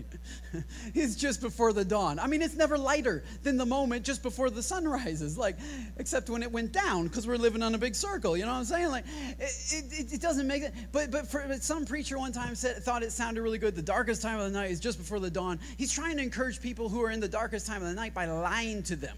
it's 0.95 1.15
just 1.15 1.39
before 1.39 1.71
the 1.71 1.85
dawn. 1.85 2.17
I 2.17 2.25
mean, 2.25 2.41
it's 2.41 2.55
never 2.55 2.75
lighter 2.75 3.23
than 3.43 3.57
the 3.57 3.65
moment 3.67 4.03
just 4.03 4.23
before 4.23 4.49
the 4.49 4.63
sun 4.63 4.87
rises, 4.87 5.37
like, 5.37 5.55
except 5.97 6.27
when 6.27 6.41
it 6.41 6.51
went 6.51 6.71
down 6.71 7.03
because 7.03 7.27
we're 7.27 7.37
living 7.37 7.61
on 7.61 7.75
a 7.75 7.77
big 7.77 7.93
circle. 7.93 8.35
You 8.35 8.45
know 8.45 8.53
what 8.53 8.57
I'm 8.57 8.65
saying? 8.65 8.87
Like, 8.87 9.05
it, 9.37 9.83
it, 9.91 10.13
it 10.13 10.19
doesn't 10.19 10.47
make 10.47 10.63
it. 10.63 10.73
But 10.91 11.11
but, 11.11 11.27
for, 11.27 11.45
but 11.47 11.61
some 11.61 11.85
preacher 11.85 12.17
one 12.17 12.31
time 12.31 12.55
said 12.55 12.77
thought 12.77 13.03
it 13.03 13.11
sounded 13.11 13.43
really 13.43 13.59
good. 13.59 13.75
The 13.75 13.83
darkest 13.83 14.23
time 14.23 14.39
of 14.39 14.51
the 14.51 14.59
night 14.59 14.71
is 14.71 14.79
just 14.79 14.97
before 14.97 15.19
the 15.19 15.29
dawn. 15.29 15.59
He's 15.77 15.93
trying 15.93 16.17
to 16.17 16.23
encourage 16.23 16.59
people 16.59 16.89
who 16.89 17.03
are 17.03 17.11
in 17.11 17.19
the 17.19 17.27
darkest 17.27 17.67
time 17.67 17.83
of 17.83 17.87
the 17.87 17.93
night 17.93 18.15
by 18.15 18.25
lying 18.25 18.81
to 18.81 18.95
them. 18.95 19.15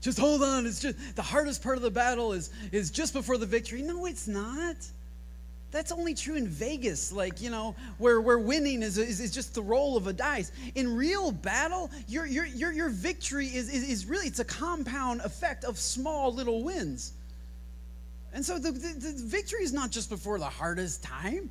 Just 0.00 0.18
hold 0.18 0.42
on. 0.42 0.64
It's 0.64 0.80
just 0.80 1.16
the 1.16 1.20
hardest 1.20 1.62
part 1.62 1.76
of 1.76 1.82
the 1.82 1.90
battle 1.90 2.32
is 2.32 2.48
is 2.72 2.90
just 2.90 3.12
before 3.12 3.36
the 3.36 3.44
victory. 3.44 3.82
No, 3.82 4.06
it's 4.06 4.26
not. 4.26 4.76
That's 5.76 5.92
only 5.92 6.14
true 6.14 6.36
in 6.36 6.48
Vegas, 6.48 7.12
like, 7.12 7.42
you 7.42 7.50
know, 7.50 7.74
where, 7.98 8.22
where 8.22 8.38
winning 8.38 8.82
is, 8.82 8.96
is, 8.96 9.20
is 9.20 9.30
just 9.30 9.52
the 9.52 9.60
roll 9.60 9.98
of 9.98 10.06
a 10.06 10.12
dice. 10.14 10.50
In 10.74 10.96
real 10.96 11.30
battle, 11.30 11.90
your, 12.08 12.24
your, 12.24 12.46
your, 12.46 12.72
your 12.72 12.88
victory 12.88 13.48
is, 13.48 13.68
is, 13.68 13.86
is 13.86 14.06
really, 14.06 14.26
it's 14.26 14.38
a 14.38 14.44
compound 14.44 15.20
effect 15.20 15.64
of 15.64 15.78
small 15.78 16.32
little 16.32 16.64
wins. 16.64 17.12
And 18.32 18.42
so 18.42 18.58
the, 18.58 18.72
the, 18.72 18.88
the 18.88 19.22
victory 19.26 19.64
is 19.64 19.74
not 19.74 19.90
just 19.90 20.08
before 20.08 20.38
the 20.38 20.46
hardest 20.46 21.02
time. 21.02 21.50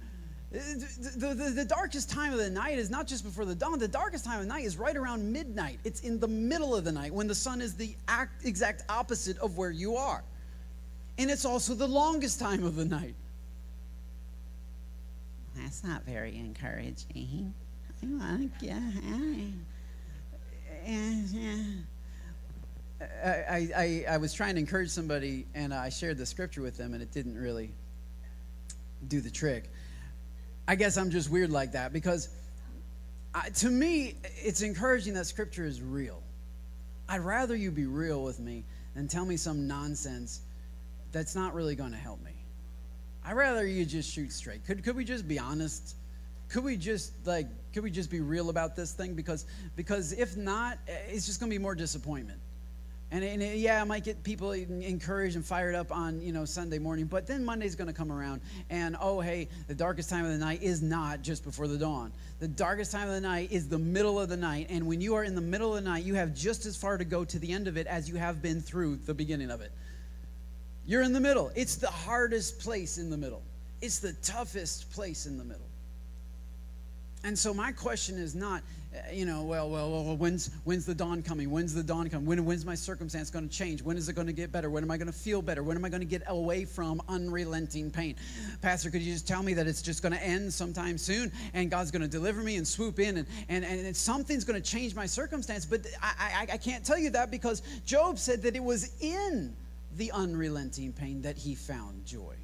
Uh, 0.51 0.57
the, 0.57 1.17
the, 1.17 1.33
the, 1.35 1.49
the, 1.51 1.65
darkest 1.65 2.09
time 2.09 2.33
of 2.33 2.39
the 2.39 2.49
night 2.49 2.79
is 2.79 2.89
not 2.89 3.05
just 3.05 3.23
before 3.23 3.45
the 3.45 3.53
dawn. 3.53 3.77
The 3.77 3.87
darkest 3.87 4.25
time 4.25 4.39
of 4.39 4.47
night 4.47 4.65
is 4.65 4.75
right 4.75 4.97
around 4.97 5.31
midnight. 5.31 5.77
It's 5.83 5.99
in 5.99 6.19
the 6.19 6.27
middle 6.27 6.75
of 6.75 6.83
the 6.83 6.91
night 6.91 7.13
when 7.13 7.27
the 7.27 7.35
sun 7.35 7.61
is 7.61 7.75
the 7.75 7.95
act, 8.07 8.43
exact 8.43 8.85
opposite 8.89 9.37
of 9.37 9.55
where 9.55 9.69
you 9.69 9.97
are. 9.97 10.23
And 11.19 11.29
it's 11.29 11.45
also 11.45 11.75
the 11.75 11.87
longest 11.87 12.39
time 12.39 12.63
of 12.63 12.75
the 12.75 12.85
night. 12.85 13.13
That's 15.55 15.83
not 15.83 16.03
very 16.03 16.37
encouraging. 16.37 17.53
I 18.01 18.05
want 18.05 18.59
to 18.59 18.65
get 18.65 18.81
I, 23.01 23.69
I, 23.75 24.05
I 24.09 24.17
was 24.17 24.33
trying 24.33 24.55
to 24.55 24.59
encourage 24.59 24.89
somebody 24.89 25.45
and 25.53 25.73
I 25.73 25.89
shared 25.89 26.17
the 26.17 26.25
scripture 26.25 26.61
with 26.61 26.77
them 26.77 26.93
and 26.93 27.01
it 27.01 27.11
didn't 27.11 27.37
really 27.37 27.71
do 29.07 29.21
the 29.21 29.29
trick. 29.29 29.69
I 30.67 30.75
guess 30.75 30.97
I'm 30.97 31.11
just 31.11 31.29
weird 31.29 31.51
like 31.51 31.73
that 31.73 31.93
because 31.93 32.29
I, 33.33 33.49
to 33.49 33.69
me, 33.69 34.15
it's 34.37 34.61
encouraging 34.61 35.13
that 35.15 35.25
scripture 35.25 35.65
is 35.65 35.81
real. 35.81 36.21
I'd 37.07 37.21
rather 37.21 37.55
you 37.55 37.71
be 37.71 37.85
real 37.85 38.23
with 38.23 38.39
me 38.39 38.63
than 38.95 39.07
tell 39.07 39.25
me 39.25 39.37
some 39.37 39.67
nonsense 39.67 40.41
that's 41.11 41.35
not 41.35 41.53
really 41.53 41.75
going 41.75 41.91
to 41.91 41.97
help 41.97 42.23
me. 42.23 42.34
I'd 43.25 43.35
rather 43.35 43.65
you 43.65 43.85
just 43.85 44.11
shoot 44.11 44.31
straight. 44.31 44.65
Could, 44.65 44.83
could 44.83 44.95
we 44.95 45.03
just 45.03 45.27
be 45.27 45.39
honest? 45.39 45.95
Could 46.47 46.63
we 46.63 46.77
just 46.77 47.11
like 47.25 47.47
could 47.73 47.83
we 47.83 47.89
just 47.89 48.09
be 48.11 48.21
real 48.21 48.49
about 48.49 48.75
this 48.75 48.93
thing? 48.93 49.15
Because 49.15 49.45
because 49.75 50.13
if 50.13 50.37
not, 50.37 50.77
eh, 50.87 50.93
it's 51.07 51.25
just 51.25 51.39
gonna 51.39 51.49
be 51.49 51.57
more 51.57 51.75
disappointment. 51.75 52.39
And, 53.11 53.23
and 53.23 53.41
it, 53.41 53.57
yeah, 53.57 53.81
I 53.81 53.83
might 53.83 54.03
get 54.03 54.23
people 54.23 54.51
encouraged 54.51 55.35
and 55.35 55.45
fired 55.45 55.75
up 55.75 55.91
on 55.91 56.21
you 56.21 56.33
know 56.33 56.45
Sunday 56.45 56.79
morning, 56.79 57.05
but 57.05 57.27
then 57.27 57.45
Monday's 57.45 57.75
going 57.75 57.87
to 57.87 57.93
come 57.93 58.11
around, 58.11 58.41
and 58.69 58.97
oh 58.99 59.21
hey, 59.21 59.47
the 59.67 59.75
darkest 59.75 60.09
time 60.09 60.25
of 60.25 60.31
the 60.31 60.37
night 60.37 60.63
is 60.63 60.81
not 60.81 61.21
just 61.21 61.43
before 61.43 61.67
the 61.67 61.77
dawn. 61.77 62.11
The 62.39 62.47
darkest 62.47 62.91
time 62.91 63.07
of 63.07 63.13
the 63.13 63.21
night 63.21 63.51
is 63.51 63.69
the 63.69 63.79
middle 63.79 64.19
of 64.19 64.29
the 64.29 64.37
night, 64.37 64.67
and 64.69 64.87
when 64.87 65.01
you 65.01 65.15
are 65.15 65.23
in 65.23 65.35
the 65.35 65.41
middle 65.41 65.75
of 65.75 65.83
the 65.83 65.89
night, 65.89 66.03
you 66.03 66.15
have 66.15 66.33
just 66.33 66.65
as 66.65 66.75
far 66.75 66.97
to 66.97 67.05
go 67.05 67.23
to 67.23 67.37
the 67.37 67.51
end 67.51 67.67
of 67.67 67.77
it 67.77 67.85
as 67.87 68.09
you 68.09 68.15
have 68.15 68.41
been 68.41 68.59
through 68.59 68.97
the 68.97 69.13
beginning 69.13 69.51
of 69.51 69.61
it. 69.61 69.71
You're 70.87 71.01
in 71.01 71.13
the 71.13 71.19
middle. 71.19 71.51
It's 71.55 71.75
the 71.75 71.87
hardest 71.87 72.59
place 72.59 72.97
in 72.97 73.09
the 73.09 73.17
middle, 73.17 73.43
it's 73.81 73.99
the 73.99 74.13
toughest 74.23 74.91
place 74.91 75.25
in 75.25 75.37
the 75.37 75.43
middle. 75.43 75.61
And 77.23 77.37
so, 77.37 77.53
my 77.53 77.71
question 77.71 78.17
is 78.17 78.35
not 78.35 78.61
you 79.11 79.25
know, 79.25 79.43
well, 79.43 79.69
well, 79.69 79.91
well, 79.91 80.17
when's 80.17 80.49
when's 80.63 80.85
the 80.85 80.95
dawn 80.95 81.21
coming? 81.21 81.49
When's 81.49 81.73
the 81.73 81.83
dawn 81.83 82.09
coming? 82.09 82.25
When 82.25 82.45
when's 82.45 82.65
my 82.65 82.75
circumstance 82.75 83.29
going 83.29 83.47
to 83.47 83.53
change? 83.53 83.81
When 83.81 83.97
is 83.97 84.09
it 84.09 84.13
going 84.13 84.27
to 84.27 84.33
get 84.33 84.51
better? 84.51 84.69
When 84.69 84.83
am 84.83 84.91
I 84.91 84.97
going 84.97 85.07
to 85.07 85.13
feel 85.13 85.41
better? 85.41 85.63
When 85.63 85.77
am 85.77 85.85
I 85.85 85.89
going 85.89 86.01
to 86.01 86.07
get 86.07 86.23
away 86.27 86.65
from 86.65 87.01
unrelenting 87.07 87.91
pain? 87.91 88.15
Pastor, 88.61 88.89
could 88.89 89.01
you 89.01 89.13
just 89.13 89.27
tell 89.27 89.43
me 89.43 89.53
that 89.53 89.67
it's 89.67 89.81
just 89.81 90.01
going 90.01 90.13
to 90.13 90.23
end 90.23 90.53
sometime 90.53 90.97
soon 90.97 91.31
and 91.53 91.69
God's 91.69 91.91
going 91.91 92.01
to 92.01 92.07
deliver 92.07 92.41
me 92.41 92.57
and 92.57 92.67
swoop 92.67 92.99
in 92.99 93.17
and 93.17 93.27
and, 93.49 93.65
and 93.65 93.95
something's 93.95 94.43
going 94.43 94.61
to 94.61 94.69
change 94.69 94.95
my 94.95 95.05
circumstance? 95.05 95.65
But 95.65 95.81
I, 96.01 96.45
I 96.49 96.53
I 96.53 96.57
can't 96.57 96.85
tell 96.85 96.97
you 96.97 97.09
that 97.11 97.31
because 97.31 97.61
Job 97.85 98.19
said 98.19 98.41
that 98.43 98.55
it 98.55 98.63
was 98.63 98.91
in 99.01 99.55
the 99.95 100.11
unrelenting 100.11 100.91
pain 100.91 101.21
that 101.21 101.37
he 101.37 101.55
found 101.55 102.05
joy. 102.05 102.35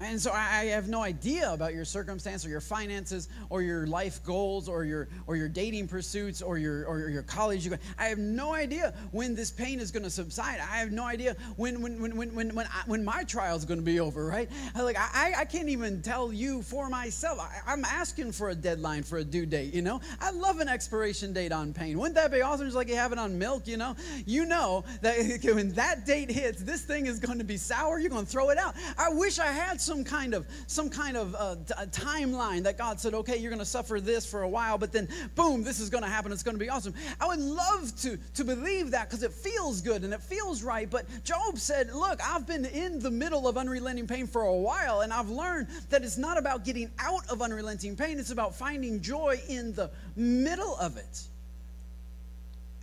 And 0.00 0.20
so 0.20 0.32
I 0.32 0.66
have 0.66 0.88
no 0.88 1.02
idea 1.02 1.52
about 1.52 1.72
your 1.72 1.84
circumstance 1.84 2.44
or 2.44 2.48
your 2.48 2.60
finances 2.60 3.28
or 3.48 3.62
your 3.62 3.86
life 3.86 4.22
goals 4.24 4.68
or 4.68 4.84
your 4.84 5.08
or 5.28 5.36
your 5.36 5.48
dating 5.48 5.86
pursuits 5.86 6.42
or 6.42 6.58
your 6.58 6.84
or 6.86 7.08
your 7.08 7.22
college. 7.22 7.70
I 7.96 8.06
have 8.06 8.18
no 8.18 8.52
idea 8.52 8.92
when 9.12 9.36
this 9.36 9.52
pain 9.52 9.78
is 9.78 9.92
going 9.92 10.02
to 10.02 10.10
subside. 10.10 10.58
I 10.58 10.78
have 10.78 10.90
no 10.90 11.04
idea 11.04 11.36
when 11.56 11.80
when 11.80 12.00
when 12.00 12.16
when 12.16 12.34
when 12.34 12.54
when, 12.54 12.66
I, 12.66 12.82
when 12.86 13.04
my 13.04 13.22
trial 13.22 13.56
is 13.56 13.64
going 13.64 13.78
to 13.78 13.84
be 13.84 14.00
over. 14.00 14.26
Right? 14.26 14.50
Like 14.76 14.96
I 14.98 15.34
I 15.38 15.44
can't 15.44 15.68
even 15.68 16.02
tell 16.02 16.32
you 16.32 16.62
for 16.62 16.88
myself. 16.88 17.38
I, 17.38 17.72
am 17.72 17.84
asking 17.84 18.32
for 18.32 18.50
a 18.50 18.54
deadline 18.54 19.04
for 19.04 19.18
a 19.18 19.24
due 19.24 19.46
date. 19.46 19.74
You 19.74 19.82
know, 19.82 20.00
I 20.20 20.32
love 20.32 20.58
an 20.58 20.68
expiration 20.68 21.32
date 21.32 21.52
on 21.52 21.72
pain. 21.72 21.98
Wouldn't 21.98 22.16
that 22.16 22.32
be 22.32 22.42
awesome? 22.42 22.66
Just 22.66 22.76
like 22.76 22.88
you 22.88 22.96
have 22.96 23.12
it 23.12 23.18
on 23.18 23.38
milk. 23.38 23.68
You 23.68 23.76
know, 23.76 23.94
you 24.26 24.44
know 24.44 24.84
that 25.02 25.18
when 25.44 25.72
that 25.74 26.04
date 26.04 26.32
hits, 26.32 26.62
this 26.62 26.82
thing 26.82 27.06
is 27.06 27.20
going 27.20 27.38
to 27.38 27.44
be 27.44 27.56
sour. 27.56 28.00
You're 28.00 28.10
going 28.10 28.26
to 28.26 28.30
throw 28.30 28.50
it 28.50 28.58
out. 28.58 28.74
I 28.98 29.10
wish 29.10 29.38
I 29.38 29.46
had 29.46 29.80
some 29.84 30.04
kind 30.04 30.34
of 30.34 30.46
some 30.66 30.88
kind 30.88 31.16
of 31.16 31.34
uh, 31.34 31.56
timeline 31.90 32.62
that 32.64 32.78
God 32.78 32.98
said, 32.98 33.14
okay, 33.14 33.36
you're 33.36 33.50
going 33.50 33.58
to 33.60 33.64
suffer 33.64 34.00
this 34.00 34.24
for 34.26 34.42
a 34.42 34.48
while, 34.48 34.78
but 34.78 34.92
then 34.92 35.08
boom, 35.34 35.62
this 35.62 35.80
is 35.80 35.90
going 35.90 36.02
to 36.02 36.08
happen. 36.08 36.32
It's 36.32 36.42
going 36.42 36.56
to 36.56 36.64
be 36.64 36.70
awesome. 36.70 36.94
I 37.20 37.26
would 37.26 37.40
love 37.40 37.94
to 38.02 38.18
to 38.34 38.44
believe 38.44 38.90
that 38.92 39.08
because 39.08 39.22
it 39.22 39.32
feels 39.32 39.80
good 39.80 40.02
and 40.04 40.12
it 40.12 40.22
feels 40.22 40.62
right. 40.62 40.88
But 40.88 41.06
Job 41.24 41.58
said, 41.58 41.92
look, 41.92 42.20
I've 42.24 42.46
been 42.46 42.64
in 42.64 42.98
the 42.98 43.10
middle 43.10 43.46
of 43.46 43.56
unrelenting 43.56 44.06
pain 44.06 44.26
for 44.26 44.42
a 44.42 44.56
while, 44.56 45.02
and 45.02 45.12
I've 45.12 45.30
learned 45.30 45.68
that 45.90 46.02
it's 46.02 46.18
not 46.18 46.38
about 46.38 46.64
getting 46.64 46.90
out 46.98 47.28
of 47.28 47.42
unrelenting 47.42 47.96
pain. 47.96 48.18
It's 48.18 48.30
about 48.30 48.54
finding 48.54 49.00
joy 49.00 49.40
in 49.48 49.74
the 49.74 49.90
middle 50.16 50.76
of 50.76 50.96
it. 50.96 51.28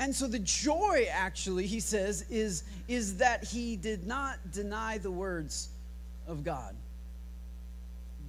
And 0.02 0.16
so 0.16 0.26
the 0.26 0.40
joy, 0.40 1.06
actually, 1.12 1.68
he 1.68 1.80
says, 1.80 2.26
is, 2.28 2.64
is 2.88 3.18
that 3.18 3.44
he 3.44 3.76
did 3.76 4.08
not 4.08 4.40
deny 4.52 4.98
the 4.98 5.12
words 5.12 5.70
of 6.28 6.44
God. 6.44 6.76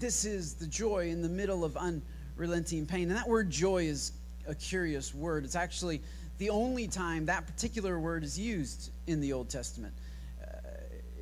This 0.02 0.24
is 0.24 0.54
the 0.54 0.66
joy 0.66 1.10
in 1.10 1.22
the 1.22 1.28
middle 1.28 1.64
of 1.64 1.76
unrelenting 1.76 2.86
pain. 2.86 3.02
And 3.02 3.16
that 3.16 3.28
word 3.28 3.48
joy 3.50 3.84
is 3.84 4.10
a 4.48 4.54
curious 4.54 5.14
word. 5.14 5.44
It's 5.44 5.54
actually 5.54 6.00
the 6.38 6.50
only 6.50 6.88
time 6.88 7.26
that 7.26 7.46
particular 7.46 8.00
word 8.00 8.24
is 8.24 8.36
used 8.36 8.90
in 9.06 9.20
the 9.20 9.32
Old 9.32 9.48
Testament. 9.48 9.94
Uh, 10.42 10.56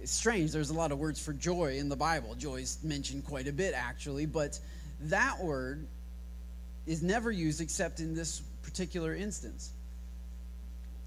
it's 0.00 0.10
strange. 0.10 0.50
There's 0.50 0.70
a 0.70 0.74
lot 0.74 0.92
of 0.92 0.98
words 0.98 1.22
for 1.22 1.34
joy 1.34 1.76
in 1.76 1.90
the 1.90 1.96
Bible. 1.96 2.34
Joy 2.36 2.62
is 2.62 2.78
mentioned 2.82 3.26
quite 3.26 3.48
a 3.48 3.52
bit, 3.52 3.74
actually, 3.76 4.24
but 4.24 4.58
that 5.02 5.38
word 5.38 5.86
is 6.86 7.02
never 7.02 7.30
used 7.30 7.60
except 7.60 8.00
in 8.00 8.14
this 8.14 8.40
particular 8.62 9.14
instance. 9.14 9.72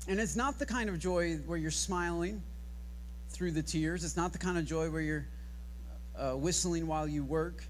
And 0.07 0.19
it's 0.19 0.35
not 0.35 0.59
the 0.59 0.67
kind 0.67 0.89
of 0.89 0.99
joy 0.99 1.37
where 1.47 1.57
you're 1.57 1.71
smiling 1.71 2.39
through 3.29 3.53
the 3.53 3.63
tears. 3.63 4.03
It's 4.03 4.15
not 4.15 4.31
the 4.31 4.37
kind 4.37 4.59
of 4.59 4.65
joy 4.67 4.91
where 4.91 5.01
you're 5.01 5.25
uh, 6.17 6.31
whistling 6.31 6.87
while 6.87 7.07
you 7.07 7.23
work. 7.23 7.63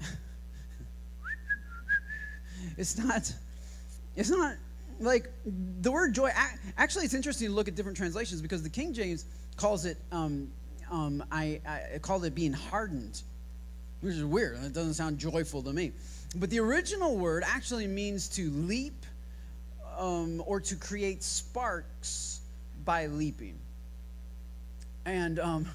it's 2.76 2.98
not. 2.98 3.32
It's 4.16 4.30
not 4.30 4.56
like 5.00 5.30
the 5.80 5.90
word 5.90 6.14
joy. 6.14 6.30
Actually, 6.76 7.04
it's 7.04 7.14
interesting 7.14 7.48
to 7.48 7.54
look 7.54 7.68
at 7.68 7.74
different 7.74 7.96
translations 7.96 8.40
because 8.40 8.62
the 8.62 8.70
King 8.70 8.92
James 8.92 9.24
calls 9.56 9.84
it. 9.84 9.98
Um, 10.12 10.50
um, 10.90 11.24
I, 11.32 11.60
I 11.66 11.98
called 11.98 12.24
it 12.24 12.34
being 12.34 12.52
hardened, 12.52 13.22
which 14.00 14.14
is 14.14 14.24
weird. 14.24 14.58
It 14.62 14.72
doesn't 14.72 14.94
sound 14.94 15.18
joyful 15.18 15.62
to 15.62 15.72
me. 15.72 15.92
But 16.36 16.50
the 16.50 16.60
original 16.60 17.16
word 17.16 17.44
actually 17.46 17.86
means 17.86 18.28
to 18.30 18.50
leap 18.50 19.06
um, 19.96 20.42
or 20.46 20.60
to 20.60 20.76
create 20.76 21.22
sparks 21.22 22.40
by 22.84 23.06
leaping. 23.06 23.58
And 25.06 25.38
um, 25.38 25.66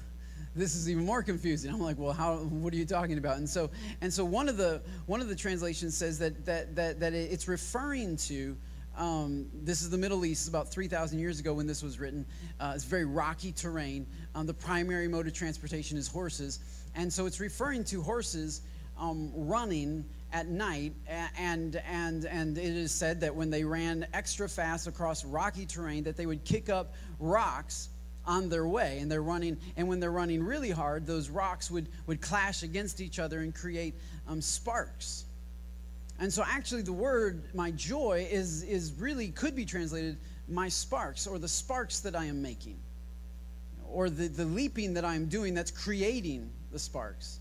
this 0.54 0.74
is 0.74 0.90
even 0.90 1.04
more 1.04 1.22
confusing. 1.22 1.72
I'm 1.72 1.80
like, 1.80 1.98
well, 1.98 2.12
how? 2.12 2.36
What 2.36 2.72
are 2.72 2.76
you 2.76 2.84
talking 2.84 3.18
about? 3.18 3.38
And 3.38 3.48
so, 3.48 3.70
and 4.00 4.12
so 4.12 4.24
one 4.24 4.48
of 4.48 4.56
the 4.56 4.82
one 5.06 5.20
of 5.20 5.28
the 5.28 5.36
translations 5.36 5.96
says 5.96 6.18
that 6.18 6.44
that 6.44 6.74
that 6.74 7.00
that 7.00 7.12
it's 7.12 7.48
referring 7.48 8.16
to. 8.18 8.56
Um, 8.96 9.46
this 9.54 9.82
is 9.82 9.88
the 9.88 9.96
Middle 9.96 10.24
East. 10.26 10.48
About 10.48 10.68
3,000 10.68 11.18
years 11.20 11.38
ago 11.38 11.54
when 11.54 11.66
this 11.66 11.82
was 11.82 12.00
written. 12.00 12.26
Uh, 12.58 12.72
it's 12.74 12.84
very 12.84 13.04
rocky 13.04 13.52
terrain. 13.52 14.04
Um, 14.34 14.46
the 14.46 14.52
primary 14.52 15.06
mode 15.06 15.28
of 15.28 15.32
transportation 15.32 15.96
is 15.96 16.08
horses, 16.08 16.58
and 16.96 17.10
so 17.10 17.26
it's 17.26 17.38
referring 17.38 17.84
to 17.84 18.02
horses 18.02 18.62
um, 18.98 19.30
running 19.34 20.04
at 20.32 20.48
night. 20.48 20.92
And 21.38 21.80
and 21.88 22.24
and 22.24 22.58
it 22.58 22.64
is 22.64 22.90
said 22.90 23.20
that 23.20 23.34
when 23.34 23.50
they 23.50 23.62
ran 23.62 24.04
extra 24.12 24.48
fast 24.48 24.88
across 24.88 25.24
rocky 25.24 25.64
terrain, 25.64 26.02
that 26.02 26.16
they 26.16 26.26
would 26.26 26.44
kick 26.44 26.68
up 26.68 26.94
rocks 27.20 27.90
on 28.30 28.48
their 28.48 28.64
way 28.64 29.00
and 29.00 29.10
they're 29.10 29.24
running 29.24 29.58
and 29.76 29.88
when 29.88 29.98
they're 29.98 30.12
running 30.12 30.40
really 30.40 30.70
hard 30.70 31.04
those 31.04 31.28
rocks 31.28 31.68
would 31.68 31.88
would 32.06 32.20
clash 32.20 32.62
against 32.62 33.00
each 33.00 33.18
other 33.18 33.40
and 33.40 33.52
create 33.56 33.92
um, 34.28 34.40
sparks 34.40 35.24
and 36.20 36.32
so 36.32 36.44
actually 36.46 36.82
the 36.82 36.92
word 36.92 37.42
my 37.54 37.72
joy 37.72 38.24
is 38.30 38.62
is 38.62 38.92
really 39.00 39.30
could 39.30 39.56
be 39.56 39.64
translated 39.64 40.16
my 40.48 40.68
sparks 40.68 41.26
or 41.26 41.40
the 41.40 41.48
sparks 41.48 41.98
that 41.98 42.14
i 42.14 42.24
am 42.24 42.40
making 42.40 42.78
or 43.90 44.08
the, 44.08 44.28
the 44.28 44.44
leaping 44.44 44.94
that 44.94 45.04
i'm 45.04 45.26
doing 45.26 45.52
that's 45.52 45.72
creating 45.72 46.48
the 46.70 46.78
sparks 46.78 47.40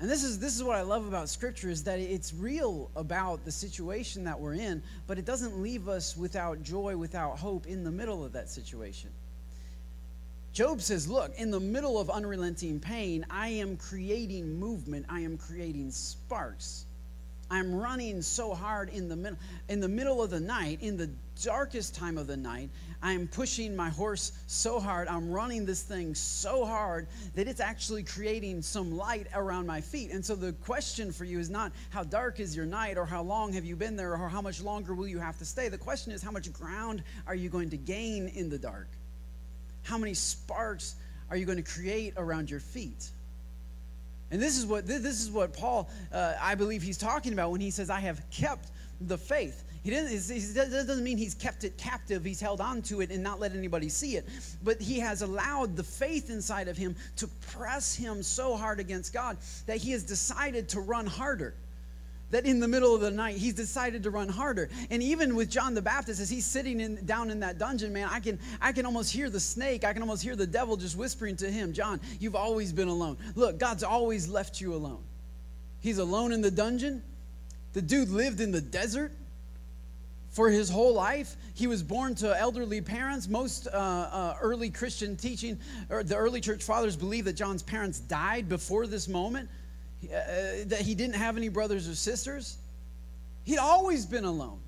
and 0.00 0.08
this 0.08 0.22
is 0.22 0.38
this 0.38 0.54
is 0.54 0.62
what 0.62 0.76
I 0.76 0.82
love 0.82 1.08
about 1.08 1.28
scripture 1.28 1.68
is 1.68 1.82
that 1.82 1.98
it's 1.98 2.32
real 2.32 2.88
about 2.94 3.44
the 3.44 3.50
situation 3.50 4.22
that 4.22 4.38
we're 4.38 4.54
in, 4.54 4.80
but 5.08 5.18
it 5.18 5.24
doesn't 5.24 5.60
leave 5.60 5.88
us 5.88 6.16
without 6.16 6.62
joy, 6.62 6.96
without 6.96 7.36
hope 7.36 7.66
in 7.66 7.82
the 7.82 7.90
middle 7.90 8.24
of 8.24 8.30
that 8.34 8.48
situation. 8.48 9.10
Job 10.58 10.82
says, 10.82 11.06
Look, 11.06 11.38
in 11.38 11.52
the 11.52 11.60
middle 11.60 12.00
of 12.00 12.10
unrelenting 12.10 12.80
pain, 12.80 13.24
I 13.30 13.46
am 13.46 13.76
creating 13.76 14.58
movement, 14.58 15.06
I 15.08 15.20
am 15.20 15.38
creating 15.38 15.92
sparks. 15.92 16.84
I'm 17.48 17.72
running 17.72 18.20
so 18.22 18.54
hard 18.54 18.88
in 18.88 19.08
the 19.08 19.14
middle 19.14 19.38
in 19.68 19.78
the 19.78 19.88
middle 19.88 20.20
of 20.20 20.30
the 20.30 20.40
night, 20.40 20.82
in 20.82 20.96
the 20.96 21.10
darkest 21.40 21.94
time 21.94 22.18
of 22.18 22.26
the 22.26 22.36
night. 22.36 22.70
I'm 23.00 23.28
pushing 23.28 23.76
my 23.76 23.88
horse 23.88 24.32
so 24.48 24.80
hard. 24.80 25.06
I'm 25.06 25.30
running 25.30 25.64
this 25.64 25.82
thing 25.82 26.12
so 26.16 26.64
hard 26.64 27.06
that 27.36 27.46
it's 27.46 27.60
actually 27.60 28.02
creating 28.02 28.60
some 28.60 28.96
light 28.96 29.28
around 29.36 29.64
my 29.68 29.80
feet. 29.80 30.10
And 30.10 30.26
so 30.26 30.34
the 30.34 30.54
question 30.54 31.12
for 31.12 31.24
you 31.24 31.38
is 31.38 31.50
not 31.50 31.70
how 31.90 32.02
dark 32.02 32.40
is 32.40 32.56
your 32.56 32.66
night 32.66 32.98
or 32.98 33.06
how 33.06 33.22
long 33.22 33.52
have 33.52 33.64
you 33.64 33.76
been 33.76 33.94
there 33.94 34.12
or 34.12 34.28
how 34.28 34.42
much 34.42 34.60
longer 34.60 34.92
will 34.92 35.06
you 35.06 35.20
have 35.20 35.38
to 35.38 35.44
stay. 35.44 35.68
The 35.68 35.78
question 35.78 36.10
is 36.10 36.20
how 36.20 36.32
much 36.32 36.52
ground 36.52 37.04
are 37.28 37.36
you 37.36 37.48
going 37.48 37.70
to 37.70 37.76
gain 37.76 38.26
in 38.26 38.48
the 38.48 38.58
dark? 38.58 38.88
How 39.82 39.98
many 39.98 40.14
sparks 40.14 40.96
are 41.30 41.36
you 41.36 41.46
going 41.46 41.62
to 41.62 41.70
create 41.70 42.14
around 42.16 42.50
your 42.50 42.60
feet? 42.60 43.10
And 44.30 44.42
this 44.42 44.58
is 44.58 44.66
what 44.66 44.86
this 44.86 45.04
is 45.04 45.30
what 45.30 45.56
Paul, 45.56 45.88
uh, 46.12 46.34
I 46.40 46.54
believe, 46.54 46.82
he's 46.82 46.98
talking 46.98 47.32
about 47.32 47.50
when 47.50 47.60
he 47.60 47.70
says, 47.70 47.88
"I 47.88 48.00
have 48.00 48.22
kept 48.30 48.70
the 49.00 49.16
faith." 49.16 49.64
He 49.82 49.90
doesn't, 49.90 50.36
he 50.36 50.54
doesn't 50.54 51.02
mean 51.02 51.16
he's 51.16 51.34
kept 51.34 51.64
it 51.64 51.78
captive. 51.78 52.24
He's 52.24 52.40
held 52.40 52.60
on 52.60 52.82
to 52.82 53.00
it 53.00 53.10
and 53.10 53.22
not 53.22 53.40
let 53.40 53.54
anybody 53.54 53.88
see 53.88 54.16
it. 54.16 54.28
But 54.62 54.80
he 54.82 54.98
has 54.98 55.22
allowed 55.22 55.76
the 55.76 55.84
faith 55.84 56.30
inside 56.30 56.68
of 56.68 56.76
him 56.76 56.94
to 57.16 57.28
press 57.52 57.94
him 57.94 58.22
so 58.22 58.56
hard 58.56 58.80
against 58.80 59.14
God 59.14 59.38
that 59.66 59.78
he 59.78 59.92
has 59.92 60.02
decided 60.02 60.68
to 60.70 60.80
run 60.80 61.06
harder 61.06 61.54
that 62.30 62.44
in 62.44 62.60
the 62.60 62.68
middle 62.68 62.94
of 62.94 63.00
the 63.00 63.10
night 63.10 63.36
he's 63.36 63.54
decided 63.54 64.02
to 64.02 64.10
run 64.10 64.28
harder 64.28 64.68
and 64.90 65.02
even 65.02 65.34
with 65.34 65.50
john 65.50 65.74
the 65.74 65.82
baptist 65.82 66.20
as 66.20 66.28
he's 66.28 66.46
sitting 66.46 66.80
in, 66.80 67.04
down 67.06 67.30
in 67.30 67.40
that 67.40 67.58
dungeon 67.58 67.92
man 67.92 68.08
i 68.10 68.20
can 68.20 68.38
i 68.60 68.72
can 68.72 68.86
almost 68.86 69.12
hear 69.12 69.30
the 69.30 69.40
snake 69.40 69.84
i 69.84 69.92
can 69.92 70.02
almost 70.02 70.22
hear 70.22 70.36
the 70.36 70.46
devil 70.46 70.76
just 70.76 70.96
whispering 70.96 71.36
to 71.36 71.50
him 71.50 71.72
john 71.72 72.00
you've 72.20 72.36
always 72.36 72.72
been 72.72 72.88
alone 72.88 73.16
look 73.34 73.58
god's 73.58 73.82
always 73.82 74.28
left 74.28 74.60
you 74.60 74.74
alone 74.74 75.02
he's 75.80 75.98
alone 75.98 76.32
in 76.32 76.40
the 76.40 76.50
dungeon 76.50 77.02
the 77.72 77.82
dude 77.82 78.08
lived 78.08 78.40
in 78.40 78.50
the 78.50 78.60
desert 78.60 79.12
for 80.30 80.50
his 80.50 80.70
whole 80.70 80.94
life. 80.94 81.36
He 81.54 81.66
was 81.66 81.82
born 81.82 82.14
to 82.16 82.38
elderly 82.38 82.80
parents. 82.80 83.28
Most 83.28 83.66
uh, 83.66 83.70
uh, 83.70 84.34
early 84.40 84.70
Christian 84.70 85.16
teaching, 85.16 85.58
or 85.90 86.04
the 86.04 86.16
early 86.16 86.40
church 86.40 86.62
fathers 86.62 86.96
believe 86.96 87.24
that 87.24 87.32
John's 87.32 87.62
parents 87.62 87.98
died 87.98 88.48
before 88.48 88.86
this 88.86 89.08
moment. 89.08 89.48
Uh, 90.04 90.64
that 90.66 90.80
he 90.80 90.94
didn't 90.94 91.16
have 91.16 91.36
any 91.36 91.48
brothers 91.48 91.88
or 91.88 91.94
sisters. 91.94 92.58
He'd 93.44 93.58
always 93.58 94.06
been 94.06 94.24
alone. 94.24 94.60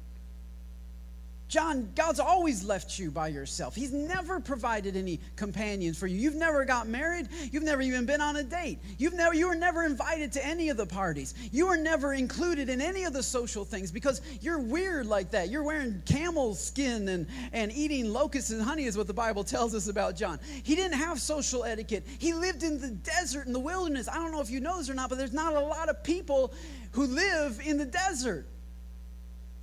John, 1.51 1.90
God's 1.96 2.20
always 2.20 2.62
left 2.62 2.96
you 2.96 3.11
by 3.11 3.26
yourself. 3.26 3.74
He's 3.74 3.92
never 3.92 4.38
provided 4.38 4.96
any 4.96 5.18
companions 5.34 5.98
for 5.98 6.07
you. 6.07 6.16
You've 6.16 6.36
never 6.36 6.64
got 6.64 6.86
married. 6.86 7.28
You've 7.51 7.64
never 7.64 7.82
even 7.82 8.07
been 8.07 8.20
on 8.20 8.36
a 8.36 8.44
date. 8.44 8.78
You've 8.98 9.14
never, 9.14 9.34
you 9.34 9.48
were 9.48 9.57
never 9.57 9.82
invited 9.82 10.30
to 10.34 10.46
any 10.46 10.68
of 10.68 10.76
the 10.76 10.86
parties. 10.86 11.34
You 11.51 11.66
were 11.66 11.76
never 11.76 12.14
included 12.14 12.68
in 12.68 12.80
any 12.80 13.03
of 13.03 13.12
the 13.12 13.22
social 13.24 13.64
things 13.64 13.90
because 13.90 14.20
you're 14.40 14.61
weird 14.61 15.07
like 15.07 15.32
that. 15.32 15.48
You're 15.48 15.64
wearing 15.64 16.01
camel 16.07 16.55
skin 16.55 17.09
and, 17.09 17.26
and 17.53 17.72
eating 17.72 18.12
locusts 18.12 18.53
and 18.53 18.62
honey, 18.62 18.84
is 18.84 18.96
what 18.96 19.09
the 19.09 19.12
Bible 19.12 19.42
tells 19.42 19.74
us 19.74 19.88
about 19.88 20.14
John. 20.14 20.38
He 20.62 20.76
didn't 20.76 20.98
have 20.98 21.20
social 21.20 21.64
etiquette. 21.64 22.07
He 22.20 22.32
lived 22.32 22.62
in 22.62 22.80
the 22.80 22.90
desert, 22.90 23.48
in 23.48 23.53
the 23.53 23.59
wilderness. 23.59 24.09
I 24.09 24.14
don't 24.14 24.30
know 24.30 24.40
if 24.40 24.51
you 24.51 24.61
know 24.61 24.78
this 24.78 24.88
or 24.88 24.94
not, 24.94 25.09
but 25.09 25.18
there's 25.18 25.32
not 25.32 25.55
a 25.55 25.61
lot 25.61 25.88
of 25.88 26.05
people 26.05 26.55
who 26.92 27.07
live 27.07 27.61
in 27.64 27.76
the 27.76 27.86
desert. 27.86 28.46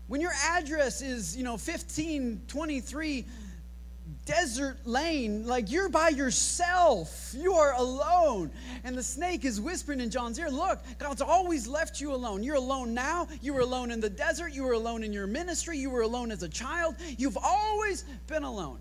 When 0.08 0.22
your 0.22 0.34
address 0.52 1.02
is, 1.02 1.36
you 1.36 1.44
know, 1.44 1.52
1523 1.52 3.26
desert 4.26 4.78
lane, 4.86 5.46
like 5.46 5.70
you're 5.70 5.90
by 5.90 6.10
yourself, 6.10 7.34
you 7.38 7.54
are 7.54 7.74
alone. 7.74 8.52
And 8.86 8.98
the 8.98 9.04
snake 9.04 9.44
is 9.44 9.60
whispering 9.60 10.00
in 10.00 10.10
John's 10.10 10.40
ear, 10.40 10.50
Look, 10.50 10.80
God's 10.98 11.22
always 11.22 11.68
left 11.68 12.00
you 12.00 12.14
alone. 12.14 12.42
You're 12.42 12.56
alone 12.56 12.94
now. 12.94 13.28
You 13.42 13.54
were 13.54 13.62
alone 13.62 13.92
in 13.92 14.00
the 14.00 14.10
desert. 14.10 14.54
You 14.54 14.64
were 14.64 14.74
alone 14.74 15.04
in 15.04 15.12
your 15.12 15.28
ministry. 15.28 15.78
You 15.78 15.90
were 15.90 16.02
alone 16.02 16.32
as 16.32 16.42
a 16.42 16.50
child. 16.50 16.96
You've 17.18 17.38
always 17.38 18.04
been 18.28 18.44
alone. 18.44 18.80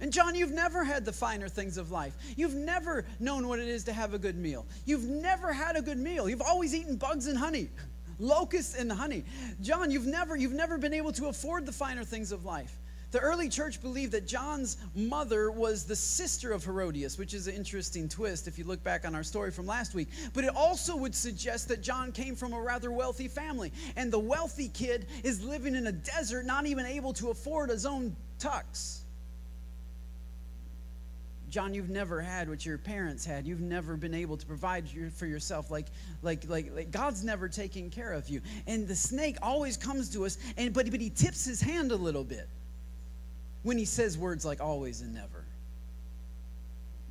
And 0.00 0.12
John, 0.12 0.34
you've 0.34 0.52
never 0.52 0.84
had 0.84 1.04
the 1.04 1.12
finer 1.12 1.48
things 1.48 1.78
of 1.78 1.90
life. 1.90 2.16
You've 2.36 2.54
never 2.54 3.06
known 3.20 3.48
what 3.48 3.58
it 3.58 3.68
is 3.68 3.84
to 3.84 3.92
have 3.92 4.12
a 4.12 4.18
good 4.18 4.36
meal. 4.36 4.66
You've 4.84 5.04
never 5.04 5.52
had 5.52 5.76
a 5.76 5.82
good 5.82 5.98
meal. 5.98 6.28
You've 6.28 6.42
always 6.42 6.74
eaten 6.74 6.96
bugs 6.96 7.26
and 7.26 7.38
honey 7.38 7.70
locusts 8.18 8.74
and 8.74 8.90
honey. 8.90 9.24
John, 9.60 9.90
you've 9.90 10.06
never, 10.06 10.36
you've 10.36 10.52
never 10.52 10.78
been 10.78 10.94
able 10.94 11.12
to 11.12 11.26
afford 11.26 11.66
the 11.66 11.72
finer 11.72 12.04
things 12.04 12.32
of 12.32 12.44
life. 12.44 12.78
The 13.14 13.20
early 13.20 13.48
church 13.48 13.80
believed 13.80 14.10
that 14.10 14.26
John's 14.26 14.76
mother 14.96 15.48
was 15.48 15.84
the 15.84 15.94
sister 15.94 16.50
of 16.50 16.64
Herodias, 16.64 17.16
which 17.16 17.32
is 17.32 17.46
an 17.46 17.54
interesting 17.54 18.08
twist 18.08 18.48
if 18.48 18.58
you 18.58 18.64
look 18.64 18.82
back 18.82 19.06
on 19.06 19.14
our 19.14 19.22
story 19.22 19.52
from 19.52 19.66
last 19.66 19.94
week. 19.94 20.08
But 20.32 20.42
it 20.42 20.56
also 20.56 20.96
would 20.96 21.14
suggest 21.14 21.68
that 21.68 21.80
John 21.80 22.10
came 22.10 22.34
from 22.34 22.52
a 22.52 22.60
rather 22.60 22.90
wealthy 22.90 23.28
family. 23.28 23.72
And 23.94 24.12
the 24.12 24.18
wealthy 24.18 24.66
kid 24.66 25.06
is 25.22 25.44
living 25.44 25.76
in 25.76 25.86
a 25.86 25.92
desert, 25.92 26.44
not 26.44 26.66
even 26.66 26.86
able 26.86 27.12
to 27.12 27.30
afford 27.30 27.70
his 27.70 27.86
own 27.86 28.16
tux. 28.40 29.03
John, 31.54 31.72
you've 31.72 31.88
never 31.88 32.20
had 32.20 32.48
what 32.48 32.66
your 32.66 32.78
parents 32.78 33.24
had. 33.24 33.46
You've 33.46 33.60
never 33.60 33.96
been 33.96 34.12
able 34.12 34.36
to 34.36 34.44
provide 34.44 34.88
for 35.14 35.24
yourself 35.24 35.70
like, 35.70 35.86
like, 36.20 36.48
like, 36.48 36.74
like 36.74 36.90
God's 36.90 37.22
never 37.22 37.48
taken 37.48 37.90
care 37.90 38.12
of 38.12 38.28
you. 38.28 38.40
And 38.66 38.88
the 38.88 38.96
snake 38.96 39.36
always 39.40 39.76
comes 39.76 40.10
to 40.14 40.26
us, 40.26 40.36
and 40.56 40.74
but, 40.74 40.90
but 40.90 41.00
he 41.00 41.10
tips 41.10 41.44
his 41.44 41.60
hand 41.60 41.92
a 41.92 41.96
little 41.96 42.24
bit 42.24 42.48
when 43.62 43.78
he 43.78 43.84
says 43.84 44.18
words 44.18 44.44
like 44.44 44.60
always 44.60 45.00
and 45.00 45.14
never. 45.14 45.44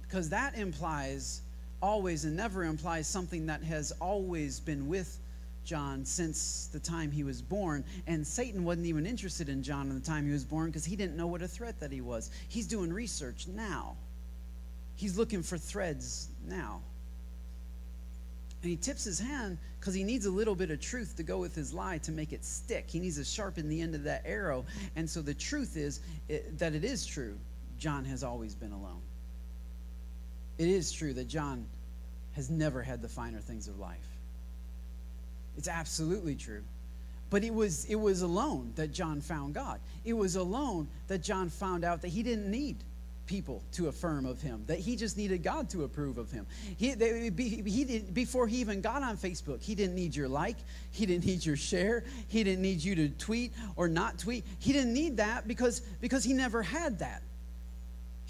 Because 0.02 0.28
that 0.32 0.58
implies 0.58 1.40
always 1.82 2.26
and 2.26 2.36
never 2.36 2.66
implies 2.66 3.08
something 3.08 3.46
that 3.46 3.64
has 3.64 3.94
always 4.02 4.60
been 4.60 4.90
with 4.90 5.20
John 5.64 6.04
since 6.04 6.68
the 6.74 6.82
time 6.82 7.12
he 7.12 7.24
was 7.24 7.42
born. 7.42 7.86
And 8.08 8.28
Satan 8.28 8.66
wasn't 8.66 8.88
even 8.88 9.06
interested 9.06 9.48
in 9.48 9.64
John 9.64 9.88
at 9.90 9.96
the 9.96 10.06
time 10.06 10.26
he 10.26 10.34
was 10.34 10.44
born 10.44 10.66
because 10.66 10.84
he 10.84 10.98
didn't 10.98 11.16
know 11.16 11.28
what 11.28 11.42
a 11.42 11.48
threat 11.48 11.80
that 11.80 11.94
he 11.94 12.02
was. 12.02 12.30
He's 12.50 12.68
doing 12.68 12.92
research 12.92 13.48
now. 13.48 13.96
He's 15.04 15.18
looking 15.18 15.44
for 15.44 15.58
threads 15.58 16.30
now. 16.48 16.80
And 18.62 18.70
he 18.70 18.78
tips 18.78 19.04
his 19.04 19.20
hand 19.20 19.58
because 19.78 19.94
he 19.94 20.02
needs 20.02 20.26
a 20.26 20.32
little 20.32 20.56
bit 20.56 20.72
of 20.72 20.80
truth 20.80 21.18
to 21.18 21.24
go 21.24 21.40
with 21.40 21.54
his 21.54 21.74
lie 21.74 21.98
to 21.98 22.14
make 22.14 22.32
it 22.32 22.46
stick. 22.46 22.86
He 22.90 23.02
needs 23.02 23.18
to 23.18 23.26
sharpen 23.26 23.68
the 23.68 23.82
end 23.82 23.96
of 23.96 24.04
that 24.04 24.22
arrow. 24.26 24.64
And 24.96 25.10
so 25.10 25.22
the 25.22 25.34
truth 25.34 25.76
is 25.76 26.00
it, 26.30 26.58
that 26.58 26.74
it 26.74 26.86
is 26.86 27.06
true. 27.06 27.38
John 27.78 28.06
has 28.06 28.24
always 28.24 28.56
been 28.56 28.72
alone. 28.72 29.02
It 30.58 30.70
is 30.70 30.90
true 30.90 31.14
that 31.16 31.28
John 31.28 31.66
has 32.38 32.50
never 32.50 32.82
had 32.82 33.02
the 33.02 33.10
finer 33.10 33.40
things 33.40 33.68
of 33.68 33.80
life. 33.80 34.08
It's 35.58 35.68
absolutely 35.68 36.36
true. 36.36 36.64
But 37.30 37.44
it 37.44 37.54
was, 37.54 37.84
it 37.90 38.00
was 38.00 38.22
alone 38.22 38.72
that 38.78 38.94
John 38.94 39.20
found 39.20 39.54
God. 39.54 39.82
It 40.06 40.14
was 40.14 40.38
alone 40.38 40.88
that 41.08 41.24
John 41.24 41.50
found 41.50 41.84
out 41.84 42.04
that 42.04 42.08
he 42.08 42.24
didn't 42.24 42.50
need 42.50 42.78
people 43.26 43.64
to 43.74 43.88
affirm 43.88 44.26
of 44.26 44.42
him, 44.42 44.64
that 44.68 44.80
he 44.80 44.96
just 44.96 45.18
needed 45.18 45.44
God 45.44 45.70
to 45.70 45.84
approve 45.84 46.18
of 46.18 46.32
him. 46.32 46.46
He, 46.78 46.94
they, 46.94 47.30
he 47.36 47.86
did, 47.86 48.14
before 48.14 48.48
he 48.48 48.58
even 48.58 48.82
got 48.82 49.04
on 49.04 49.18
Facebook, 49.18 49.62
he 49.62 49.76
didn't 49.76 49.96
need 49.96 50.16
your 50.16 50.28
like, 50.28 50.58
he 50.92 51.06
didn't 51.06 51.26
need 51.26 51.46
your 51.46 51.56
share, 51.56 52.04
he 52.28 52.44
didn't 52.44 52.62
need 52.62 52.84
you 52.84 52.96
to 52.96 53.10
tweet 53.10 53.54
or 53.76 53.88
not 53.88 54.20
tweet. 54.20 54.46
He 54.60 54.74
didn't 54.74 54.94
need 54.94 55.18
that 55.18 55.48
because, 55.48 55.80
because 56.02 56.24
he 56.24 56.34
never 56.34 56.62
had 56.62 57.00
that. 57.00 57.24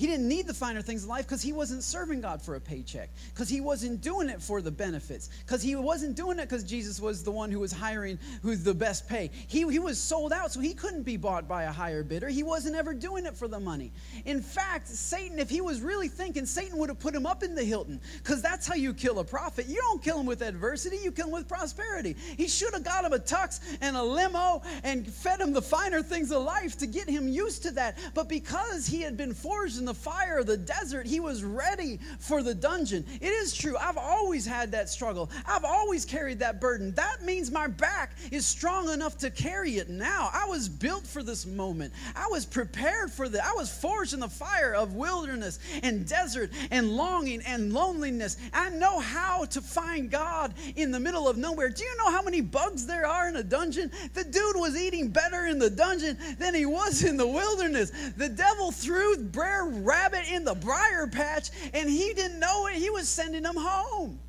He 0.04 0.10
didn't 0.10 0.28
need 0.28 0.48
the 0.48 0.54
finer 0.54 0.82
things 0.82 1.04
in 1.04 1.10
life 1.10 1.26
because 1.26 1.42
he 1.42 1.54
wasn't 1.54 1.82
serving 1.82 2.20
God 2.20 2.42
for 2.42 2.56
a 2.56 2.60
paycheck, 2.60 3.10
because 3.34 3.48
he 3.48 3.62
wasn't 3.62 4.02
doing 4.02 4.28
it 4.28 4.42
for 4.42 4.62
the 4.62 4.70
benefits, 4.70 5.30
because 5.46 5.62
he 5.64 5.78
wasn't 5.78 6.18
doing 6.18 6.40
it 6.40 6.50
because 6.50 6.66
Jesus 6.66 7.00
was 7.00 7.24
the 7.24 7.32
one 7.32 7.50
who 7.50 7.62
was 7.62 7.72
hiring 7.72 8.20
who's 8.42 8.66
the 8.66 8.74
best 8.74 9.08
pay. 9.08 9.32
He, 9.48 9.60
he 9.72 9.80
was 9.80 9.98
sold 9.98 10.34
out, 10.34 10.52
so 10.52 10.60
he 10.60 10.74
couldn't 10.74 11.04
be 11.04 11.16
bought 11.16 11.48
by 11.48 11.64
a 11.64 11.72
higher 11.72 12.04
bidder. 12.04 12.28
He 12.28 12.44
wasn't 12.44 12.76
ever 12.76 12.94
doing 12.94 13.26
it 13.26 13.38
for 13.38 13.48
the 13.48 13.62
money. 13.62 13.94
In 14.26 14.42
fact, 14.42 14.90
Satan, 14.90 15.40
if 15.40 15.50
he 15.50 15.62
was 15.62 15.80
really 15.80 16.10
thinking, 16.10 16.46
Satan 16.46 16.78
would 16.80 16.90
have 16.90 17.00
put 17.00 17.16
him 17.16 17.26
up 17.26 17.42
in 17.42 17.56
the 17.56 17.64
Hilton, 17.64 18.02
because 18.18 18.42
that's 18.42 18.68
how 18.68 18.76
you 18.76 18.94
kill 18.94 19.20
a 19.20 19.24
prophet. 19.24 19.68
You 19.70 19.78
don't 19.78 20.04
kill 20.04 20.20
him 20.20 20.26
with 20.26 20.42
adversity, 20.42 20.98
you 21.02 21.14
kill 21.14 21.28
him 21.28 21.32
with 21.32 21.48
prosperity. 21.48 22.18
He 22.36 22.50
should 22.50 22.74
have 22.74 22.84
got 22.84 23.06
him 23.06 23.14
a 23.14 23.20
tux 23.20 23.62
and 23.80 23.96
a 23.96 24.04
limo 24.04 24.64
and 24.84 25.08
fed 25.08 25.40
him 25.40 25.54
the 25.54 25.62
finer 25.62 26.02
things 26.02 26.30
of 26.30 26.44
life 26.44 26.78
to 26.80 26.88
get 26.88 27.08
him 27.08 27.30
used 27.30 27.64
to 27.64 27.72
that. 27.72 27.98
But 28.14 28.28
because 28.28 28.86
he 28.86 29.02
had 29.02 29.16
been 29.16 29.34
forged 29.34 29.78
in 29.78 29.86
the 29.86 29.93
fire 29.94 30.40
of 30.40 30.48
the 30.48 30.58
desert, 30.58 31.06
he 31.06 31.20
was 31.20 31.44
ready 31.44 32.00
for 32.20 32.44
the 32.44 32.54
dungeon. 32.54 33.06
It 33.22 33.28
is 33.28 33.54
true. 33.54 33.76
I've 33.78 33.98
always 33.98 34.46
had 34.46 34.72
that 34.72 34.90
struggle. 34.90 35.30
I've 35.46 35.66
always 35.66 36.06
carried 36.06 36.40
that 36.40 36.60
burden. 36.62 36.94
That 36.94 37.24
means 37.24 37.52
my 37.52 37.68
back 37.68 38.16
is 38.32 38.46
strong 38.46 38.90
enough 38.90 39.18
to 39.20 39.30
carry 39.30 39.78
it 39.78 39.90
now. 39.90 40.30
I 40.34 40.46
was 40.48 40.70
built 40.70 41.06
for 41.06 41.24
this 41.24 41.46
moment. 41.46 41.94
I 42.16 42.28
was 42.30 42.46
prepared 42.46 43.12
for 43.12 43.30
that. 43.30 43.44
I 43.44 43.54
was 43.54 43.72
forged 43.72 44.14
in 44.14 44.20
the 44.20 44.30
fire 44.30 44.74
of 44.74 44.94
wilderness 44.94 45.60
and 45.82 46.08
desert 46.08 46.52
and 46.72 46.96
longing 46.96 47.42
and 47.46 47.74
loneliness. 47.74 48.38
I 48.54 48.70
know 48.70 49.00
how 49.00 49.46
to 49.46 49.62
find 49.62 50.10
God 50.10 50.54
in 50.76 50.92
the 50.92 51.00
middle 51.00 51.28
of 51.28 51.38
nowhere. 51.38 51.70
Do 51.70 51.84
you 51.84 51.98
know 51.98 52.12
how 52.12 52.22
many 52.22 52.42
bugs 52.42 52.86
there 52.86 53.06
are 53.06 53.28
in 53.28 53.36
a 53.36 53.44
dungeon? 53.44 53.92
The 54.14 54.24
dude 54.24 54.56
was 54.56 54.76
eating 54.78 55.10
better 55.10 55.46
in 55.46 55.60
the 55.60 55.70
dungeon 55.70 56.18
than 56.40 56.56
he 56.56 56.66
was 56.66 57.04
in 57.04 57.18
the 57.18 57.28
wilderness. 57.28 57.92
The 58.18 58.30
devil 58.30 58.72
threw 58.72 59.18
Brer 59.18 59.66
Rabbit 59.74 60.32
in 60.32 60.44
the 60.44 60.56
briar 60.56 61.08
patch 61.08 61.50
and 61.74 61.90
he 61.90 62.14
didn't 62.14 62.40
know 62.40 62.68
it. 62.68 62.76
He 62.76 62.90
was 62.90 63.10
sending 63.10 63.44
him 63.44 63.56
home. 63.58 64.20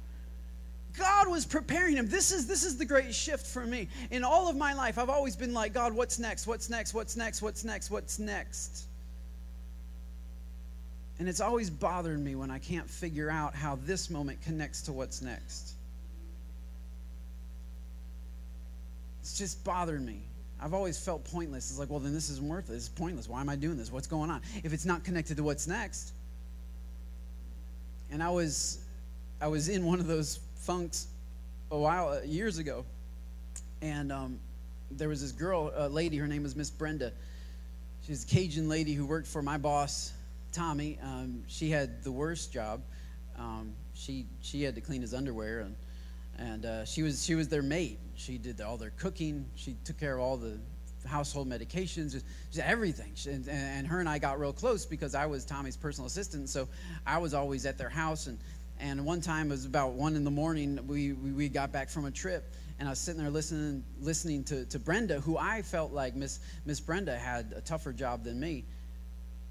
God 0.97 1.29
was 1.29 1.45
preparing 1.45 1.97
him. 1.97 2.09
This 2.09 2.31
is 2.31 2.47
this 2.47 2.65
is 2.65 2.77
the 2.77 2.85
great 2.85 3.15
shift 3.15 3.47
for 3.47 3.67
me. 3.67 3.89
In 4.11 4.23
all 4.23 4.49
of 4.49 4.57
my 4.57 4.75
life, 4.75 4.97
I've 4.97 5.11
always 5.11 5.35
been 5.35 5.53
like, 5.53 5.73
God, 5.75 5.93
what's 5.93 6.19
next? 6.19 6.47
What's 6.47 6.71
next? 6.71 6.95
What's 6.95 7.17
next? 7.17 7.43
What's 7.43 7.65
next? 7.65 7.91
What's 7.91 8.19
next? 8.19 8.85
And 11.19 11.29
it's 11.29 11.41
always 11.41 11.71
bothered 11.71 12.19
me 12.19 12.35
when 12.35 12.51
I 12.51 12.59
can't 12.59 12.89
figure 12.89 13.31
out 13.31 13.55
how 13.55 13.79
this 13.85 14.11
moment 14.11 14.43
connects 14.43 14.83
to 14.83 14.93
what's 14.93 15.23
next. 15.23 15.75
It's 19.21 19.39
just 19.39 19.65
bothered 19.65 20.05
me. 20.05 20.21
I've 20.65 20.73
always 20.73 20.99
felt 20.99 21.25
pointless. 21.25 21.71
It's 21.71 21.79
like, 21.79 21.91
well, 21.91 22.01
then 22.01 22.15
this 22.15 22.31
isn't 22.31 22.49
worth 22.49 22.71
it. 22.71 22.75
It's 22.75 22.89
pointless. 22.89 23.29
Why 23.29 23.43
am 23.43 23.51
I 23.51 23.57
doing 23.57 23.77
this? 23.77 23.93
What's 23.93 24.07
going 24.07 24.31
on? 24.31 24.41
If 24.63 24.73
it's 24.73 24.87
not 24.87 25.05
connected 25.05 25.37
to 25.37 25.43
what's 25.43 25.67
next. 25.67 26.15
And 28.11 28.23
I 28.23 28.31
was, 28.31 28.79
I 29.43 29.49
was 29.49 29.69
in 29.69 29.85
one 29.85 30.01
of 30.01 30.07
those 30.07 30.41
funks 30.57 31.09
a 31.71 31.77
while 31.77 32.09
uh, 32.09 32.21
years 32.25 32.57
ago, 32.57 32.87
and 33.83 34.11
um, 34.11 34.39
there 34.91 35.11
was 35.11 35.21
this 35.21 35.33
girl, 35.33 35.71
a 35.77 35.87
lady. 35.87 36.17
Her 36.17 36.27
name 36.27 36.43
was 36.45 36.57
Miss 36.57 36.71
Brenda. 36.71 37.13
She's 38.07 38.25
a 38.25 38.27
Cajun 38.27 38.67
lady 38.67 38.95
who 38.95 39.05
worked 39.05 39.27
for 39.27 39.43
my 39.43 39.59
boss, 39.59 40.15
Tommy. 40.51 40.99
Um, 41.03 41.45
she 41.47 41.69
had 41.69 42.03
the 42.05 42.13
worst 42.13 42.55
job. 42.55 42.81
Um, 43.39 43.75
she 43.93 44.25
she 44.41 44.63
had 44.63 44.75
to 44.77 44.81
clean 44.81 45.03
his 45.03 45.13
underwear 45.13 45.61
and 45.61 45.77
and 46.39 46.65
uh, 46.65 46.85
she 46.85 47.03
was 47.03 47.23
she 47.23 47.35
was 47.35 47.49
their 47.49 47.63
maid. 47.63 47.99
She 48.25 48.39
did 48.39 48.61
all 48.63 48.79
their 48.79 48.91
cooking. 48.91 49.45
She 49.55 49.77
took 49.85 49.99
care 49.99 50.17
of 50.17 50.23
all 50.23 50.39
the 50.39 50.59
household 51.07 51.47
medications, 51.47 52.23
everything. 52.59 53.13
And, 53.27 53.47
and, 53.49 53.87
her 53.87 54.01
and 54.01 54.09
I 54.09 54.19
got 54.19 54.41
real 54.41 54.55
close 54.55 54.87
because 54.87 55.15
I 55.15 55.27
was 55.27 55.45
Tommy's 55.45 55.77
personal 55.77 56.07
assistant, 56.07 56.49
so 56.49 56.67
I 57.07 57.19
was 57.19 57.35
always 57.35 57.67
at 57.67 57.77
their 57.77 57.91
house. 57.91 58.27
And 58.27 58.39
and 58.81 59.05
one 59.05 59.21
time 59.21 59.49
it 59.49 59.51
was 59.51 59.67
about 59.67 59.93
one 59.93 60.17
in 60.17 60.25
the 60.25 60.31
morning. 60.31 60.81
We 60.87 61.13
we, 61.13 61.33
we 61.33 61.49
got 61.51 61.71
back 61.71 61.91
from 61.91 62.07
a 62.07 62.11
trip. 62.11 62.55
And 62.79 62.89
I 62.89 62.93
was 62.93 62.99
sitting 62.99 63.21
there 63.21 63.31
listening, 63.31 63.85
listening 64.01 64.43
to, 64.45 64.65
to 64.67 64.79
Brenda, 64.81 65.21
who 65.21 65.39
I 65.39 65.63
felt 65.63 65.93
like 65.93 66.17
Miss 66.17 66.41
Miss 66.65 66.81
Brenda 66.81 67.17
had 67.17 67.53
a 67.55 67.61
tougher 67.61 67.93
job 67.93 68.25
than 68.25 68.41
me. 68.41 68.65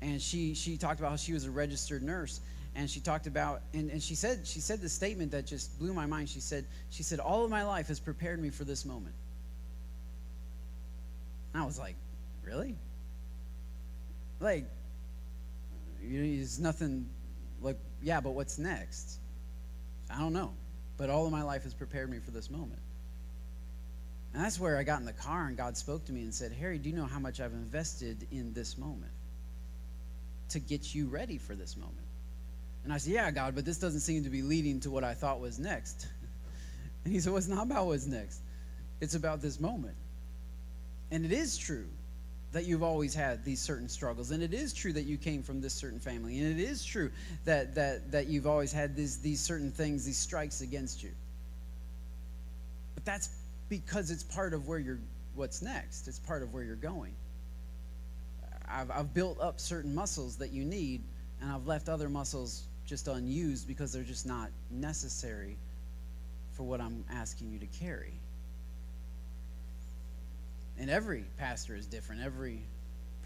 And 0.01 0.19
she 0.19 0.55
she 0.55 0.77
talked 0.77 0.99
about 0.99 1.11
how 1.11 1.15
she 1.15 1.33
was 1.33 1.45
a 1.45 1.51
registered 1.51 2.01
nurse, 2.01 2.41
and 2.75 2.89
she 2.89 2.99
talked 2.99 3.27
about 3.27 3.61
and, 3.73 3.89
and 3.91 4.01
she 4.01 4.15
said 4.15 4.45
she 4.45 4.59
said 4.59 4.81
this 4.81 4.93
statement 4.93 5.31
that 5.31 5.45
just 5.45 5.77
blew 5.79 5.93
my 5.93 6.05
mind 6.05 6.29
she 6.29 6.39
said 6.39 6.65
she 6.89 7.03
said 7.03 7.19
all 7.19 7.43
of 7.43 7.51
my 7.51 7.63
life 7.63 7.87
has 7.87 7.99
prepared 7.99 8.41
me 8.41 8.49
for 8.49 8.63
this 8.63 8.85
moment 8.85 9.15
and 11.53 11.61
i 11.61 11.65
was 11.65 11.77
like 11.79 11.95
really 12.43 12.75
like, 14.43 14.65
there's 16.01 16.59
nothing 16.59 17.09
like, 17.61 17.77
yeah, 18.01 18.19
but 18.19 18.31
what's 18.31 18.59
next? 18.59 19.19
I 20.09 20.19
don't 20.19 20.33
know. 20.33 20.53
But 20.97 21.09
all 21.09 21.25
of 21.25 21.31
my 21.31 21.43
life 21.43 21.63
has 21.63 21.73
prepared 21.73 22.09
me 22.09 22.19
for 22.19 22.31
this 22.31 22.51
moment. 22.51 22.81
And 24.33 24.43
that's 24.43 24.59
where 24.59 24.77
I 24.77 24.83
got 24.83 24.99
in 24.99 25.05
the 25.05 25.13
car 25.13 25.47
and 25.47 25.55
God 25.55 25.77
spoke 25.77 26.05
to 26.05 26.11
me 26.11 26.23
and 26.23 26.33
said, 26.33 26.51
Harry, 26.51 26.77
do 26.77 26.89
you 26.89 26.95
know 26.95 27.05
how 27.05 27.19
much 27.19 27.39
I've 27.39 27.53
invested 27.53 28.27
in 28.31 28.51
this 28.53 28.77
moment 28.77 29.11
to 30.49 30.59
get 30.59 30.93
you 30.93 31.07
ready 31.07 31.37
for 31.37 31.55
this 31.55 31.77
moment? 31.77 32.07
And 32.83 32.91
I 32.91 32.97
said, 32.97 33.13
Yeah, 33.13 33.31
God, 33.31 33.55
but 33.55 33.65
this 33.65 33.77
doesn't 33.77 34.01
seem 34.01 34.23
to 34.23 34.29
be 34.29 34.41
leading 34.41 34.79
to 34.81 34.91
what 34.91 35.03
I 35.03 35.13
thought 35.13 35.39
was 35.39 35.59
next. 35.59 36.07
And 37.03 37.13
he 37.13 37.19
said, 37.19 37.31
Well, 37.31 37.37
it's 37.37 37.47
not 37.47 37.63
about 37.63 37.87
what's 37.87 38.05
next, 38.05 38.41
it's 39.01 39.15
about 39.15 39.41
this 39.41 39.59
moment. 39.59 39.95
And 41.11 41.25
it 41.25 41.31
is 41.31 41.57
true 41.57 41.87
that 42.53 42.65
you've 42.65 42.83
always 42.83 43.13
had 43.15 43.43
these 43.43 43.59
certain 43.59 43.89
struggles 43.89 44.29
and 44.31 44.41
it 44.41 44.53
is 44.53 44.73
true 44.73 44.93
that 44.93 45.03
you 45.03 45.17
came 45.17 45.41
from 45.41 45.59
this 45.59 45.73
certain 45.73 45.99
family 45.99 46.39
and 46.39 46.59
it 46.59 46.63
is 46.63 46.85
true 46.85 47.11
that 47.45 47.73
that 47.75 48.11
that 48.11 48.27
you've 48.27 48.45
always 48.45 48.71
had 48.71 48.95
these 48.95 49.17
these 49.17 49.41
certain 49.41 49.71
things 49.71 50.05
these 50.05 50.17
strikes 50.17 50.61
against 50.61 51.01
you 51.03 51.09
but 52.93 53.03
that's 53.05 53.29
because 53.69 54.11
it's 54.11 54.23
part 54.23 54.53
of 54.53 54.67
where 54.67 54.77
you're 54.77 54.99
what's 55.33 55.63
next 55.63 56.07
it's 56.07 56.19
part 56.19 56.43
of 56.43 56.53
where 56.53 56.63
you're 56.63 56.75
going 56.75 57.13
I've, 58.69 58.91
I've 58.91 59.13
built 59.15 59.39
up 59.41 59.59
certain 59.59 59.93
muscles 59.93 60.37
that 60.37 60.51
you 60.51 60.63
need 60.63 61.01
and 61.41 61.51
i've 61.51 61.65
left 61.65 61.89
other 61.89 62.07
muscles 62.07 62.63
just 62.93 63.07
unused 63.07 63.67
because 63.67 63.91
they're 63.91 64.03
just 64.03 64.25
not 64.25 64.49
necessary 64.69 65.57
for 66.51 66.63
what 66.63 66.79
i'm 66.79 67.03
asking 67.09 67.51
you 67.51 67.57
to 67.57 67.65
carry 67.65 68.13
and 70.79 70.89
every 70.89 71.25
pastor 71.37 71.75
is 71.75 71.85
different, 71.85 72.21
every 72.21 72.59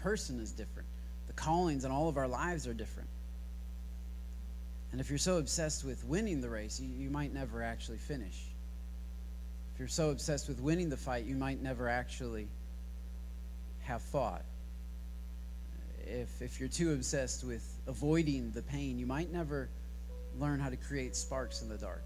person 0.02 0.40
is 0.40 0.52
different. 0.52 0.88
The 1.26 1.32
callings 1.32 1.84
in 1.84 1.90
all 1.90 2.08
of 2.08 2.16
our 2.16 2.28
lives 2.28 2.66
are 2.66 2.74
different. 2.74 3.08
And 4.92 5.00
if 5.00 5.10
you're 5.10 5.18
so 5.18 5.38
obsessed 5.38 5.84
with 5.84 6.04
winning 6.04 6.40
the 6.40 6.48
race, 6.48 6.80
you, 6.80 6.88
you 6.88 7.10
might 7.10 7.32
never 7.32 7.62
actually 7.62 7.98
finish. 7.98 8.38
If 9.74 9.78
you're 9.78 9.88
so 9.88 10.10
obsessed 10.10 10.48
with 10.48 10.60
winning 10.60 10.88
the 10.88 10.96
fight, 10.96 11.24
you 11.24 11.36
might 11.36 11.62
never 11.62 11.88
actually 11.88 12.48
have 13.82 14.02
fought. 14.02 14.44
If, 16.08 16.40
if 16.40 16.58
you're 16.58 16.68
too 16.68 16.92
obsessed 16.92 17.44
with 17.44 17.78
avoiding 17.86 18.50
the 18.52 18.62
pain, 18.62 18.98
you 18.98 19.06
might 19.06 19.30
never 19.30 19.68
learn 20.38 20.58
how 20.58 20.70
to 20.70 20.76
create 20.76 21.14
sparks 21.14 21.62
in 21.62 21.68
the 21.68 21.76
dark. 21.76 22.04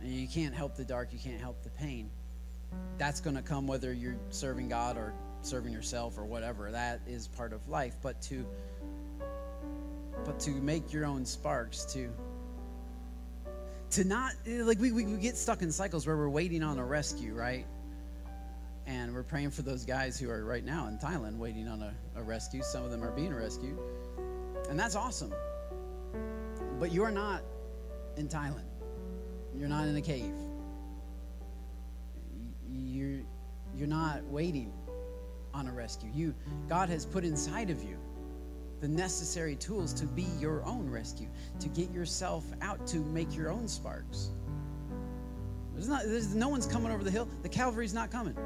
And 0.00 0.12
you 0.12 0.28
can't 0.28 0.54
help 0.54 0.76
the 0.76 0.84
dark, 0.84 1.12
you 1.12 1.18
can't 1.18 1.40
help 1.40 1.62
the 1.64 1.70
pain. 1.70 2.10
That's 2.98 3.20
going 3.20 3.36
to 3.36 3.42
come 3.42 3.66
whether 3.66 3.92
you're 3.92 4.16
serving 4.30 4.68
God 4.68 4.96
or 4.96 5.12
serving 5.42 5.72
yourself 5.72 6.18
or 6.18 6.24
whatever. 6.24 6.70
That 6.70 7.00
is 7.06 7.26
part 7.28 7.52
of 7.52 7.66
life. 7.68 7.96
But 8.02 8.20
to 8.22 8.46
but 10.24 10.38
to 10.40 10.50
make 10.50 10.92
your 10.92 11.04
own 11.04 11.24
sparks 11.24 11.84
to 11.92 12.10
to 13.90 14.04
not 14.04 14.32
like 14.46 14.78
we, 14.78 14.92
we, 14.92 15.06
we 15.06 15.18
get 15.18 15.36
stuck 15.36 15.62
in 15.62 15.72
cycles 15.72 16.06
where 16.06 16.16
we're 16.16 16.28
waiting 16.28 16.62
on 16.62 16.78
a 16.78 16.84
rescue 16.84 17.34
right 17.34 17.66
and 18.88 19.14
we're 19.14 19.22
praying 19.22 19.50
for 19.50 19.62
those 19.62 19.84
guys 19.84 20.18
who 20.18 20.28
are 20.30 20.44
right 20.44 20.64
now 20.64 20.88
in 20.88 20.98
thailand 20.98 21.36
waiting 21.36 21.68
on 21.68 21.82
a, 21.82 21.94
a 22.16 22.22
rescue 22.22 22.62
some 22.62 22.84
of 22.84 22.90
them 22.90 23.04
are 23.04 23.12
being 23.12 23.32
rescued 23.32 23.78
and 24.68 24.80
that's 24.80 24.96
awesome 24.96 25.32
but 26.80 26.90
you're 26.90 27.10
not 27.10 27.42
in 28.16 28.26
thailand 28.26 28.64
you're 29.54 29.68
not 29.68 29.86
in 29.86 29.94
a 29.96 30.02
cave 30.02 30.34
you're, 32.70 33.20
you're 33.74 33.88
not 33.88 34.24
waiting 34.24 34.72
on 35.54 35.66
a 35.66 35.72
rescue. 35.72 36.10
You, 36.14 36.34
God 36.68 36.88
has 36.88 37.04
put 37.04 37.24
inside 37.24 37.70
of 37.70 37.82
you 37.82 37.96
the 38.80 38.88
necessary 38.88 39.56
tools 39.56 39.92
to 39.94 40.06
be 40.06 40.26
your 40.38 40.64
own 40.64 40.88
rescue, 40.88 41.28
to 41.58 41.68
get 41.68 41.90
yourself 41.90 42.44
out, 42.62 42.86
to 42.88 42.98
make 42.98 43.34
your 43.34 43.50
own 43.50 43.66
sparks. 43.66 44.30
There's 45.74 45.88
not, 45.88 46.02
there's, 46.04 46.34
no 46.34 46.48
one's 46.48 46.66
coming 46.66 46.92
over 46.92 47.02
the 47.02 47.10
hill. 47.10 47.28
The 47.42 47.48
cavalry's 47.48 47.94
not 47.94 48.10
coming. 48.10 48.36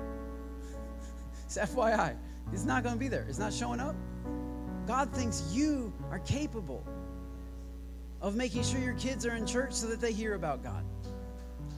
It's 1.57 1.73
FYI. 1.73 2.17
It's 2.53 2.65
not 2.65 2.83
going 2.83 2.95
to 2.95 2.99
be 2.99 3.09
there. 3.09 3.27
It's 3.29 3.39
not 3.39 3.53
showing 3.53 3.81
up. 3.81 3.95
God 4.87 5.13
thinks 5.13 5.51
you 5.53 5.93
are 6.11 6.19
capable 6.21 6.85
of 8.21 8.37
making 8.37 8.63
sure 8.63 8.81
your 8.81 8.95
kids 8.95 9.27
are 9.27 9.35
in 9.35 9.47
church 9.47 9.73
so 9.73 9.87
that 9.89 10.01
they 10.01 10.13
hear 10.13 10.35
about 10.35 10.63
God. 10.63 10.85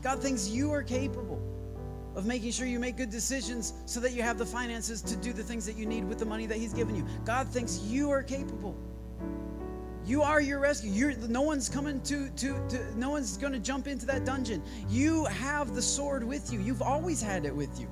God 0.02 0.20
thinks 0.20 0.48
you 0.48 0.72
are 0.72 0.82
capable 0.82 1.42
of 2.14 2.26
making 2.26 2.52
sure 2.52 2.66
you 2.66 2.78
make 2.78 2.96
good 2.96 3.10
decisions 3.10 3.74
so 3.86 3.98
that 4.00 4.12
you 4.12 4.22
have 4.22 4.38
the 4.38 4.46
finances 4.46 5.02
to 5.02 5.16
do 5.16 5.32
the 5.32 5.42
things 5.42 5.66
that 5.66 5.76
you 5.76 5.86
need 5.86 6.04
with 6.04 6.18
the 6.18 6.26
money 6.26 6.46
that 6.46 6.58
He's 6.58 6.72
given 6.72 6.94
you. 6.94 7.04
God 7.24 7.48
thinks 7.48 7.80
you 7.80 8.10
are 8.10 8.22
capable. 8.22 8.76
You 10.06 10.22
are 10.22 10.40
your 10.40 10.60
rescue. 10.60 10.90
You're, 10.90 11.16
no 11.28 11.40
one's 11.40 11.68
coming 11.68 12.00
to, 12.02 12.28
to, 12.28 12.68
to 12.68 12.98
no 12.98 13.10
one's 13.10 13.38
going 13.38 13.54
to 13.54 13.58
jump 13.58 13.86
into 13.86 14.04
that 14.06 14.24
dungeon. 14.24 14.62
You 14.88 15.24
have 15.24 15.74
the 15.74 15.82
sword 15.82 16.22
with 16.22 16.52
you. 16.52 16.60
You've 16.60 16.82
always 16.82 17.22
had 17.22 17.46
it 17.46 17.56
with 17.56 17.80
you. 17.80 17.88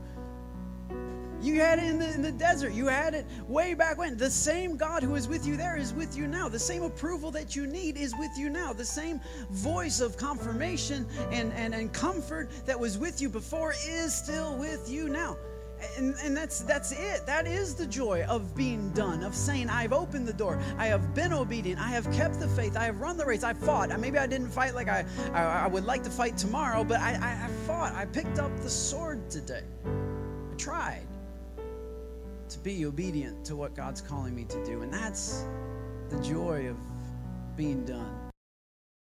You 1.43 1.61
had 1.61 1.81
it 1.81 1.87
in 1.87 1.99
the, 1.99 2.15
in 2.15 2.23
the 2.23 2.31
desert. 2.31 2.73
You 2.73 2.87
had 2.87 3.15
it 3.15 3.27
way 3.49 3.75
back 3.75 3.99
when. 3.99 4.17
The 4.17 4.31
same 4.31 4.77
God 4.77 5.03
who 5.03 5.17
is 5.17 5.27
with 5.27 5.45
you 5.45 5.57
there 5.57 5.77
is 5.77 5.93
with 5.93 6.17
you 6.17 6.29
now. 6.29 6.49
The 6.49 6.59
same 6.59 6.85
approval 6.85 7.33
that 7.33 7.57
you 7.57 7.67
need 7.67 7.97
is 7.97 8.15
with 8.17 8.31
you 8.39 8.49
now. 8.49 8.73
The 8.73 8.85
same 8.85 9.21
voice 9.51 10.01
of 10.01 10.17
confirmation 10.17 11.07
and, 11.33 11.53
and, 11.55 11.75
and 11.75 11.93
comfort 11.93 12.49
that 12.65 12.79
was 12.79 12.97
with 12.97 13.21
you 13.21 13.29
before 13.29 13.75
is 13.89 14.15
still 14.15 14.57
with 14.57 14.89
you 14.89 15.09
now. 15.09 15.37
And, 15.99 16.15
and 16.23 16.37
that's 16.37 16.61
that's 16.61 16.93
it. 16.93 17.27
That 17.27 17.49
is 17.49 17.75
the 17.75 17.87
joy 17.87 18.25
of 18.29 18.55
being 18.55 18.93
done, 18.93 19.25
of 19.25 19.35
saying, 19.35 19.69
I've 19.69 19.93
opened 19.93 20.29
the 20.29 20.33
door. 20.33 20.61
I 20.79 20.87
have 20.87 21.13
been 21.13 21.33
obedient. 21.33 21.81
I 21.81 21.89
have 21.89 22.09
kept 22.13 22.39
the 22.39 22.47
faith. 22.47 22.77
I 22.77 22.85
have 22.85 23.01
run 23.01 23.17
the 23.17 23.27
race. 23.27 23.43
I 23.43 23.53
fought. 23.53 23.99
Maybe 23.99 24.17
I 24.17 24.29
didn't 24.29 24.51
fight 24.51 24.77
like 24.77 24.87
I, 24.87 25.05
I, 25.33 25.43
I 25.43 25.67
would 25.67 25.85
like 25.85 26.05
to 26.05 26.11
fight 26.11 26.39
tomorrow, 26.39 26.85
but 26.85 27.01
I, 27.01 27.15
I, 27.15 27.47
I 27.47 27.49
fought. 27.67 27.95
I 27.95 28.05
picked 28.05 28.39
up 28.39 28.57
the 28.61 28.71
sword 28.71 29.29
today. 29.29 29.65
I 29.85 30.55
tried 30.57 31.07
to 32.53 32.59
be 32.59 32.87
obedient 32.87 33.45
to 33.47 33.57
what 33.57 33.75
God's 33.75 34.01
calling 34.01 34.35
me 34.35 34.45
to 34.45 34.65
do. 34.65 34.83
And 34.83 34.93
that's 34.93 35.45
the 36.11 36.21
joy 36.21 36.69
of 36.69 36.77
being 37.57 37.85
done. 37.85 38.22